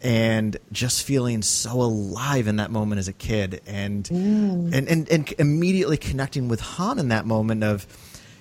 [0.02, 4.74] and just feeling so alive in that moment as a kid, and mm.
[4.74, 7.86] and, and and immediately connecting with Han in that moment of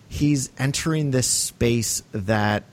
[0.07, 2.63] he's entering this space that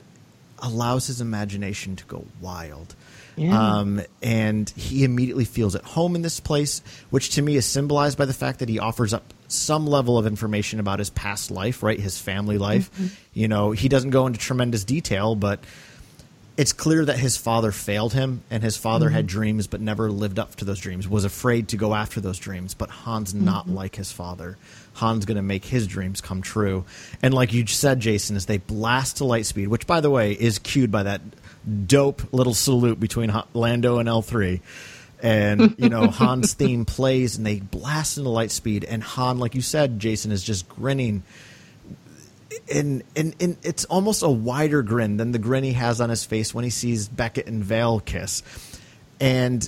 [0.59, 2.95] allows his imagination to go wild.
[3.37, 3.77] Yeah.
[3.77, 6.81] Um, and he immediately feels at home in this place,
[7.11, 10.25] which to me is symbolized by the fact that he offers up some level of
[10.25, 11.99] information about his past life, right?
[11.99, 12.91] His family life.
[12.93, 13.07] Mm-hmm.
[13.33, 15.59] You know, he doesn't go into tremendous detail, but
[16.57, 19.37] it's clear that his father failed him and his father had mm-hmm.
[19.37, 22.73] dreams but never lived up to those dreams, was afraid to go after those dreams.
[22.73, 23.45] But Han's mm-hmm.
[23.45, 24.57] not like his father.
[24.95, 26.85] Han's going to make his dreams come true.
[27.21, 30.31] And like you said, Jason, as they blast to light speed, which by the way
[30.31, 31.21] is cued by that
[31.85, 34.61] dope little salute between Lando and L3.
[35.21, 38.83] And, you know, Han's theme plays and they blast into light speed.
[38.83, 41.23] And Han, like you said, Jason, is just grinning
[42.71, 46.25] and, and and it's almost a wider grin than the grin he has on his
[46.25, 48.43] face when he sees Beckett and Val kiss.
[49.19, 49.67] And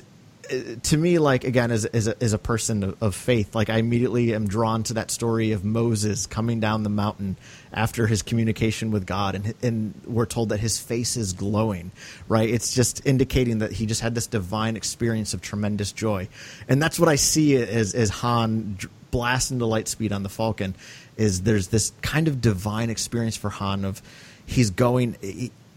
[0.84, 3.78] to me, like again, as as a, as a person of, of faith, like I
[3.78, 7.38] immediately am drawn to that story of Moses coming down the mountain
[7.72, 11.92] after his communication with God, and and we're told that his face is glowing.
[12.28, 12.50] Right?
[12.50, 16.28] It's just indicating that he just had this divine experience of tremendous joy,
[16.68, 20.30] and that's what I see as as Han dr- blast into light speed on the
[20.30, 20.76] Falcon.
[21.18, 24.02] Is there's this kind of divine experience for Han of
[24.46, 25.16] he's going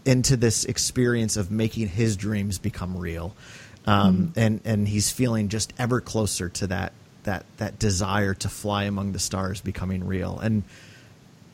[0.05, 3.35] into this experience of making his dreams become real,
[3.85, 6.93] um, and and he's feeling just ever closer to that
[7.23, 10.63] that that desire to fly among the stars becoming real, and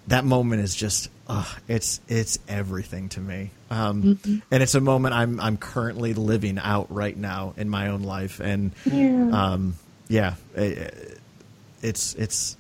[0.08, 4.20] that moment is just uh, it's it's everything to me, um,
[4.52, 8.40] and it's a moment I'm I'm currently living out right now in my own life,
[8.40, 9.30] and Yeah.
[9.32, 9.76] um,
[10.08, 10.90] yeah, eh,
[11.82, 12.58] it's it's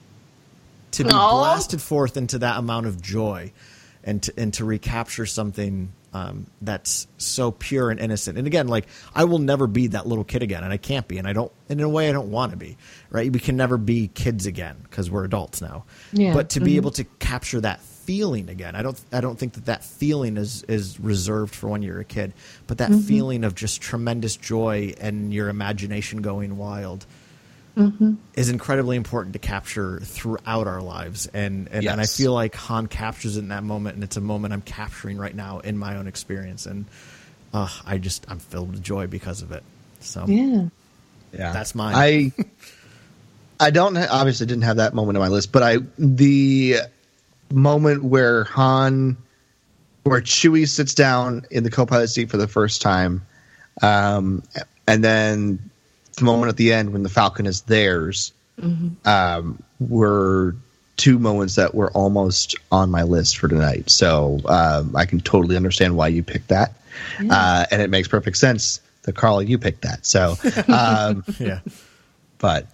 [0.91, 1.31] to be Aw.
[1.41, 3.51] blasted forth into that amount of joy
[4.03, 8.37] and to, and to recapture something um, that's so pure and innocent.
[8.37, 11.17] And again, like I will never be that little kid again, and I can't be,
[11.17, 11.51] and I don't.
[11.69, 12.77] And in a way, I don't want to be.
[13.11, 13.31] Right?
[13.31, 15.85] We can never be kids again because we're adults now.
[16.11, 16.33] Yeah.
[16.33, 16.77] But to be Mhm.
[16.77, 18.99] able to capture that feeling again, I don't.
[19.11, 22.33] I don't think that that feeling is is reserved for when you're a kid.
[22.65, 23.03] But that Mhm.
[23.03, 27.05] feeling of just tremendous joy and your imagination going wild
[27.77, 28.15] Mm-hmm.
[28.35, 32.87] is incredibly important to capture throughout our lives and and, and I feel like Han
[32.87, 35.95] captures it in that moment and it's a moment I'm capturing right now in my
[35.95, 36.85] own experience and
[37.53, 39.63] uh, I just I'm filled with joy because of it
[40.01, 40.67] so Yeah.
[41.31, 41.93] Yeah, That's mine.
[41.95, 42.31] I
[43.59, 46.77] I don't obviously didn't have that moment on my list, but I the
[47.51, 49.17] moment where Han,
[50.03, 53.25] where Chewie sits down in the co-pilot seat for the first time,
[53.81, 54.43] um,
[54.87, 55.68] and then the
[56.21, 58.33] moment at the end when the Falcon is theirs,
[59.05, 60.55] um, were
[60.97, 63.89] two moments that were almost on my list for tonight.
[63.89, 66.73] So um, I can totally understand why you picked that,
[67.29, 70.05] uh, and it makes perfect sense that Carl you picked that.
[70.05, 70.35] So.
[70.67, 71.59] Um, yeah
[72.39, 72.65] but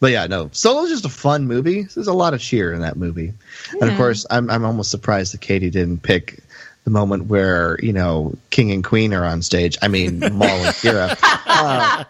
[0.00, 0.48] but yeah, no.
[0.52, 1.82] Solo's just a fun movie.
[1.82, 3.32] There's a lot of cheer in that movie,
[3.80, 6.38] and of course, I'm I'm almost surprised that Katie didn't pick
[6.88, 9.76] the moment where you know King and Queen are on stage.
[9.82, 11.16] I mean, Maul and Qi'ra.
[11.58, 12.04] Uh,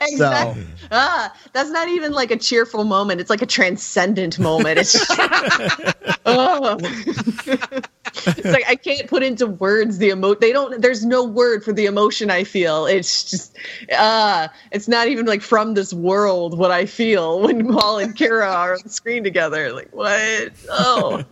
[0.00, 0.66] exactly.
[0.90, 3.20] Ah, that's not even like a cheerful moment.
[3.20, 4.80] It's like a transcendent moment.
[4.80, 5.12] It's just,
[6.26, 6.76] oh.
[6.80, 10.34] it's like I can't put into words the emo.
[10.34, 10.82] They don't.
[10.82, 12.86] There's no word for the emotion I feel.
[12.86, 13.56] It's just,
[13.96, 18.52] uh it's not even like from this world what I feel when Maul and Qi'ra
[18.52, 19.72] are on the screen together.
[19.72, 20.52] Like what?
[20.68, 21.22] Oh,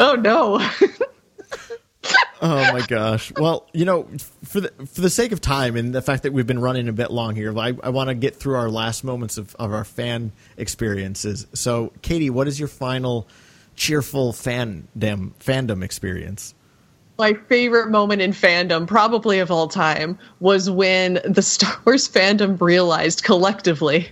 [0.00, 0.60] oh no.
[2.42, 3.32] oh my gosh.
[3.36, 4.08] Well, you know,
[4.44, 6.92] for the for the sake of time and the fact that we've been running a
[6.92, 9.84] bit long here, I, I want to get through our last moments of, of our
[9.84, 11.46] fan experiences.
[11.52, 13.28] So, Katie, what is your final
[13.76, 14.84] cheerful fandom
[15.38, 16.54] fandom experience?
[17.18, 22.58] My favorite moment in fandom, probably of all time, was when the Star Wars fandom
[22.60, 24.08] realized collectively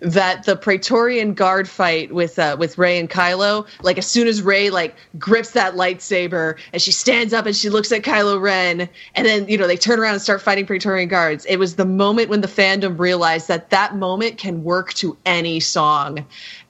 [0.00, 4.42] that the Praetorian Guard fight with uh, with Rey and Kylo, like as soon as
[4.42, 8.88] Rey like grips that lightsaber and she stands up and she looks at Kylo Ren,
[9.14, 11.44] and then you know they turn around and start fighting Praetorian Guards.
[11.46, 15.60] It was the moment when the fandom realized that that moment can work to any
[15.60, 16.26] song,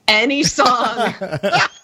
[0.07, 1.13] any song.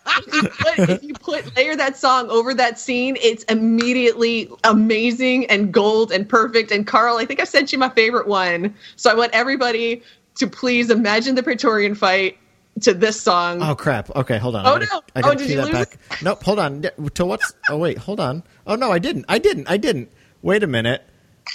[0.07, 5.45] if, you put, if you put layer that song over that scene, it's immediately amazing
[5.47, 6.71] and gold and perfect.
[6.71, 8.73] And Carl, I think I sent you my favorite one.
[8.95, 10.01] So I want everybody
[10.35, 12.37] to please imagine the Praetorian fight
[12.81, 13.61] to this song.
[13.61, 14.09] Oh crap!
[14.15, 14.65] Okay, hold on.
[14.65, 15.01] Oh, I gotta, no.
[15.15, 15.73] I gotta Oh, did you that lose?
[15.73, 15.97] back.
[16.21, 16.43] Nope.
[16.43, 16.85] Hold on.
[17.15, 17.53] To what's?
[17.69, 17.97] Oh wait.
[17.97, 18.43] Hold on.
[18.65, 19.25] Oh no, I didn't.
[19.27, 19.69] I didn't.
[19.69, 20.09] I didn't.
[20.41, 21.03] Wait a minute.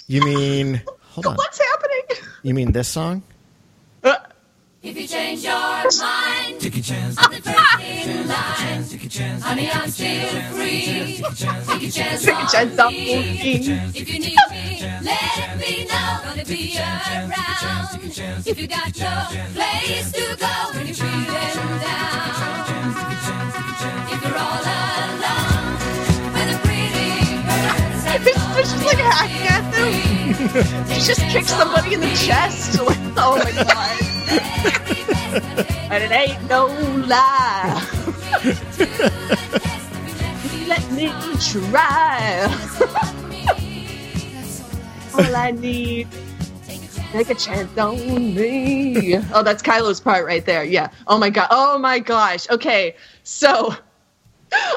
[0.06, 0.82] You mean?
[1.02, 1.36] Hold on.
[1.36, 2.02] What's happening?
[2.42, 3.22] You mean this song?
[4.04, 4.16] Uh,
[4.82, 7.14] if you change your mind, take a chance.
[7.18, 8.84] I'm the first in line.
[8.88, 9.42] Take a chance.
[9.42, 11.16] Honey, I'm still free.
[11.16, 11.66] Take a chance.
[11.66, 13.06] Take a chance Take a chance on on me.
[13.06, 13.80] me.
[13.94, 16.20] If you need me, let me know.
[16.24, 17.32] Gonna be around.
[18.46, 19.14] If you got no
[19.54, 21.26] place to go when you're feeling
[21.86, 22.34] down.
[24.10, 25.74] If you're all alone
[26.34, 27.78] with a pretty girl.
[28.58, 29.92] It's just like hacking at them.
[30.88, 32.80] She just kicked somebody in the chest.
[32.80, 34.95] Like, oh my god.
[35.36, 36.66] And it ain't no
[37.06, 37.82] lie.
[40.66, 41.08] Let me
[41.40, 42.46] try.
[45.14, 46.08] All I need.
[47.12, 47.96] Take a chance on
[48.34, 49.16] me.
[49.32, 50.64] Oh, that's Kylo's part right there.
[50.64, 50.88] Yeah.
[51.06, 51.48] Oh my god.
[51.50, 52.48] Oh my gosh.
[52.50, 52.96] Okay.
[53.22, 53.74] So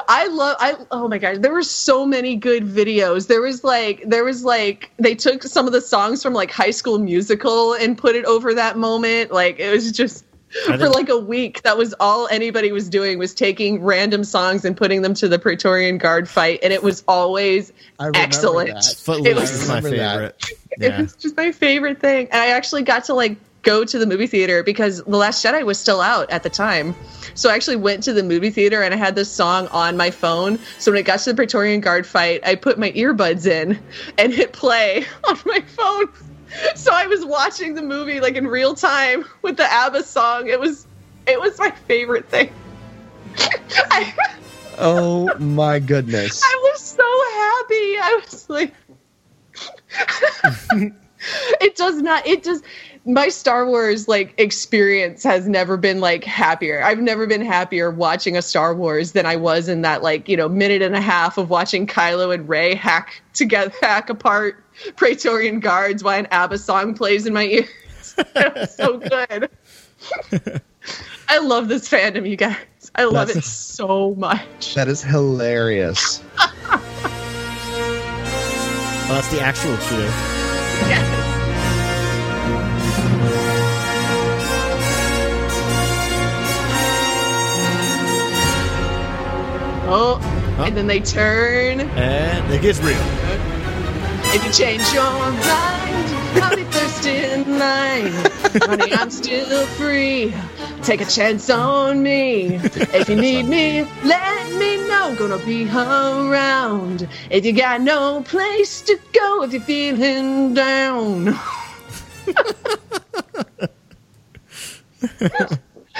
[0.08, 3.28] I love I oh my gosh, there were so many good videos.
[3.28, 6.70] There was like there was like they took some of the songs from like High
[6.70, 9.32] School Musical and put it over that moment.
[9.32, 10.24] Like it was just
[10.64, 14.76] for like a week that was all anybody was doing was taking random songs and
[14.76, 18.70] putting them to the Praetorian Guard fight and it was always I excellent.
[18.70, 19.26] that.
[19.26, 20.42] It was is my remember that.
[20.42, 20.60] favorite.
[20.80, 22.28] it was just my favorite thing.
[22.30, 25.64] And I actually got to like go to the movie theater because The Last Jedi
[25.64, 26.94] was still out at the time.
[27.34, 30.10] So I actually went to the movie theater and I had this song on my
[30.10, 30.58] phone.
[30.78, 33.78] So when it got to the Praetorian Guard fight, I put my earbuds in
[34.18, 36.08] and hit play on my phone.
[36.74, 40.48] So I was watching the movie like in real time with the ABBA song.
[40.48, 40.86] It was
[41.26, 42.52] it was my favorite thing.
[43.90, 44.12] I,
[44.80, 46.42] Oh my goodness.
[46.42, 47.98] I was so happy.
[47.98, 48.72] I was like,
[51.60, 52.26] it does not.
[52.26, 52.62] It does
[53.04, 56.82] my Star Wars like experience has never been like happier.
[56.82, 60.36] I've never been happier watching a Star Wars than I was in that like you
[60.36, 64.64] know minute and a half of watching Kylo and Rey hack together, hack apart
[64.96, 67.68] Praetorian guards while an ABBA song plays in my ears.
[68.18, 69.50] it so good.
[71.28, 72.56] I love this fandom, you guys.
[72.94, 74.74] I love it so much.
[74.74, 76.22] That is hilarious.
[79.10, 79.98] Well, that's the actual cue.
[80.88, 81.30] Yes.
[89.92, 90.20] Oh,
[90.64, 91.80] and then they turn.
[91.80, 92.94] And it gets real.
[94.32, 96.08] If you change your mind,
[96.40, 98.12] I'll be first in line.
[98.62, 100.32] Honey, I'm still free.
[100.84, 102.54] Take a chance on me.
[102.54, 105.16] If you need me, let me know.
[105.18, 107.08] Gonna be around.
[107.28, 111.36] If you got no place to go, if you're feeling down.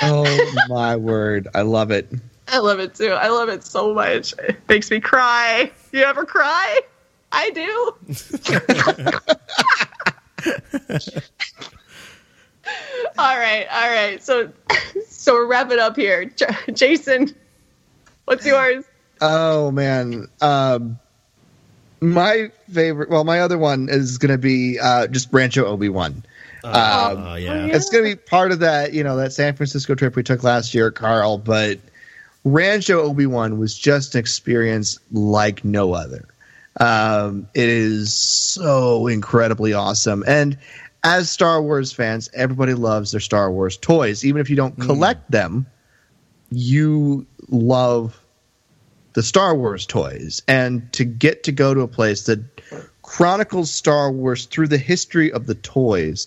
[0.03, 1.49] Oh my word.
[1.53, 2.09] I love it.
[2.47, 3.11] I love it too.
[3.11, 4.35] I love it so much.
[4.39, 5.73] It makes me cry.
[5.93, 6.81] You ever cry?
[7.33, 7.95] I do.
[13.19, 14.23] all right, all right.
[14.23, 14.53] So,
[15.09, 16.25] so we're wrapping up here.
[16.27, 17.35] J- Jason,
[18.25, 18.85] what's yours?
[19.21, 20.29] Oh man.
[20.41, 20.99] Um
[22.03, 26.25] my favorite well my other one is gonna be uh just Rancho Obi Wan.
[26.65, 27.67] Um, Oh, yeah.
[27.67, 30.43] It's going to be part of that, you know, that San Francisco trip we took
[30.43, 31.39] last year, Carl.
[31.39, 31.79] But
[32.45, 36.27] Rancho Obi Wan was just an experience like no other.
[36.81, 40.25] Um, it is so incredibly awesome.
[40.27, 40.57] And
[41.05, 44.25] as Star Wars fans, everybody loves their Star Wars toys.
[44.25, 45.67] Even if you don't collect them,
[46.51, 48.19] you love
[49.13, 50.41] the Star Wars toys.
[50.49, 52.41] And to get to go to a place that
[53.03, 56.27] chronicles Star Wars through the history of the toys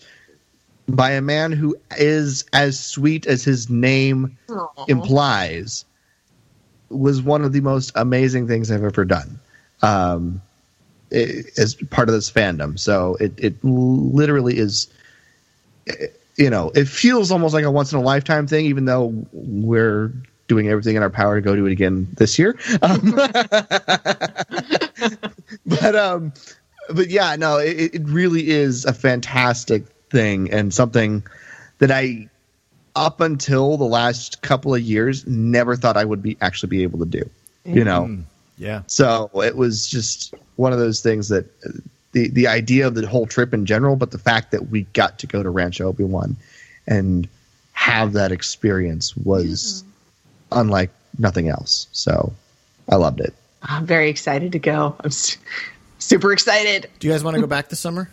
[0.88, 4.38] by a man who is as sweet as his name
[4.88, 5.86] implies
[6.90, 9.40] was one of the most amazing things I've ever done
[9.84, 10.42] um,
[11.12, 12.80] as part of this fandom.
[12.80, 14.88] So it, it literally is,
[16.38, 20.12] you know, it feels almost like a once in a lifetime thing, even though we're
[20.48, 22.58] doing everything in our power to go do it again this year.
[22.82, 23.12] Um,
[25.66, 26.34] but um,
[26.90, 31.24] but yeah, no, it, it really is a fantastic thing and something
[31.80, 32.30] that I,
[32.96, 37.00] up until the last couple of years, never thought I would be actually be able
[37.00, 37.30] to do.
[37.66, 38.24] You know, Mm,
[38.58, 38.82] yeah.
[38.88, 41.70] so it was just one of those things that uh,
[42.12, 45.20] the the idea of the whole trip in general, but the fact that we got
[45.20, 46.36] to go to Rancho Obi Wan
[46.88, 47.28] and
[47.74, 49.84] have that experience was
[50.52, 51.88] unlike nothing else.
[51.92, 52.34] So
[52.90, 53.34] I loved it.
[53.64, 54.96] I'm very excited to go.
[55.00, 55.40] I'm su-
[56.00, 56.90] super excited.
[57.00, 58.10] Do you guys want to go back this summer?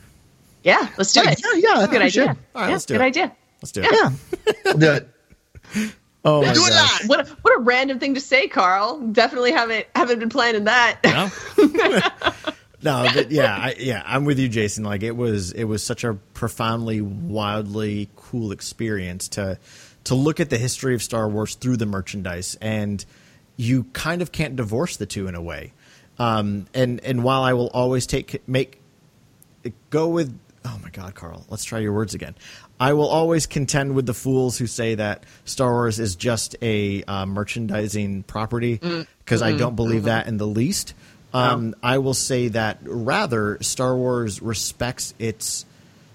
[0.63, 1.41] Yeah, let's do Yeah, it.
[1.43, 2.11] yeah, yeah, I good idea.
[2.11, 2.29] should.
[2.29, 3.05] All right, yeah, let's do good it.
[3.05, 3.33] idea.
[3.63, 3.89] Let's do it.
[3.93, 4.11] Yeah,
[4.65, 5.95] we'll do it.
[6.25, 7.09] Oh my Do it live.
[7.09, 8.99] What a, what a random thing to say, Carl.
[9.13, 11.01] Definitely haven't haven't been planning that.
[12.83, 14.85] No, but yeah, I, yeah, I'm with you, Jason.
[14.85, 19.59] Like it was, it was such a profoundly, wildly cool experience to
[20.05, 23.05] to look at the history of Star Wars through the merchandise, and
[23.57, 25.75] you kind of can't divorce the two in a way.
[26.19, 28.81] Um, and and while I will always take make
[29.91, 32.35] go with oh my god carl let's try your words again
[32.81, 37.05] i will always contend with the fools who say that star wars is just a
[37.05, 38.81] uh, merchandising property
[39.25, 40.95] because i don't believe that in the least.
[41.33, 45.65] Um, i will say that rather star wars respects its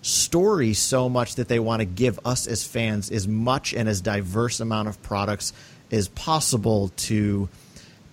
[0.01, 4.01] story so much that they want to give us as fans as much and as
[4.01, 5.53] diverse amount of products
[5.91, 7.49] as possible to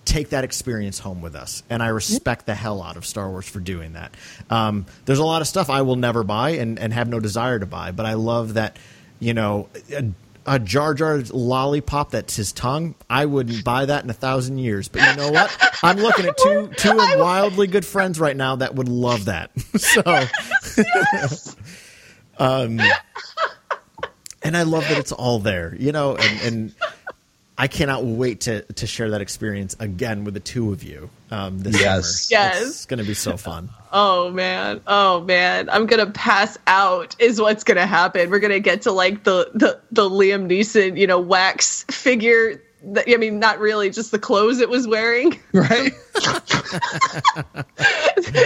[0.05, 1.63] take that experience home with us.
[1.69, 4.15] And I respect the hell out of Star Wars for doing that.
[4.49, 7.59] Um, there's a lot of stuff I will never buy and, and have no desire
[7.59, 8.77] to buy, but I love that,
[9.19, 10.11] you know, a,
[10.45, 14.87] a Jar Jar lollipop that's his tongue, I wouldn't buy that in a thousand years.
[14.87, 15.55] But you know what?
[15.81, 19.51] I'm looking at two two wildly good friends right now that would love that.
[19.77, 20.01] so
[22.37, 22.79] um
[24.41, 26.75] and I love that it's all there, you know, and, and
[27.57, 31.59] I cannot wait to to share that experience again with the two of you um,
[31.59, 32.27] this Yes.
[32.29, 32.41] summer.
[32.41, 32.61] Yes.
[32.63, 33.69] it's going to be so fun.
[33.91, 37.15] Oh man, oh man, I'm gonna pass out.
[37.19, 38.31] Is what's gonna happen.
[38.31, 42.61] We're gonna get to like the the the Liam Neeson, you know, wax figure.
[42.85, 45.93] That, I mean, not really, just the clothes it was wearing Right?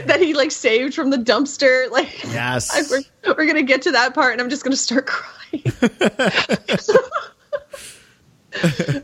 [0.06, 1.90] that he like saved from the dumpster.
[1.92, 2.70] Like, Yes.
[2.76, 2.82] I,
[3.26, 5.64] we're, we're gonna get to that part, and I'm just gonna start crying.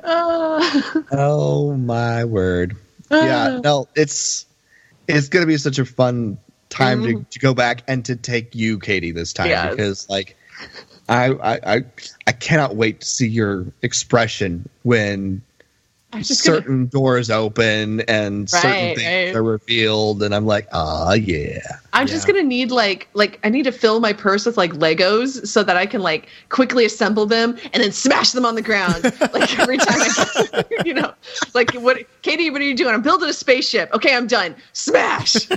[0.03, 2.75] Uh, Oh my word!
[3.11, 4.45] Yeah, no, it's
[5.07, 6.37] it's gonna be such a fun
[6.69, 9.71] time to, to go back and to take you, Katie, this time Yes.
[9.71, 10.35] because like
[11.07, 11.83] I, I I
[12.27, 15.41] I cannot wait to see your expression when
[16.13, 19.35] I'm gonna, certain doors open and certain things right.
[19.35, 21.59] are revealed, and I'm like, ah, yeah.
[21.93, 25.47] I'm just gonna need like like I need to fill my purse with like Legos
[25.47, 29.03] so that I can like quickly assemble them and then smash them on the ground
[29.33, 31.13] like every time I you know
[31.53, 32.93] like what Katie what are you doing?
[32.93, 33.91] I'm building a spaceship.
[33.93, 34.55] Okay, I'm done.
[34.73, 35.33] Smash.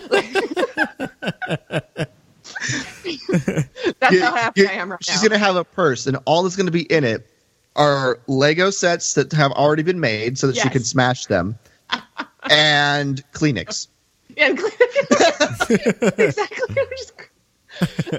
[3.99, 5.29] That's You- how happy I am right she's now.
[5.29, 7.27] gonna have a purse, and all that's gonna be in it
[7.77, 11.57] are Lego sets that have already been made, so that she can smash them,
[12.51, 13.87] and Kleenex.
[14.37, 14.49] Yeah,
[16.19, 16.77] exactly.
[16.79, 17.13] I'm just,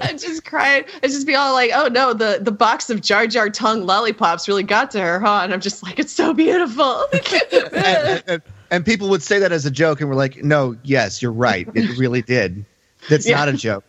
[0.02, 0.86] I just cried.
[1.02, 4.48] I just be all like, "Oh no, the the box of Jar Jar tongue lollipops
[4.48, 7.04] really got to her, huh?" And I'm just like, "It's so beautiful."
[7.72, 11.20] and, and, and people would say that as a joke, and we're like, "No, yes,
[11.22, 11.68] you're right.
[11.74, 12.64] It really did.
[13.08, 13.36] That's Yeah.
[13.36, 13.84] not a joke."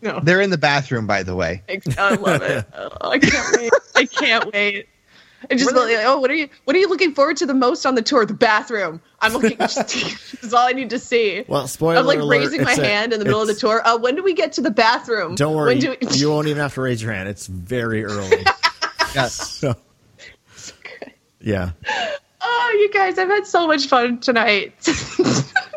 [0.00, 0.20] No.
[0.20, 1.62] They're in the bathroom, by the way.
[1.96, 2.66] I love it.
[2.74, 3.72] Oh, I can't wait.
[3.94, 4.88] I can't wait.
[5.50, 6.48] I just like, oh, what are you?
[6.64, 8.24] What are you looking forward to the most on the tour?
[8.26, 9.00] The bathroom.
[9.20, 9.56] I'm looking.
[9.58, 9.76] Just,
[10.40, 11.44] that's all I need to see.
[11.48, 13.80] Well, spoiler I'm like alert, raising my a- hand in the middle of the tour.
[13.86, 15.34] Uh, when do we get to the bathroom?
[15.34, 17.28] Don't worry, When do we- you won't even have to raise your hand.
[17.28, 18.44] It's very early.
[19.14, 19.62] yes.
[19.64, 19.74] So,
[21.40, 21.70] yeah.
[22.40, 24.74] Oh, you guys, I've had so much fun tonight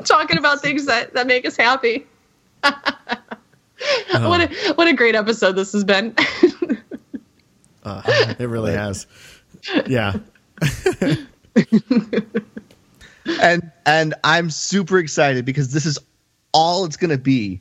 [0.05, 2.05] talking about things that, that make us happy.
[2.61, 6.15] What a what a great episode this has been.
[7.83, 8.01] Uh,
[8.39, 9.07] it really has.
[9.87, 10.13] Yeah.
[13.41, 15.99] and and I'm super excited because this is
[16.53, 17.59] all it's going to be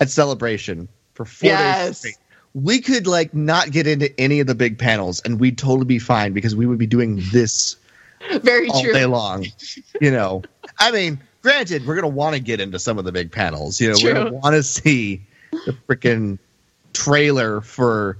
[0.00, 1.98] at Celebration for four days Yes.
[1.98, 2.16] straight,
[2.54, 5.98] we could like not get into any of the big panels, and we'd totally be
[5.98, 7.76] fine because we would be doing this
[8.42, 8.92] Very all true.
[8.92, 9.46] day long.
[10.00, 10.42] You know,
[10.78, 13.80] I mean, granted, we're going to want to get into some of the big panels.
[13.80, 15.22] You know, we're going to want to see
[15.64, 16.38] the freaking
[16.92, 18.16] trailer for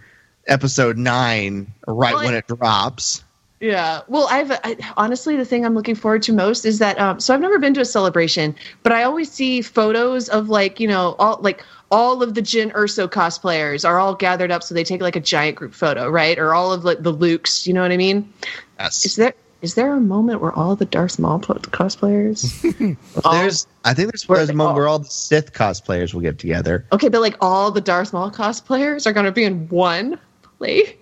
[0.47, 3.23] episode nine right Well, when I- it drops.
[3.61, 4.03] Yeah.
[4.09, 7.33] Well, I've I, honestly the thing I'm looking forward to most is that um, so
[7.33, 11.17] I've never been to a celebration, but I always see photos of like you know
[11.19, 15.01] all like all of the Jyn Erso cosplayers are all gathered up, so they take
[15.01, 16.39] like a giant group photo, right?
[16.39, 18.31] Or all of like the Lukes, you know what I mean?
[18.79, 19.07] Yes.
[19.07, 22.61] Is there is there a moment where all the Darth Maul po- cosplayers?
[23.33, 26.87] There's, I think there's, there's a moment where all the Sith cosplayers will get together.
[26.93, 30.21] Okay, but like all the Darth Maul cosplayers are going to be in one
[30.59, 30.93] place.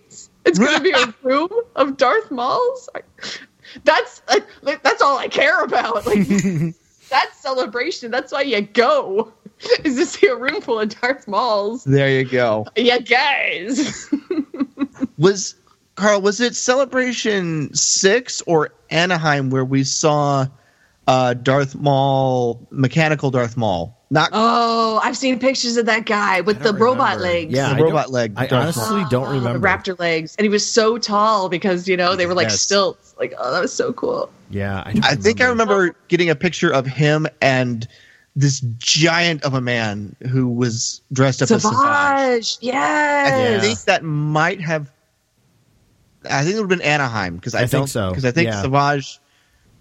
[0.44, 2.88] It's going to be a room of Darth Mauls.
[3.84, 6.06] That's uh, like, that's all I care about.
[6.06, 6.26] Like
[7.08, 8.10] that's celebration.
[8.10, 9.32] That's why you go.
[9.84, 11.84] Is to see a room full of Darth Mauls.
[11.84, 12.66] There you go.
[12.76, 14.10] Yeah, guys.
[15.16, 15.54] Was
[15.94, 16.20] Carl?
[16.20, 20.46] Was it Celebration Six or Anaheim where we saw
[21.06, 23.98] uh, Darth Maul, mechanical Darth Maul?
[24.10, 27.52] Not Oh, I've seen pictures of that guy with the robot legs.
[27.52, 29.08] Yeah, The I robot don't- leg I Darth honestly Maul.
[29.08, 29.68] don't remember the remember.
[29.68, 32.60] raptor legs, and he was so tall because you know they were like Yes.
[32.60, 33.14] stilts.
[33.18, 34.30] Like, oh, that was so cool.
[34.50, 37.88] Yeah, I, I think I remember getting a picture of him and
[38.36, 42.56] this giant of a man who was dressed up as Savage.
[42.56, 43.62] Savage, I yes.
[43.64, 44.90] think that might have.
[46.30, 48.30] I think it would have been Anaheim because I, I think don't so, because I
[48.30, 48.62] think yeah.
[48.62, 49.18] Savage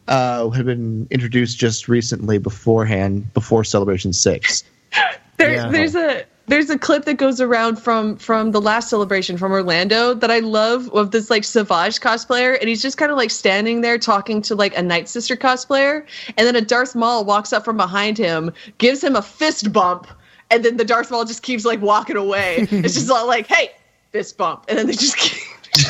[0.07, 4.63] uh, had been introduced just recently beforehand before Celebration Six.
[5.37, 5.67] There, Yeah.
[5.69, 10.13] There's a there's a clip that goes around from from the last celebration from Orlando
[10.13, 13.81] that I love of this like Savage cosplayer, and he's just kind of like standing
[13.81, 16.05] there talking to like a Night Sister cosplayer,
[16.37, 20.07] and then a Darth Maul walks up from behind him, gives him a fist bump,
[20.51, 22.67] and then the Darth Maul just keeps like walking away.
[22.69, 23.71] it's just all like, hey,
[24.11, 25.41] fist bump, and then they just keep.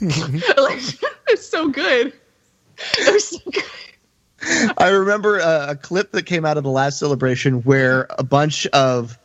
[0.58, 0.80] like
[1.28, 2.12] it's so good.
[4.78, 8.66] I remember a, a clip that came out of the last celebration where a bunch
[8.68, 9.18] of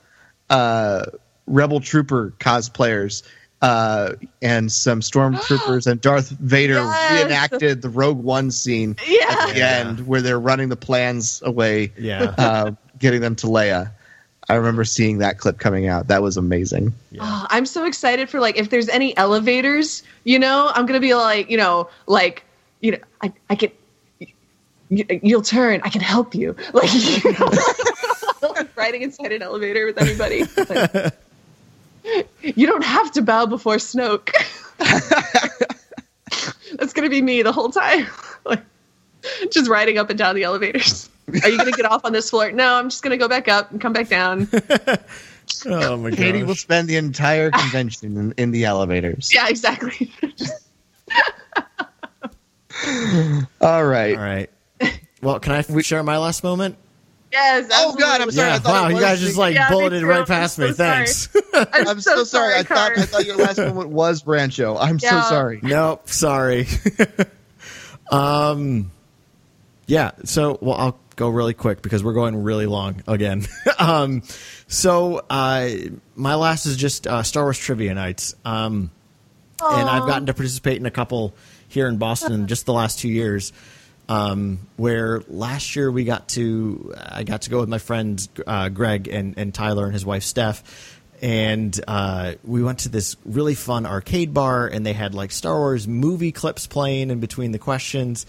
[0.49, 1.05] uh,
[1.45, 3.21] Rebel Trooper cosplayers
[3.61, 7.21] uh, and some stormtroopers and Darth Vader Yes.
[7.23, 9.25] reenacted the Rogue One scene Yeah.
[9.29, 12.33] at the end where they're running the plans away, Yeah.
[12.37, 13.91] uh, getting them to Leia.
[14.49, 16.07] I remember seeing that clip coming out.
[16.07, 16.93] That was amazing.
[17.21, 21.13] Oh, I'm so excited for like if there's any elevators, you know, I'm gonna be
[21.15, 22.43] like, you know, like,
[22.83, 23.71] you know, I I can,
[24.89, 27.49] you, you'll turn, I can help you, like, you know,
[28.75, 30.43] riding inside an elevator with anybody.
[30.43, 31.13] Like,
[32.41, 34.31] you don't have to bow before Snoke.
[36.77, 38.05] That's gonna be me the whole time,
[38.45, 38.61] like,
[39.49, 41.09] just riding up and down the elevators.
[41.41, 42.51] Are you gonna get off on this floor?
[42.51, 44.49] No, I'm just gonna go back up and come back down.
[45.65, 46.17] Oh my god.
[46.17, 46.47] Katie god.
[46.47, 49.33] will spend the entire convention in, in the elevators.
[49.33, 50.11] Yeah, exactly.
[53.61, 54.15] All right.
[54.17, 54.49] All right.
[55.21, 56.77] Well, can I f- share my last moment?
[57.31, 57.67] Yes.
[57.71, 58.49] Oh, God, I'm sorry.
[58.49, 58.59] I Yeah.
[58.59, 60.07] thought Wow, it you guys just like Yeah, bulleted too.
[60.07, 60.73] right I'm past so me.
[60.73, 61.05] sorry.
[61.07, 61.29] Thanks.
[61.73, 62.53] I'm, I'm so, sorry.
[62.55, 64.77] I thought I thought your last moment was Brancho.
[64.79, 65.59] I'm so sorry.
[65.63, 66.07] nope.
[66.09, 66.67] Sorry.
[68.11, 68.91] um.
[69.87, 70.11] Yeah.
[70.25, 73.45] So, well, I'll go really quick because we're going really long again.
[73.79, 74.21] um.
[74.67, 75.69] So, uh,
[76.15, 78.35] my last is just uh, Star Wars trivia nights.
[78.45, 78.91] Um.
[79.65, 81.33] And I've gotten to participate in a couple
[81.73, 83.51] here in Boston just the last two years.
[84.09, 88.67] Um, where last year we got to, I got to go with my friends uh,
[88.69, 93.55] Greg and, and Tyler and his wife Steph, and uh, we went to this really
[93.55, 97.59] fun arcade bar, and they had like Star Wars movie clips playing in between the
[97.59, 98.25] questions.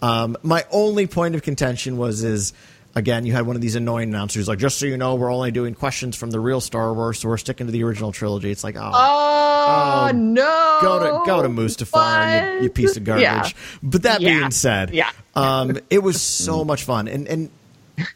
[0.00, 2.54] Um, my only point of contention was is
[2.98, 5.50] again you had one of these annoying announcers like just so you know we're only
[5.50, 8.50] doing questions from the real Star Wars, so we're sticking to the original trilogy.
[8.50, 8.90] It's like oh.
[8.92, 10.78] Oh, Oh, no!
[10.80, 13.22] Go to go to Mustafar, you, you piece of garbage.
[13.24, 13.48] Yeah.
[13.82, 14.38] But that Yeah.
[14.38, 15.10] being said, Yeah.
[15.34, 17.50] um, it was so much fun, and and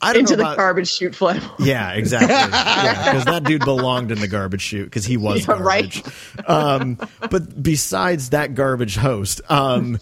[0.01, 1.43] I don't Into know the about, garbage chute flame.
[1.59, 2.29] Yeah, exactly.
[3.13, 6.03] Because that dude belonged in the garbage chute because he was Yeah, right.
[6.49, 6.99] Um,
[7.31, 9.99] but besides that garbage host, um,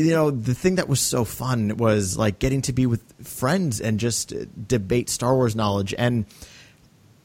[0.00, 3.80] you know, the thing that was so fun was like getting to be with friends
[3.80, 4.32] and just
[4.68, 5.94] debate Star Wars knowledge.
[5.96, 6.26] And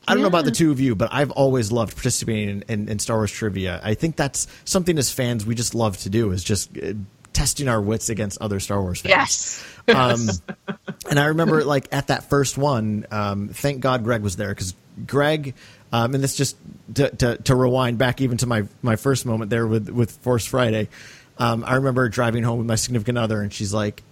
[0.08, 2.90] I don't know about the two of you, but I've always loved participating in, in,
[2.90, 3.80] in Star Wars trivia.
[3.84, 6.94] I think that's something as fans we just love to do is just uh,
[7.34, 9.12] testing our wits against other Star Wars fans.
[9.12, 9.66] Yes.
[9.88, 10.28] Um,
[11.10, 14.76] and I remember, like at that first one, um, thank God Greg was there because
[15.08, 15.56] Greg,
[15.92, 16.58] um, and this just
[16.96, 20.46] to, to, to rewind back even to my my first moment there with with Force
[20.46, 20.88] Friday.
[21.38, 24.04] Um, I remember driving home with my significant other, and she's like,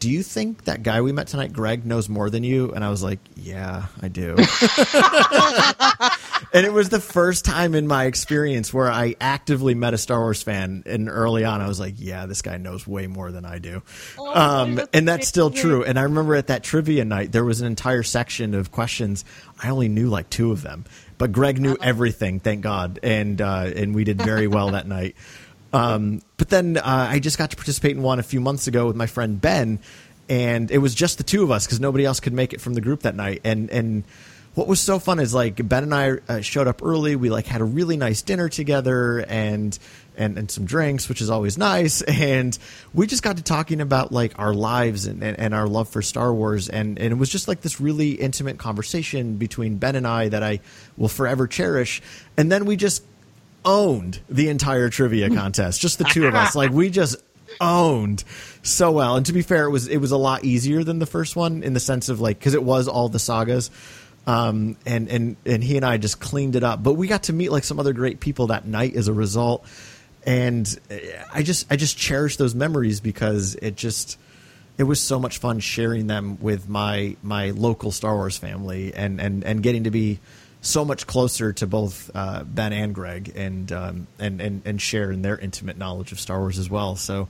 [0.00, 2.90] "Do you think that guy we met tonight, Greg, knows more than you?" And I
[2.90, 4.34] was like, "Yeah, I do."
[6.52, 10.20] and it was the first time in my experience where I actively met a Star
[10.20, 10.82] Wars fan.
[10.86, 13.82] And early on, I was like, "Yeah, this guy knows way more than I do,"
[14.18, 15.84] um, and that's still true.
[15.84, 19.24] And I remember at that trivia night, there was an entire section of questions.
[19.62, 20.84] I only knew like two of them,
[21.16, 22.40] but Greg knew everything.
[22.40, 25.14] Thank God, and uh, and we did very well that night.
[25.72, 28.86] Um, but then uh, I just got to participate in one a few months ago
[28.86, 29.78] with my friend Ben,
[30.28, 32.74] and it was just the two of us because nobody else could make it from
[32.74, 33.40] the group that night.
[33.44, 34.04] And and
[34.54, 37.16] what was so fun is like Ben and I uh, showed up early.
[37.16, 39.78] We like had a really nice dinner together and.
[40.14, 42.02] And, and some drinks, which is always nice.
[42.06, 42.56] And
[42.92, 46.02] we just got to talking about like our lives and, and, and our love for
[46.02, 46.68] Star Wars.
[46.68, 50.42] And, and it was just like this really intimate conversation between Ben and I that
[50.42, 50.60] I
[50.98, 52.02] will forever cherish.
[52.36, 53.02] And then we just
[53.64, 55.80] owned the entire trivia contest.
[55.80, 56.54] Just the two of us.
[56.54, 57.16] Like we just
[57.60, 58.24] owned
[58.62, 59.16] so well.
[59.16, 61.62] And to be fair, it was it was a lot easier than the first one
[61.62, 63.70] in the sense of like because it was all the sagas.
[64.26, 66.82] Um, and and and he and I just cleaned it up.
[66.82, 69.66] But we got to meet like some other great people that night as a result.
[70.24, 70.96] And uh,
[71.32, 74.18] I just I just cherish those memories because it just
[74.78, 79.20] it was so much fun sharing them with my my local Star Wars family and
[79.20, 80.20] and and getting to be
[80.62, 85.10] so much closer to both uh, Ben and Greg, and um, and and and share
[85.10, 86.96] in their intimate knowledge of Star Wars as well.
[86.96, 87.28] So,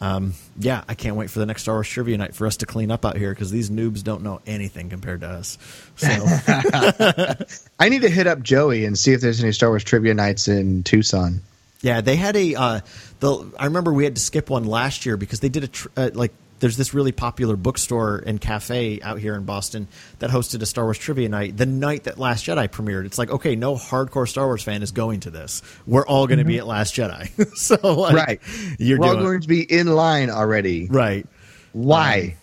[0.00, 2.66] um, yeah, I can't wait for the next Star Wars trivia night for us to
[2.66, 5.58] clean up out here because these noobs don't know anything compared to us.
[5.96, 6.08] So,
[7.78, 10.46] I need to hit up Joey and see if there's any Star Wars trivia nights
[10.48, 11.40] in Tucson.
[11.82, 12.54] yeah, they had a.
[12.54, 12.80] Uh,
[13.20, 15.88] the I remember we had to skip one last year because they did a tr-
[15.96, 16.32] uh, like.
[16.60, 19.86] There's this really popular bookstore and cafe out here in Boston
[20.18, 23.04] that hosted a Star Wars trivia night the night that Last Jedi premiered.
[23.06, 25.62] It's like, okay, no hardcore Star Wars fan is going to this.
[25.86, 26.58] We're all going to be Mhm.
[26.58, 27.56] at Last Jedi.
[27.56, 28.40] so, like, right.
[28.78, 30.86] you're We're all going to be in line already.
[30.88, 31.26] right.
[31.72, 32.36] Why?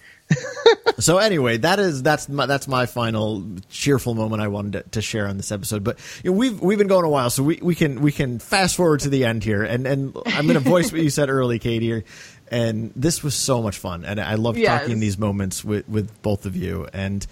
[1.00, 5.02] so anyway, that is that's my, that's my final cheerful moment I wanted to, to
[5.02, 5.84] share on this episode.
[5.84, 8.40] But you know, we've we've been going a while, so we, we can we can
[8.40, 11.30] fast forward to the end here, and and I'm going to voice what you said
[11.30, 12.04] early, Katie.
[12.52, 14.82] And this was so much fun, and I love Yes.
[14.82, 17.26] talking these moments with with both of you, and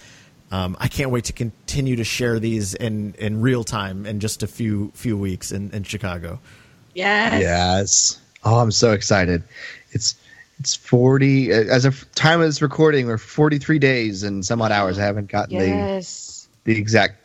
[0.52, 4.42] um, I can't wait to continue to share these in in real time in just
[4.42, 6.40] a few few weeks in, in Chicago.
[6.96, 7.42] Yes.
[7.42, 8.20] Yes.
[8.44, 9.44] Oh, I'm so excited.
[9.92, 10.16] It's
[10.60, 14.72] it's 40 uh, as of time of this recording we're 43 days and some odd
[14.72, 14.98] hours.
[14.98, 16.48] I haven't gotten Yes.
[16.66, 17.20] the the exact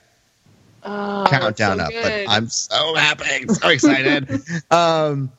[0.85, 2.12] Oh, countdown so up, but.
[2.28, 4.40] I'm so happy, so excited.
[4.70, 5.31] um,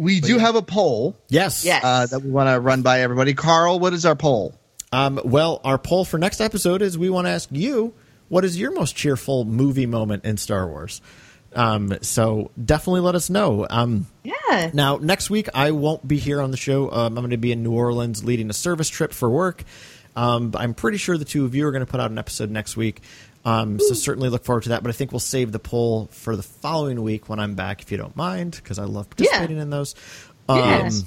[0.00, 1.14] we do have a poll.
[1.28, 1.64] Yes.
[1.64, 1.84] Yes.
[1.84, 3.34] Uh, that we want to run by everybody.
[3.34, 4.54] Carl, what is our poll?
[4.92, 7.92] Um, well, our poll for next episode is we want to ask you
[8.28, 11.02] what is your most cheerful movie moment in Star Wars.
[11.54, 13.66] Um, so definitely let us know.
[13.68, 14.70] Um, yeah.
[14.72, 16.90] now next week I won't be here on the show.
[16.90, 19.64] Um, I'm going to be in New Orleans leading a service trip for work.
[20.16, 22.18] Um, but I'm pretty sure the two of you are going to put out an
[22.18, 23.02] episode next week.
[23.44, 24.82] Um, so certainly look forward to that.
[24.82, 27.90] But I think we'll save the poll for the following week when I'm back, if
[27.90, 29.94] you don't mind, because I love participating in those.
[30.48, 31.04] Um, Yes.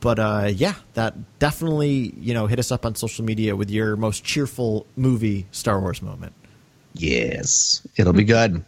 [0.00, 3.96] But uh, yeah, that definitely you know hit us up on social media with your
[3.96, 6.32] most cheerful movie Star Wars moment.
[6.94, 8.64] Yes, it'll be good.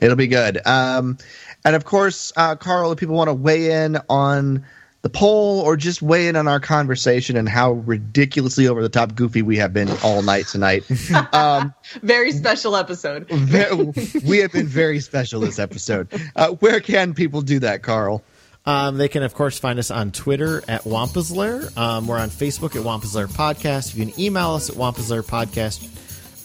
[0.00, 0.60] it'll be good.
[0.66, 1.16] Um,
[1.64, 4.66] and of course, uh, Carl, if people want to weigh in on
[5.06, 9.14] the poll or just weigh in on our conversation and how ridiculously over the top
[9.14, 10.82] goofy we have been all night tonight,
[11.32, 11.72] um,
[12.02, 13.30] Very special episode.
[13.30, 16.08] we have been very special this episode.
[16.34, 18.24] Uh, where can people do that, Carl?
[18.64, 21.68] Um, they can, of course, find us on Twitter at Wampa's Lair.
[21.76, 23.94] Um, we're on Facebook at Wampa's Lair Podcast.
[23.94, 25.86] You can email us at Wampa's Lair Podcast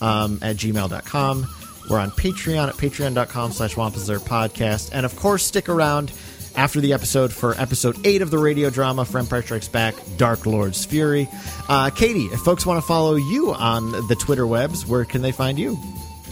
[0.03, 1.47] um, at gmail.com.
[1.89, 4.91] We're on Patreon at patreon.com slash Wampa's Lair Podcast.
[4.93, 6.11] And, of course, stick around
[6.55, 10.45] after the episode for episode 8 of the radio drama For Empire Strikes Back, Dark
[10.45, 11.27] Lord's Fury.
[11.69, 15.31] Uh, Katie, if folks want to follow you on the Twitter webs, where can they
[15.31, 15.77] find you?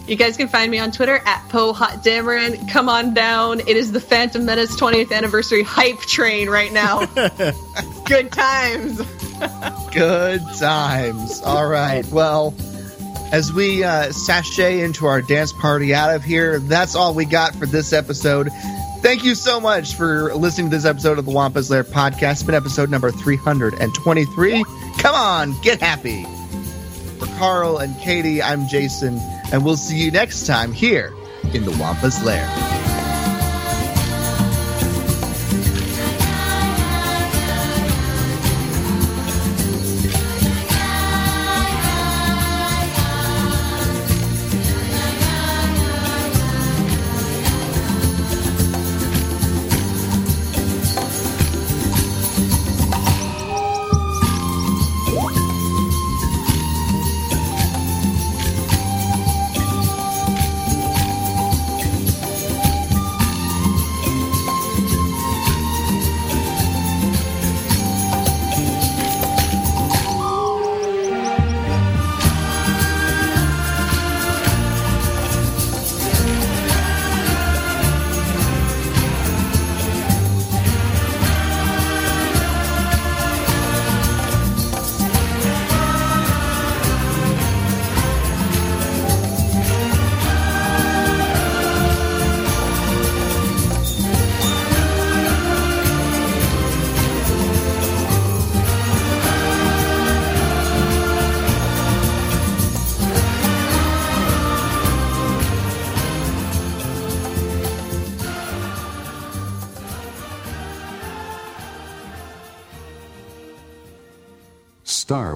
[0.08, 2.68] You guys can find me on Twitter at Poe Hot Dameron.
[2.72, 3.60] Come on down.
[3.60, 7.06] It is the Phantom Menace 20th anniversary hype train right now.
[8.06, 9.00] Good times.
[9.94, 11.42] Good times.
[11.44, 12.04] All right.
[12.08, 12.56] Well,
[13.32, 17.54] as we uh, sashay into our dance party out of here, that's all we got
[17.54, 18.50] for this episode.
[19.02, 22.32] Thank you so much for listening to this episode of the Wampa's Lair podcast.
[22.32, 24.64] It's been episode number 323.
[24.98, 26.26] Come on, get happy.
[27.18, 29.18] For Carl and Katie, I'm Jason,
[29.52, 31.14] and we'll see you next time here
[31.54, 32.46] in the Wampa's Lair.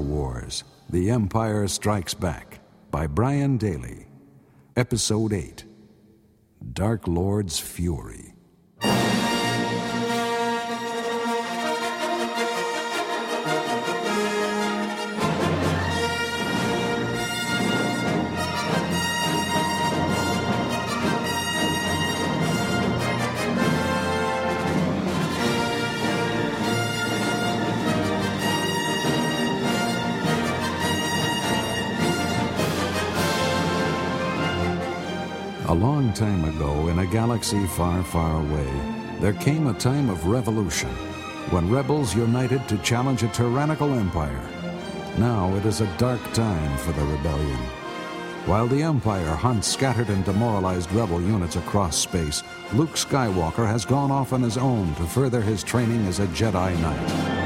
[0.04, 2.60] Wars The Empire Strikes Back
[2.92, 4.08] by Brian Daly.
[4.76, 5.64] Episode 8
[6.74, 8.33] Dark Lord's Fury.
[37.34, 38.72] Galaxy far, far away,
[39.20, 40.90] there came a time of revolution
[41.50, 44.48] when rebels united to challenge a tyrannical empire.
[45.18, 47.58] Now it is a dark time for the rebellion.
[48.46, 54.12] While the Empire hunts scattered and demoralized rebel units across space, Luke Skywalker has gone
[54.12, 57.43] off on his own to further his training as a Jedi Knight.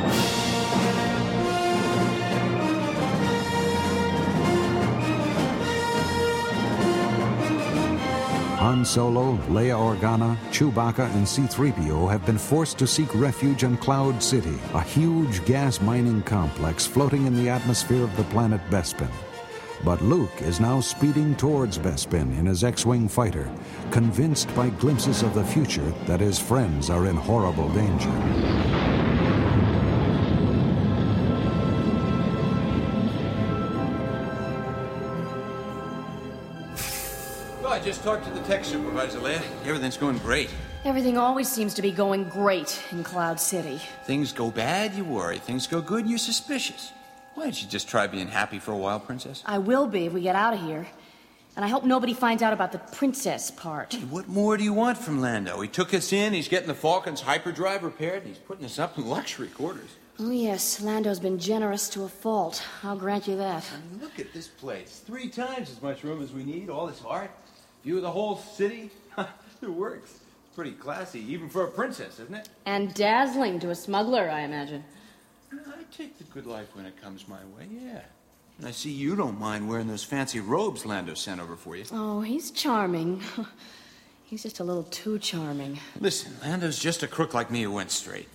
[8.87, 14.57] Solo, Leia Organa, Chewbacca, and C-3PO have been forced to seek refuge in Cloud City,
[14.73, 19.11] a huge gas mining complex floating in the atmosphere of the planet Bespin.
[19.83, 23.51] But Luke is now speeding towards Bespin in his X-Wing fighter,
[23.91, 28.96] convinced by glimpses of the future that his friends are in horrible danger.
[37.97, 39.41] Just talked to the tech supervisor, Leia.
[39.65, 40.51] Everything's going great.
[40.85, 43.81] Everything always seems to be going great in Cloud City.
[44.03, 45.39] Things go bad, you worry.
[45.39, 46.91] Things go good, you're suspicious.
[47.33, 49.41] Why don't you just try being happy for a while, Princess?
[49.47, 50.85] I will be if we get out of here.
[51.55, 53.95] And I hope nobody finds out about the princess part.
[54.11, 55.59] What more do you want from Lando?
[55.61, 58.95] He took us in, he's getting the Falcon's hyperdrive repaired, and he's putting us up
[58.99, 59.89] in luxury quarters.
[60.19, 62.63] Oh, yes, Lando's been generous to a fault.
[62.83, 63.65] I'll grant you that.
[63.73, 65.01] I mean, look at this place.
[65.03, 67.31] Three times as much room as we need, all this art,
[67.87, 68.89] view of the whole city.
[69.61, 70.11] it works.
[70.11, 72.49] It's pretty classy, even for a princess, isn't it?
[72.65, 74.83] And dazzling to a smuggler, I imagine.
[75.53, 78.01] I take the good life when it comes my way, yeah.
[78.57, 81.85] And I see you don't mind wearing those fancy robes Lando sent over for you.
[81.93, 83.21] Oh, he's charming.
[84.25, 85.79] he's just a little too charming.
[86.01, 88.27] Listen, Lando's just a crook like me who went straight.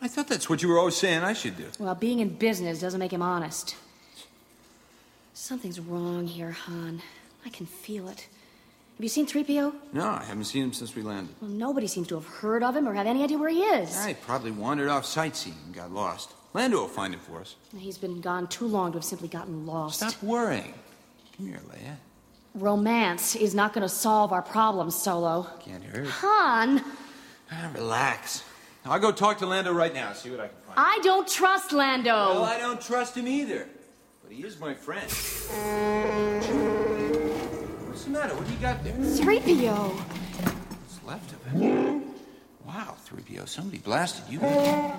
[0.00, 1.66] I thought that's what you were always saying I should do.
[1.78, 3.76] Well, being in business doesn't make him honest.
[5.34, 7.00] Something's wrong here, Han.
[7.46, 8.26] I can feel it.
[8.96, 9.72] Have you seen 3PO?
[9.94, 11.34] No, I haven't seen him since we landed.
[11.40, 13.96] Well, nobody seems to have heard of him or have any idea where he is.
[13.98, 16.32] I probably wandered off sightseeing and got lost.
[16.54, 17.56] Lando will find him for us.
[17.76, 19.96] He's been gone too long to have simply gotten lost.
[19.96, 20.74] Stop worrying.
[21.36, 21.96] Come here, Leia.
[22.54, 25.46] Romance is not going to solve our problems, Solo.
[25.60, 26.06] Can't hurt.
[26.06, 26.84] Han!
[27.50, 28.44] Ah, relax.
[28.84, 30.74] I'll go talk to Lando right now, see what I can find.
[30.76, 32.10] I don't trust Lando.
[32.10, 33.68] Well, I don't trust him either.
[34.22, 35.08] But he is my friend.
[38.02, 38.34] What's the matter?
[38.34, 38.94] What do you got there?
[38.94, 39.92] 3PO.
[39.94, 42.02] What's left of it?
[42.66, 44.40] Wow, 3PO, somebody blasted you.
[44.40, 44.90] Chewie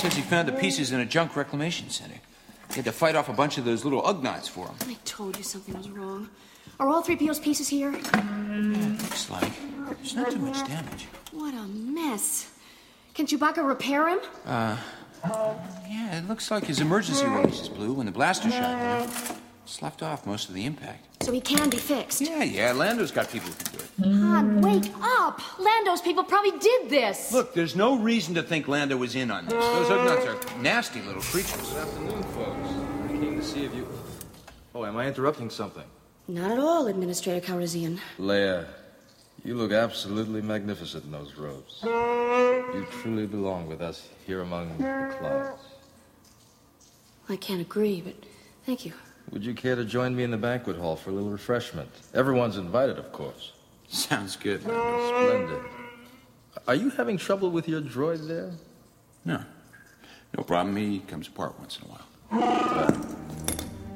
[0.00, 2.14] says he found the pieces in a junk reclamation center.
[2.70, 4.74] He had to fight off a bunch of those little Ugnaughts for him.
[4.88, 6.30] I told you something was wrong.
[6.80, 7.90] Are all 3PO's pieces here?
[7.90, 9.52] Looks like.
[9.98, 11.08] There's not too much damage.
[11.32, 12.50] What a mess.
[13.12, 14.20] Can Chewbacca repair him?
[14.46, 14.78] Uh,
[15.90, 19.68] yeah, it looks like his emergency release is blew when the blaster shot went off.
[19.68, 21.22] Sloughed off most of the impact.
[21.22, 22.20] So he can be fixed.
[22.20, 24.16] Yeah, yeah, Lando's got people who can do it.
[24.16, 25.40] Han, wake up!
[25.58, 27.32] Lando's people probably did this.
[27.32, 29.52] Look, there's no reason to think Lando was in on this.
[29.52, 31.70] Those Ugnaughts are nasty little creatures.
[31.70, 32.68] Good afternoon, folks.
[33.04, 33.86] I came to see if you.
[34.74, 35.84] Oh, am I interrupting something?
[36.28, 37.98] Not at all, Administrator Calrissian.
[38.18, 38.66] Leia,
[39.44, 41.80] you look absolutely magnificent in those robes.
[41.82, 45.60] You truly belong with us here among the clouds.
[47.28, 48.14] I can't agree, but
[48.64, 48.92] thank you.
[49.32, 51.88] Would you care to join me in the banquet hall for a little refreshment?
[52.12, 53.52] Everyone's invited, of course.
[53.88, 54.60] Sounds good.
[54.66, 55.62] Oh, splendid.
[56.68, 58.50] Are you having trouble with your droid there?
[59.24, 59.42] No.
[60.36, 60.76] No problem.
[60.76, 62.06] He comes apart once in a while.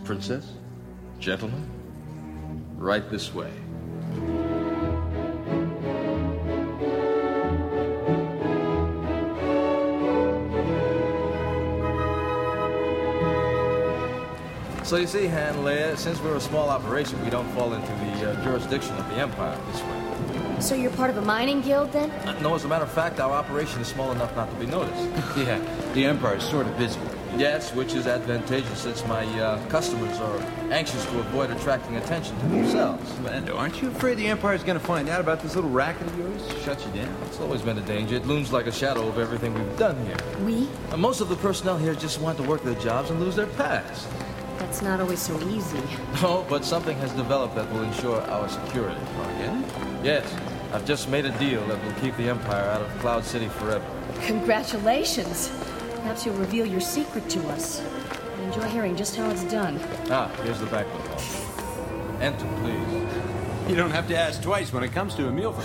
[0.05, 0.53] Princess?
[1.19, 1.69] Gentlemen?
[2.77, 3.53] Right this way.
[14.87, 18.31] So you see, Han, Leia, since we're a small operation, we don't fall into the
[18.31, 20.61] uh, jurisdiction of the Empire this way.
[20.61, 22.09] So you're part of a mining guild then?
[22.09, 24.67] Uh, no, as a matter of fact, our operation is small enough not to be
[24.67, 25.11] noticed.
[25.37, 25.59] Yeah,
[25.93, 27.11] the Empire's sort of visible.
[27.37, 30.39] Yes, which is advantageous since my uh, customers are
[30.71, 33.19] anxious to avoid attracting attention to themselves.
[33.25, 36.63] Lando, aren't you afraid the Empire's gonna find out about this little racket of yours?
[36.63, 37.13] Shut you down?
[37.25, 38.15] It's always been a danger.
[38.15, 40.17] It looms like a shadow of everything we've done here.
[40.45, 40.69] We?
[40.93, 43.49] And most of the personnel here just want to work their jobs and lose their
[43.49, 44.07] past.
[44.67, 45.81] That's not always so easy.
[46.21, 49.01] No, but something has developed that will ensure our security.
[49.39, 49.63] Yeah?
[50.03, 50.35] Yes,
[50.73, 53.85] I've just made a deal that will keep the Empire out of Cloud City forever.
[54.23, 55.53] Congratulations.
[55.95, 57.81] Perhaps you'll reveal your secret to us.
[57.81, 59.79] I enjoy hearing just how it's done.
[60.11, 62.21] Ah, here's the banquet hall.
[62.21, 63.71] Enter, please.
[63.71, 65.63] You don't have to ask twice when it comes to a meal for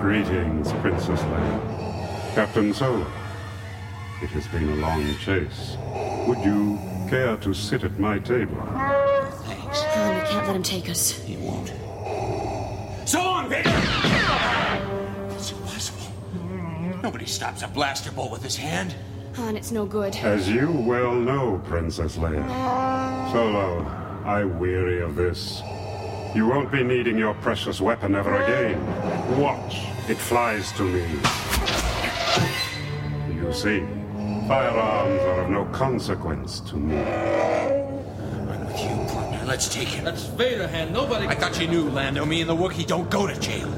[0.00, 2.34] Greetings, Princess Leia.
[2.34, 3.06] Captain Solo.
[4.22, 5.76] It has been a long chase.
[6.26, 6.78] Would you
[7.14, 8.56] care to sit at my table?
[9.46, 9.82] Thanks.
[9.82, 11.12] Han, we can't let him take us.
[11.12, 11.68] He won't.
[13.08, 13.70] So on, Vader!
[15.36, 16.12] It's impossible.
[17.04, 18.96] Nobody stops a blaster bolt with his hand.
[19.36, 20.16] Han, it's no good.
[20.16, 22.44] As you well know, Princess Leia.
[23.30, 23.86] Solo,
[24.24, 25.62] I weary of this.
[26.34, 28.84] You won't be needing your precious weapon ever again.
[29.38, 31.06] Watch, it flies to me.
[33.36, 33.86] You see,
[34.46, 36.96] firearms are of no consequence to me.
[36.98, 39.42] I'm with you, partner.
[39.46, 40.04] Let's take him.
[40.04, 40.92] That's Vader hand.
[40.92, 41.26] Nobody.
[41.26, 42.24] I thought you knew, Lando.
[42.24, 43.70] Me and the Wookiee don't go to jail.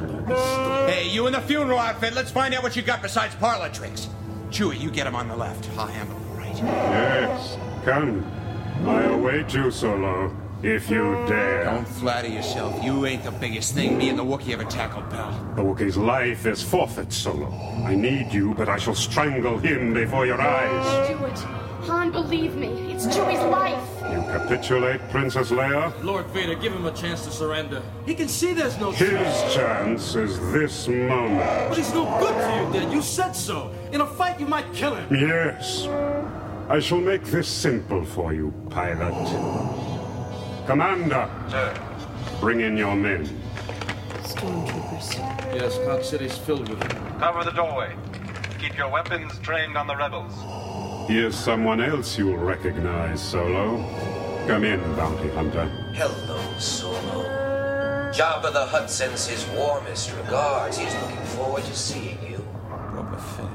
[0.89, 2.15] Hey, you in the funeral outfit.
[2.15, 4.09] Let's find out what you got besides parlor tricks.
[4.51, 5.69] Chewie, you get him on the left.
[5.79, 6.57] I'll handle him right.
[6.57, 8.25] Yes, come.
[8.87, 11.65] I await you, Solo, if you dare.
[11.65, 12.83] Don't flatter yourself.
[12.83, 15.31] You ain't the biggest thing me and the Wookiee ever tackled, pal.
[15.55, 17.51] The Wookiee's life is forfeit, Solo.
[17.85, 21.09] I need you, but I shall strangle him before your eyes.
[21.09, 21.39] Do it.
[21.87, 22.93] Han, believe me.
[22.93, 23.81] It's Chewie's life.
[24.01, 25.93] You capitulate, Princess Leia?
[26.03, 27.81] Lord Vader, give him a chance to surrender.
[28.05, 29.43] He can see there's no chance.
[29.43, 31.69] His chance is this moment.
[31.69, 32.93] But he's no good to you, Dad.
[32.93, 33.73] You said so.
[33.93, 35.15] In a fight, you might kill him.
[35.15, 35.87] Yes.
[36.69, 39.96] I shall make this simple for you, pilot.
[40.67, 41.31] Commander.
[41.49, 41.75] Sir.
[42.41, 43.25] Bring in your men.
[44.25, 45.15] Stormtroopers.
[45.55, 47.19] Yes, Cloud City's filled with them.
[47.21, 47.95] Cover the doorway.
[48.59, 50.35] Keep your weapons trained on the rebels.
[51.09, 53.77] Here's someone else you'll recognize, Solo.
[54.49, 55.67] Come in, bounty hunter.
[55.95, 57.23] Hello, Solo.
[58.13, 60.79] Jabba the Hutt sends his warmest regards.
[60.79, 62.39] He's looking forward to seeing you.
[62.69, 63.47] Boba Fett.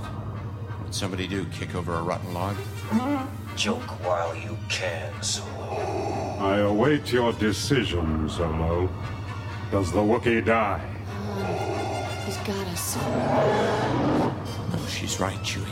[0.80, 1.44] What'd somebody do?
[1.48, 2.56] Kick over a rotten log?
[3.58, 6.31] Joke while you can, Solo.
[6.42, 8.90] I await your decision, Solo.
[9.70, 10.82] Does the Wookiee die?
[12.26, 12.96] He's got us.
[12.96, 15.72] No, she's right, Chewie.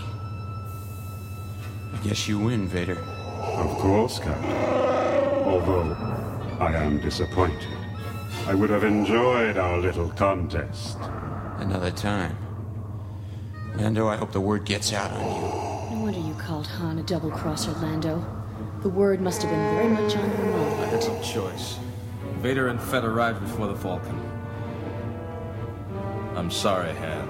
[1.91, 3.00] I guess you win, Vader.
[3.00, 4.52] Of course, Captain.
[5.44, 5.94] Although
[6.60, 7.68] I am disappointed.
[8.46, 11.00] I would have enjoyed our little contest.
[11.58, 12.38] Another time.
[13.76, 15.96] Lando, I hope the word gets out on you.
[15.96, 18.24] No wonder you called Han a double crosser, Lando.
[18.82, 20.84] The word must have been very much on her mind.
[20.84, 21.78] I had no choice.
[22.38, 24.18] Vader and Fett arrived before the Falcon.
[26.38, 27.30] I'm sorry, Han.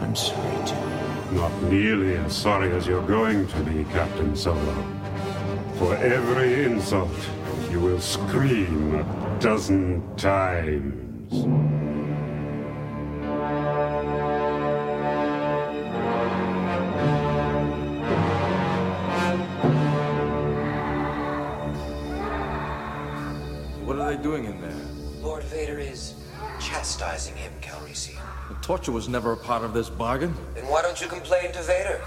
[0.00, 1.34] I'm sorry, too.
[1.34, 4.86] Not nearly as sorry as you're going to be, Captain Solo.
[5.78, 7.10] For every insult,
[7.68, 11.91] you will scream a dozen times.
[24.22, 24.74] Doing in there?
[25.20, 26.14] Lord Vader is
[26.60, 28.20] chastising him, Calrissian.
[28.48, 30.34] The torture was never a part of this bargain.
[30.54, 32.00] Then why don't you complain to Vader?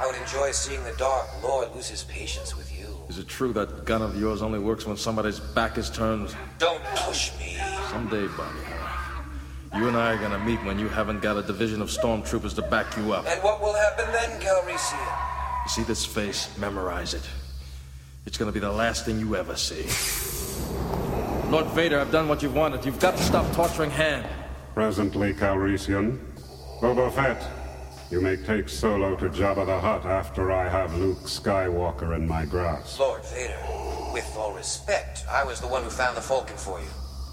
[0.00, 2.86] I would enjoy seeing the Dark Lord lose his patience with you.
[3.08, 6.34] Is it true that gun of yours only works when somebody's back is turned?
[6.58, 7.56] Don't push me.
[7.90, 8.60] Someday, Bonnie.
[9.76, 12.62] You and I are gonna meet when you haven't got a division of stormtroopers to
[12.62, 13.26] back you up.
[13.28, 14.98] And what will happen then, Calrissian?
[15.64, 16.56] You see this face?
[16.58, 17.28] Memorize it.
[18.26, 19.84] It's gonna be the last thing you ever see.
[21.54, 22.84] Lord Vader, I've done what you've wanted.
[22.84, 24.26] You've got to stop torturing Han.
[24.74, 26.18] Presently, Calrissian.
[26.80, 27.48] Boba Fett,
[28.10, 32.44] you may take Solo to Jabba the Hutt after I have Luke Skywalker in my
[32.44, 32.98] grasp.
[32.98, 33.56] Lord Vader,
[34.12, 36.88] with all respect, I was the one who found the Falcon for you.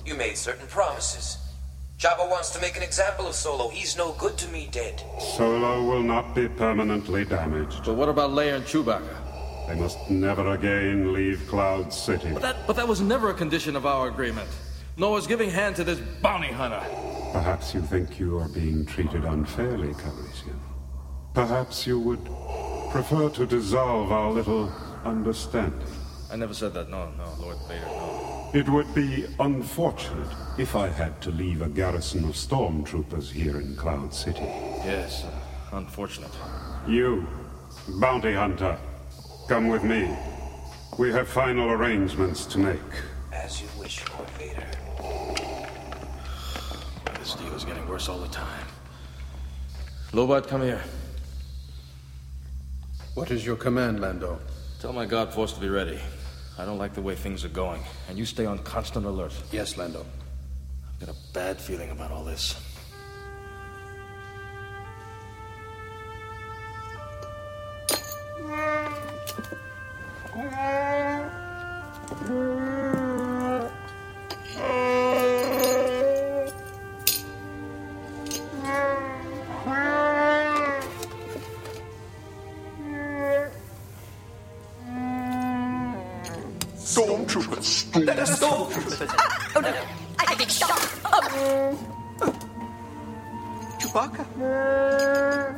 [0.05, 1.39] You made certain promises.
[1.97, 3.69] Jabba wants to make an example of Solo.
[3.69, 5.01] He's no good to me dead.
[5.35, 7.85] Solo will not be permanently damaged.
[7.85, 9.20] But what about Leia and Chewbacca?
[9.71, 12.33] They must never again leave Cloud City.
[12.33, 14.49] But that, but that was never a condition of our agreement.
[14.97, 16.83] Nor was giving Han to this bounty hunter.
[17.31, 20.59] Perhaps you think you are being treated unfairly, Calrissian.
[21.33, 22.25] Perhaps you would
[22.91, 24.69] prefer to dissolve our little
[25.05, 25.87] understanding.
[26.29, 26.89] I never said that.
[26.89, 28.51] No, no, Lord Vader, no.
[28.53, 30.27] It would be unfortunate
[30.57, 34.41] if I had to leave a garrison of stormtroopers here in Cloud City.
[34.83, 36.31] Yes, uh, unfortunate.
[36.85, 37.25] You,
[38.01, 38.77] bounty hunter,
[39.51, 40.07] come with me.
[40.97, 42.91] We have final arrangements to make.
[43.33, 44.65] As you wish, Lord Vader.
[47.19, 48.65] This deal is getting worse all the time.
[50.13, 50.81] Lobot, come here.
[53.13, 54.39] What is your command, Lando?
[54.79, 55.99] Tell my guard force to be ready.
[56.57, 59.33] I don't like the way things are going, and you stay on constant alert.
[59.51, 60.05] Yes, Lando.
[60.87, 62.55] I've got a bad feeling about all this.
[86.75, 87.87] Stormtroopers!
[87.87, 88.99] Stormtroopers!
[89.55, 89.73] Oh no!
[90.19, 90.77] I think stop!
[91.05, 91.77] Oh.
[93.79, 94.23] Chewbacca?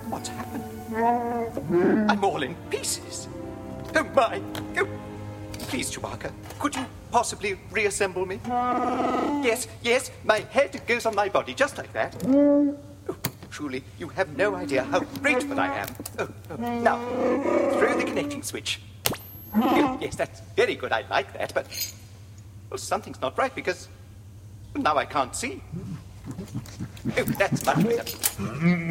[0.10, 0.64] What's happened?
[2.12, 3.28] I'm all in pieces.
[3.95, 4.41] Oh my!
[4.78, 4.88] Oh.
[5.68, 8.40] Please, Chewbacca, could you possibly reassemble me?
[9.44, 12.15] Yes, yes, my head goes on my body just like that.
[12.28, 12.76] Oh,
[13.49, 15.88] truly, you have no idea how grateful I am.
[16.20, 16.56] Oh, oh.
[16.57, 16.98] Now,
[17.80, 18.82] throw the connecting switch.
[19.56, 20.91] Oh, yes, that's very good.
[20.91, 21.68] I like that, but
[22.70, 23.88] well, something's not right because
[24.76, 25.61] now I can't see.
[27.18, 28.03] Oh, that's much better.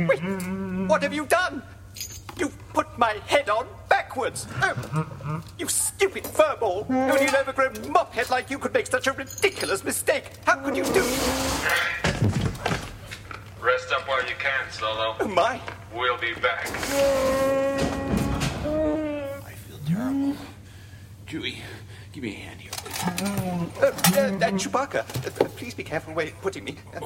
[0.07, 0.21] Wait,
[0.89, 1.63] what have you done?
[2.39, 4.47] You've put my head on backwards.
[4.63, 6.89] Oh, you stupid furball.
[6.91, 10.25] Only an overgrown mophead like you could make such a ridiculous mistake.
[10.45, 11.03] How could you do?
[13.61, 15.15] Rest up while you can, Solo.
[15.21, 15.61] Oh, my.
[15.95, 16.67] We'll be back.
[19.47, 20.37] I feel terrible.
[21.27, 21.57] Chewie,
[22.13, 22.71] give me a hand here.
[23.05, 26.77] Uh, uh, uh, Chewbacca, uh, uh, please be careful where you're putting me.
[26.95, 27.01] Uh,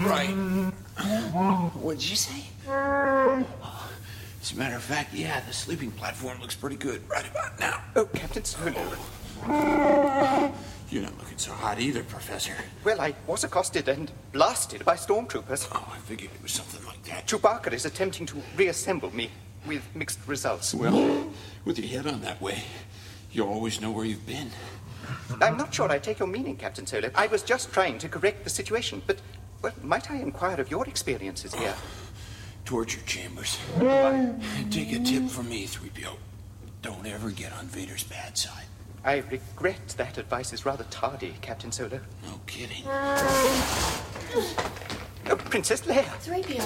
[0.00, 0.30] Right.
[1.80, 2.42] What did you say?
[4.44, 7.80] As a matter of fact, yeah, the sleeping platform looks pretty good right about now.
[7.96, 8.74] Oh, Captain Solo.
[10.90, 12.52] You're not looking so hot either, Professor.
[12.84, 15.68] Well, I was accosted and blasted by stormtroopers.
[15.72, 17.26] Oh, I figured it was something like that.
[17.26, 19.30] Chewbacca is attempting to reassemble me
[19.66, 20.74] with mixed results.
[20.74, 21.32] Well,
[21.64, 22.64] with your head on that way,
[23.32, 24.50] you always know where you've been.
[25.40, 27.10] I'm not sure I take your meaning, Captain Solo.
[27.14, 29.22] I was just trying to correct the situation, but,
[29.62, 31.74] well, might I inquire of your experiences here?
[31.74, 32.03] Oh,
[32.64, 33.58] Torture chambers.
[33.76, 34.70] Mm.
[34.70, 36.16] Take a tip from me, 3PO.
[36.80, 38.64] Don't ever get on Vader's bad side.
[39.04, 42.00] I regret that advice is rather tardy, Captain Solo.
[42.22, 42.84] No kidding.
[42.84, 44.10] Mm.
[45.30, 46.04] Oh, Princess Leia.
[46.24, 46.60] 3PO.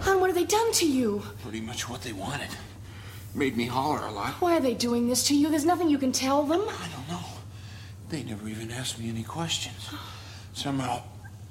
[0.02, 1.22] Han, what have they done to you?
[1.42, 2.50] Pretty much what they wanted.
[3.34, 4.32] Made me holler a lot.
[4.40, 5.48] Why are they doing this to you?
[5.48, 6.60] There's nothing you can tell them.
[6.60, 7.24] I don't know.
[8.10, 9.90] They never even asked me any questions.
[10.52, 11.02] Somehow,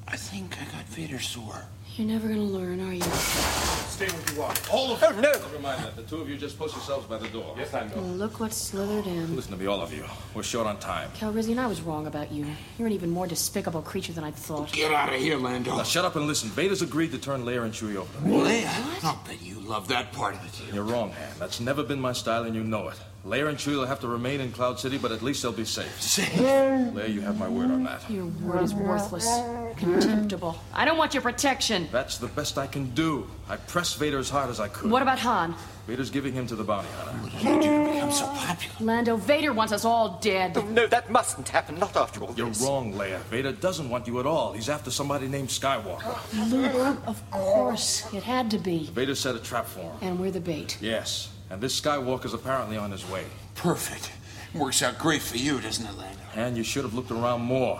[0.07, 1.65] I think I got Vader sore.
[1.95, 3.01] You're never gonna learn, are you?
[3.01, 4.53] Stay where you are.
[4.71, 5.07] All of you.
[5.07, 5.31] Oh, no.
[5.31, 5.95] Never mind that.
[5.95, 7.55] The two of you just post yourselves by the door.
[7.57, 9.35] Yes, I Well, look what slithered in.
[9.35, 10.05] Listen to me, all of you.
[10.35, 11.09] We're short on time.
[11.17, 12.45] Calrissian, I was wrong about you.
[12.77, 14.71] You're an even more despicable creature than I thought.
[14.71, 15.75] Get out of here, Lando.
[15.75, 16.49] Now shut up and listen.
[16.49, 18.13] Vader's agreed to turn Leia and Chewie over.
[18.19, 18.38] to me.
[18.61, 19.03] Leia?
[19.03, 20.75] I'll bet you love that part of the deal.
[20.75, 21.29] You're wrong, Han.
[21.39, 22.97] That's never been my style, and you know it.
[23.27, 25.65] Leia and Chewie will have to remain in Cloud City, but at least they'll be
[25.65, 26.01] safe.
[26.01, 26.29] Safe?
[26.31, 28.09] Leia, you have my word on that.
[28.09, 29.27] Your word is worthless.
[29.75, 30.57] Contemptible.
[30.73, 31.89] I don't want your protection.
[31.91, 33.27] That's the best I can do.
[33.49, 34.89] I pressed Vader as hard as I could.
[34.89, 35.55] What about Han?
[35.87, 37.11] Vader's giving him to the bounty hunter.
[37.17, 38.75] What did you do to become so popular?
[38.85, 40.57] Lando, Vader wants us all dead.
[40.57, 41.79] Oh, no, that mustn't happen.
[41.79, 42.61] Not after all You're this.
[42.61, 43.19] wrong, Leia.
[43.23, 44.53] Vader doesn't want you at all.
[44.53, 46.15] He's after somebody named Skywalker.
[46.49, 48.05] Luke, of course.
[48.13, 48.87] It had to be.
[48.87, 49.91] Vader set a trap for him.
[50.01, 50.77] And we're the bait.
[50.81, 53.26] Yes, and this Skywalker's apparently on his way.
[53.56, 54.11] Perfect.
[54.53, 56.22] Works out great for you, doesn't it, Lando?
[56.36, 57.80] And you should have looked around more.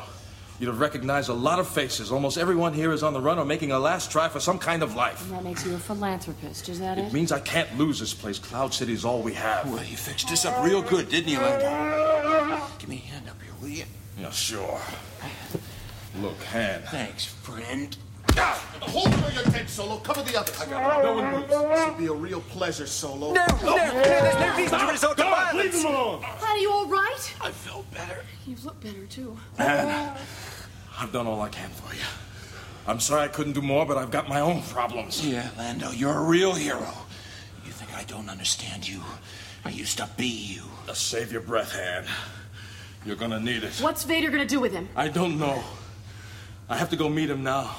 [0.60, 2.12] You'd have recognized a lot of faces.
[2.12, 4.82] Almost everyone here is on the run or making a last try for some kind
[4.82, 5.22] of life.
[5.24, 7.14] And that makes you a philanthropist, is that It it?
[7.14, 8.40] means I can't lose this place.
[8.40, 9.72] Cloud City's all we have.
[9.72, 12.66] Well, you fixed this up real good, didn't you, Lando?
[12.80, 13.86] Give me a hand up here, will you?
[14.20, 14.80] Yeah, sure.
[16.20, 16.82] Look, Han.
[16.90, 17.96] Thanks, friend.
[18.36, 19.98] Hold on your head, Solo.
[19.98, 20.60] Cover the others.
[20.60, 21.04] I got it.
[21.04, 21.48] No one moves.
[21.50, 23.34] This will be a real pleasure, Solo.
[23.34, 25.74] No, no, no, there's no reason to resort to Guard, violence.
[25.76, 26.22] leave him alone.
[26.24, 27.34] Han, are you all right?
[27.42, 28.24] I felt better.
[28.48, 29.38] You look better, too.
[29.58, 30.18] Han,
[31.00, 32.02] I've done all I can for you.
[32.88, 35.26] I'm sorry I couldn't do more, but I've got my own problems.
[35.26, 36.88] Yeah, Lando, you're a real hero.
[37.66, 39.02] You think I don't understand you?
[39.66, 40.62] I used to be you.
[40.88, 42.06] Just save your breath, Han.
[43.06, 43.74] You're gonna need it.
[43.82, 44.88] What's Vader gonna do with him?
[44.96, 45.62] I don't know.
[46.70, 47.76] I have to go meet him now.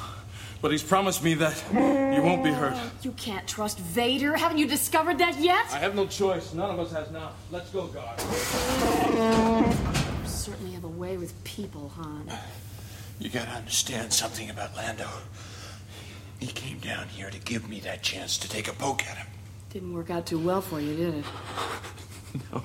[0.61, 2.77] But he's promised me that you won't be hurt.
[3.03, 4.37] You can't trust Vader.
[4.37, 5.67] Haven't you discovered that yet?
[5.73, 6.53] I have no choice.
[6.53, 7.31] None of us has now.
[7.53, 8.19] Let's go, guard.
[8.21, 12.31] You certainly have a way with people, Han.
[13.21, 15.09] You gotta understand something about Lando.
[16.41, 19.27] He came down here to give me that chance to take a poke at him.
[19.71, 21.25] Didn't work out too well for you, did it?
[22.53, 22.63] No.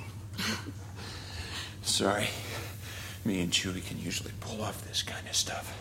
[1.84, 2.28] Sorry.
[3.24, 5.74] Me and Chewie can usually pull off this kind of stuff.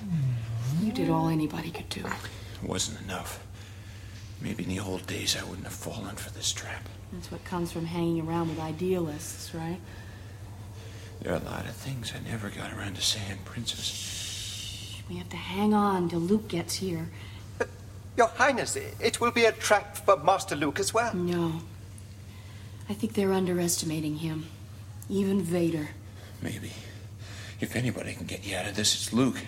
[0.81, 2.01] You did all anybody could do.
[2.01, 3.45] It wasn't enough.
[4.41, 6.89] Maybe in the old days I wouldn't have fallen for this trap.
[7.13, 9.79] That's what comes from hanging around with idealists, right?
[11.21, 15.01] There are a lot of things I never got around to saying, Princess.
[15.09, 17.09] We have to hang on till Luke gets here.
[17.61, 17.67] Uh,
[18.17, 21.15] Your Highness, it will be a trap for Master Luke as well.
[21.15, 21.61] No.
[22.89, 24.47] I think they're underestimating him.
[25.09, 25.91] Even Vader.
[26.41, 26.73] Maybe.
[27.61, 29.39] If anybody can get you out of this, it's Luke.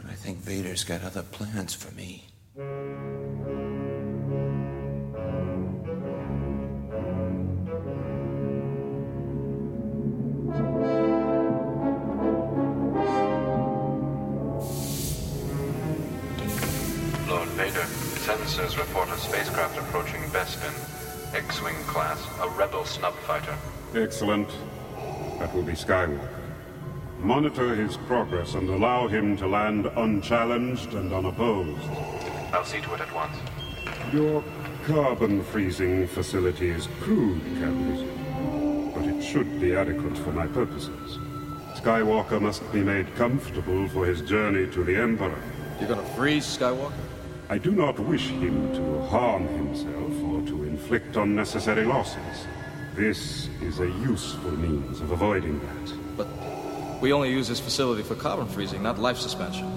[0.00, 2.22] But I think Vader's got other plans for me.
[17.28, 17.80] Lord Vader,
[18.22, 20.72] sensors report a spacecraft approaching Bespin.
[21.34, 23.56] X-Wing class, a rebel snub fighter.
[23.96, 24.48] Excellent.
[25.40, 26.37] That will be Skywalker.
[27.20, 31.90] Monitor his progress and allow him to land unchallenged and unopposed.
[32.52, 33.36] I'll see to it at once.
[34.12, 34.42] Your
[34.84, 41.18] carbon freezing facility is crude, Captain, but it should be adequate for my purposes.
[41.74, 45.42] Skywalker must be made comfortable for his journey to the Emperor.
[45.80, 46.92] You're gonna freeze Skywalker?
[47.50, 52.46] I do not wish him to harm himself or to inflict unnecessary losses.
[52.94, 55.92] This is a useful means of avoiding that.
[56.16, 56.26] But
[57.00, 59.70] we only use this facility for carbon freezing, not life suspension.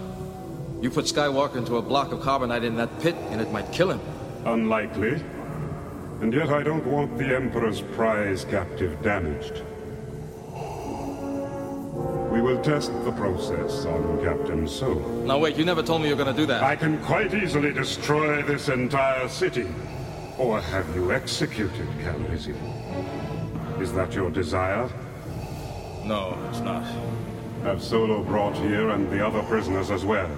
[0.81, 3.91] You put Skywalker into a block of carbonite in that pit, and it might kill
[3.91, 4.01] him.
[4.45, 5.21] Unlikely.
[6.21, 9.63] And yet I don't want the Emperor's prize captive damaged.
[12.31, 15.23] We will test the process on Captain Solo.
[15.25, 16.63] Now wait, you never told me you're gonna do that.
[16.63, 19.67] I can quite easily destroy this entire city.
[20.37, 22.57] Or have you executed Calrissian?
[23.81, 24.89] Is that your desire?
[26.05, 26.83] No, it's not.
[27.63, 30.29] Have Solo brought here and the other prisoners as well.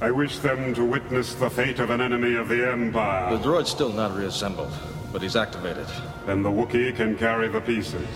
[0.00, 3.36] I wish them to witness the fate of an enemy of the Empire.
[3.36, 4.72] The droid's still not reassembled,
[5.12, 5.86] but he's activated.
[6.26, 8.06] Then the Wookiee can carry the pieces.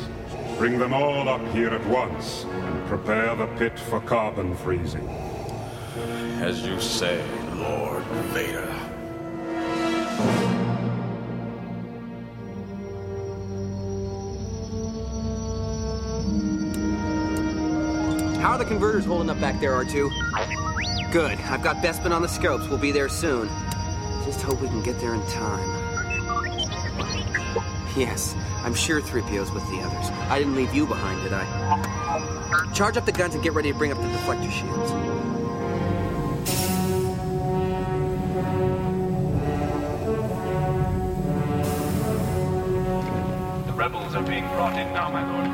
[0.58, 5.08] Bring them all up here at once, and prepare the pit for carbon freezing.
[6.40, 7.24] As you say,
[7.54, 8.02] Lord
[8.32, 8.87] Vader.
[18.48, 21.12] How are the converters holding up back there, R2?
[21.12, 21.38] Good.
[21.38, 22.66] I've got Bespin on the scopes.
[22.66, 23.46] We'll be there soon.
[24.24, 25.68] Just hope we can get there in time.
[27.94, 28.34] Yes,
[28.64, 30.08] I'm sure 3PO's with the others.
[30.30, 32.72] I didn't leave you behind, did I?
[32.72, 34.92] Charge up the guns and get ready to bring up the deflector shields.
[43.66, 45.50] The rebels are being brought in now, my lord.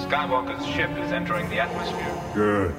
[0.00, 2.32] Skywalker's ship is entering the atmosphere.
[2.34, 2.74] Good.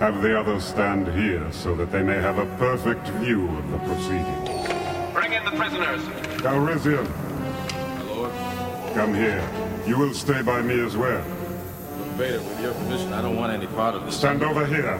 [0.00, 3.78] Have the others stand here so that they may have a perfect view of the
[3.78, 5.12] proceedings.
[5.14, 6.02] Bring in the prisoners.
[6.42, 8.94] Calrissian, My lord.
[8.94, 9.48] come here.
[9.86, 11.24] You will stay by me as well.
[11.24, 14.16] Lord Vader, with your permission, I don't want any part of this.
[14.16, 14.98] Stand over here.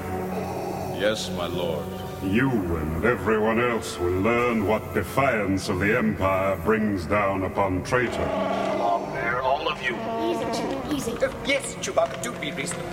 [0.96, 1.84] Yes, my lord.
[2.22, 8.14] You and everyone else will learn what defiance of the Empire brings down upon traitors.
[8.16, 9.94] Along there, all of you.
[10.30, 11.12] Easy, Chewie, easy.
[11.22, 12.88] Oh, yes, Chewbacca, do be reasonable.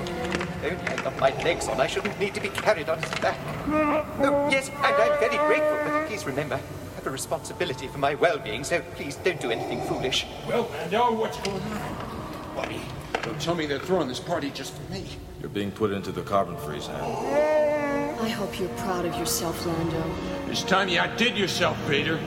[0.63, 1.79] Only I got my legs on.
[1.79, 3.39] I shouldn't need to be carried on his back.
[3.67, 8.15] Oh, yes, and I'm very grateful, but please remember, I have a responsibility for my
[8.15, 10.27] well-being, so please don't do anything foolish.
[10.47, 12.55] Well, Lando, what's going on?
[12.55, 12.81] Buddy,
[13.23, 15.05] don't tell me they're throwing this party just for me.
[15.39, 18.19] You're being put into the carbon freeze, Han.
[18.19, 20.03] I hope you're proud of yourself, Lando.
[20.47, 22.19] It's time you outdid yourself, Peter.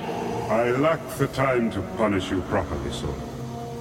[0.50, 3.14] I lack the time to punish you properly, Solo.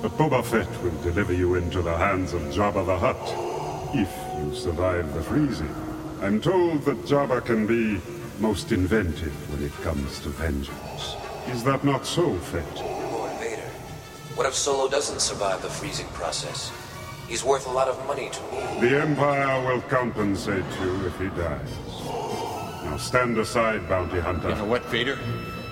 [0.03, 4.53] But Boba Fett will deliver you into the hands of Jabba the Hutt, if you
[4.53, 5.73] survive the freezing.
[6.21, 8.01] I'm told that Jabba can be
[8.37, 11.15] most inventive when it comes to vengeance.
[11.47, 12.81] Is that not so, Fett?
[13.13, 13.61] Lord Vader,
[14.35, 16.73] what if Solo doesn't survive the freezing process?
[17.29, 18.89] He's worth a lot of money to me.
[18.89, 21.69] The Empire will compensate you if he dies.
[22.83, 24.49] Now stand aside, bounty hunter.
[24.49, 25.17] You know what, Vader?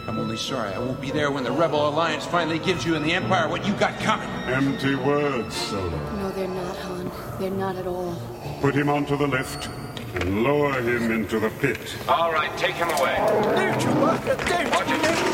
[0.07, 3.05] I'm only sorry I won't be there when the Rebel Alliance finally gives you and
[3.05, 4.27] the Empire what you got coming.
[4.47, 5.89] Empty words, Solo.
[6.15, 7.11] No, they're not, Han.
[7.39, 8.15] They're not at all.
[8.61, 9.69] Put him onto the lift
[10.15, 11.95] and lower him into the pit.
[12.09, 13.15] All right, take him away.
[13.19, 14.67] No, Chewbacca, don't!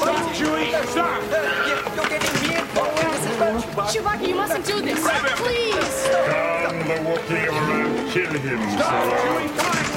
[0.02, 0.86] Stop, Chewie!
[0.86, 1.22] Stop!
[1.96, 3.88] You're getting me in this Chewbacca.
[3.88, 5.00] Chewbacca, you mustn't do this.
[5.38, 6.08] Please.
[6.68, 9.40] Come the Wookiee or I'll kill him, Solo.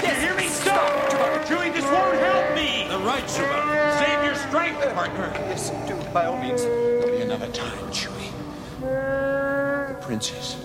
[0.00, 0.46] You hear me?
[0.48, 1.44] Stop!
[1.44, 2.86] Chewie, this won't help me!
[2.88, 3.98] The right, Chewbacca.
[3.98, 4.19] Save
[4.52, 5.32] your strength, partner.
[5.48, 6.62] Yes, do, by all means.
[6.62, 8.30] There'll be another time, Chewie.
[8.80, 10.56] The princess.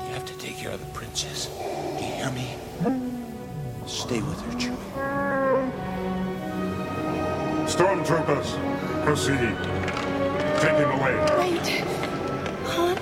[0.00, 1.46] You have to take care of the princess.
[1.46, 2.54] Do you hear me?
[3.86, 4.76] Stay with her, Chewie.
[7.66, 9.56] Stormtroopers, proceed.
[10.60, 11.14] Take him away.
[11.38, 11.68] Wait.
[12.70, 12.96] Han?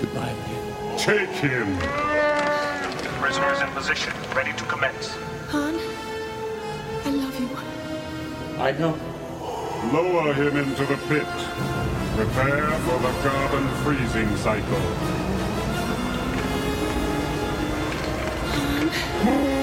[0.00, 0.98] Goodbye, Leia.
[0.98, 2.15] Take him.
[3.36, 5.14] The prisoner is in position, ready to commence.
[5.50, 5.74] Han?
[7.04, 7.50] I love you.
[8.58, 8.96] I know.
[9.92, 11.26] Lower him into the pit.
[12.16, 14.80] Prepare for the carbon freezing cycle.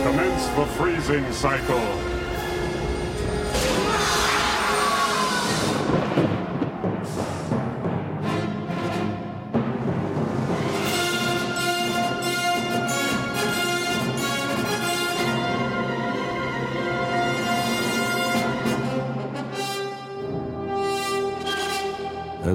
[0.04, 2.13] Commence the freezing cycle.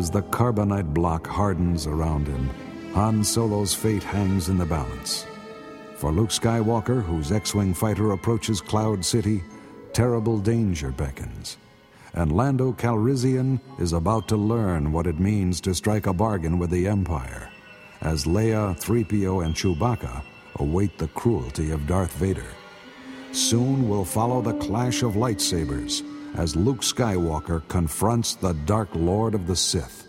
[0.08, 2.48] As the carbonite block hardens around him,
[2.94, 5.26] Han Solo's fate hangs in the balance.
[5.96, 9.44] For Luke Skywalker, whose X Wing fighter approaches Cloud City,
[9.92, 11.58] terrible danger beckons.
[12.14, 16.70] And Lando Calrissian is about to learn what it means to strike a bargain with
[16.70, 17.50] the Empire,
[18.00, 20.22] as Leia, 3PO, and Chewbacca
[20.56, 22.48] await the cruelty of Darth Vader.
[23.32, 26.02] Soon will follow the clash of lightsabers
[26.34, 30.06] as Luke Skywalker confronts the Dark Lord of the Sith.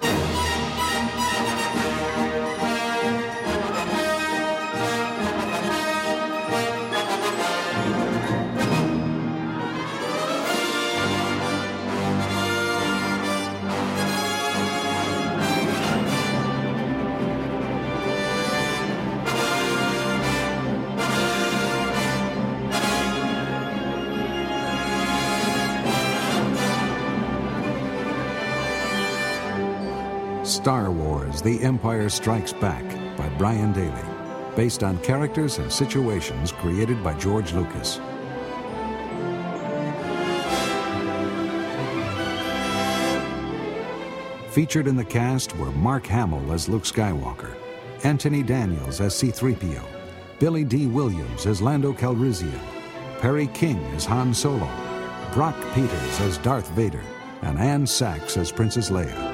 [31.49, 32.83] The Empire Strikes Back
[33.17, 33.91] by Brian Daley,
[34.55, 37.99] based on characters and situations created by George Lucas.
[44.51, 47.55] Featured in the cast were Mark Hamill as Luke Skywalker,
[48.03, 49.83] Anthony Daniels as C3PO,
[50.37, 52.61] Billy Dee Williams as Lando Calrissian,
[53.21, 54.69] Perry King as Han Solo,
[55.33, 57.01] Brock Peters as Darth Vader,
[57.41, 59.28] and Ann Sachs as Princess Leia.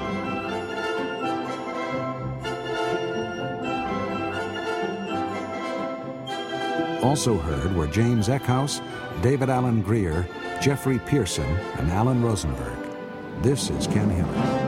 [7.06, 8.82] Also heard were James Eckhouse,
[9.22, 10.26] David Alan Grier,
[10.60, 11.46] Jeffrey Pearson,
[11.78, 12.76] and Alan Rosenberg.
[13.42, 14.66] This is Ken Hiller.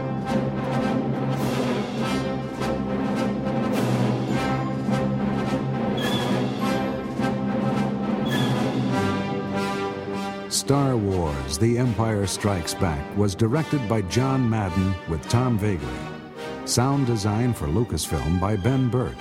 [10.49, 16.69] Star Wars The Empire Strikes Back was directed by John Madden with Tom Voegeli.
[16.69, 19.19] Sound design for Lucasfilm by Ben Burtt.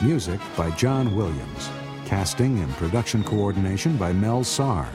[0.00, 1.68] Music by John Williams.
[2.08, 4.88] Casting and production coordination by Mel Sahr.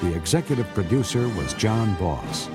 [0.00, 2.48] The executive producer was John Boss.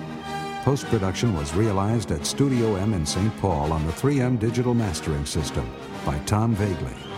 [0.64, 3.38] Post production was realized at Studio M in St.
[3.38, 5.72] Paul on the 3M digital mastering system
[6.08, 7.13] by Tom Voegeli.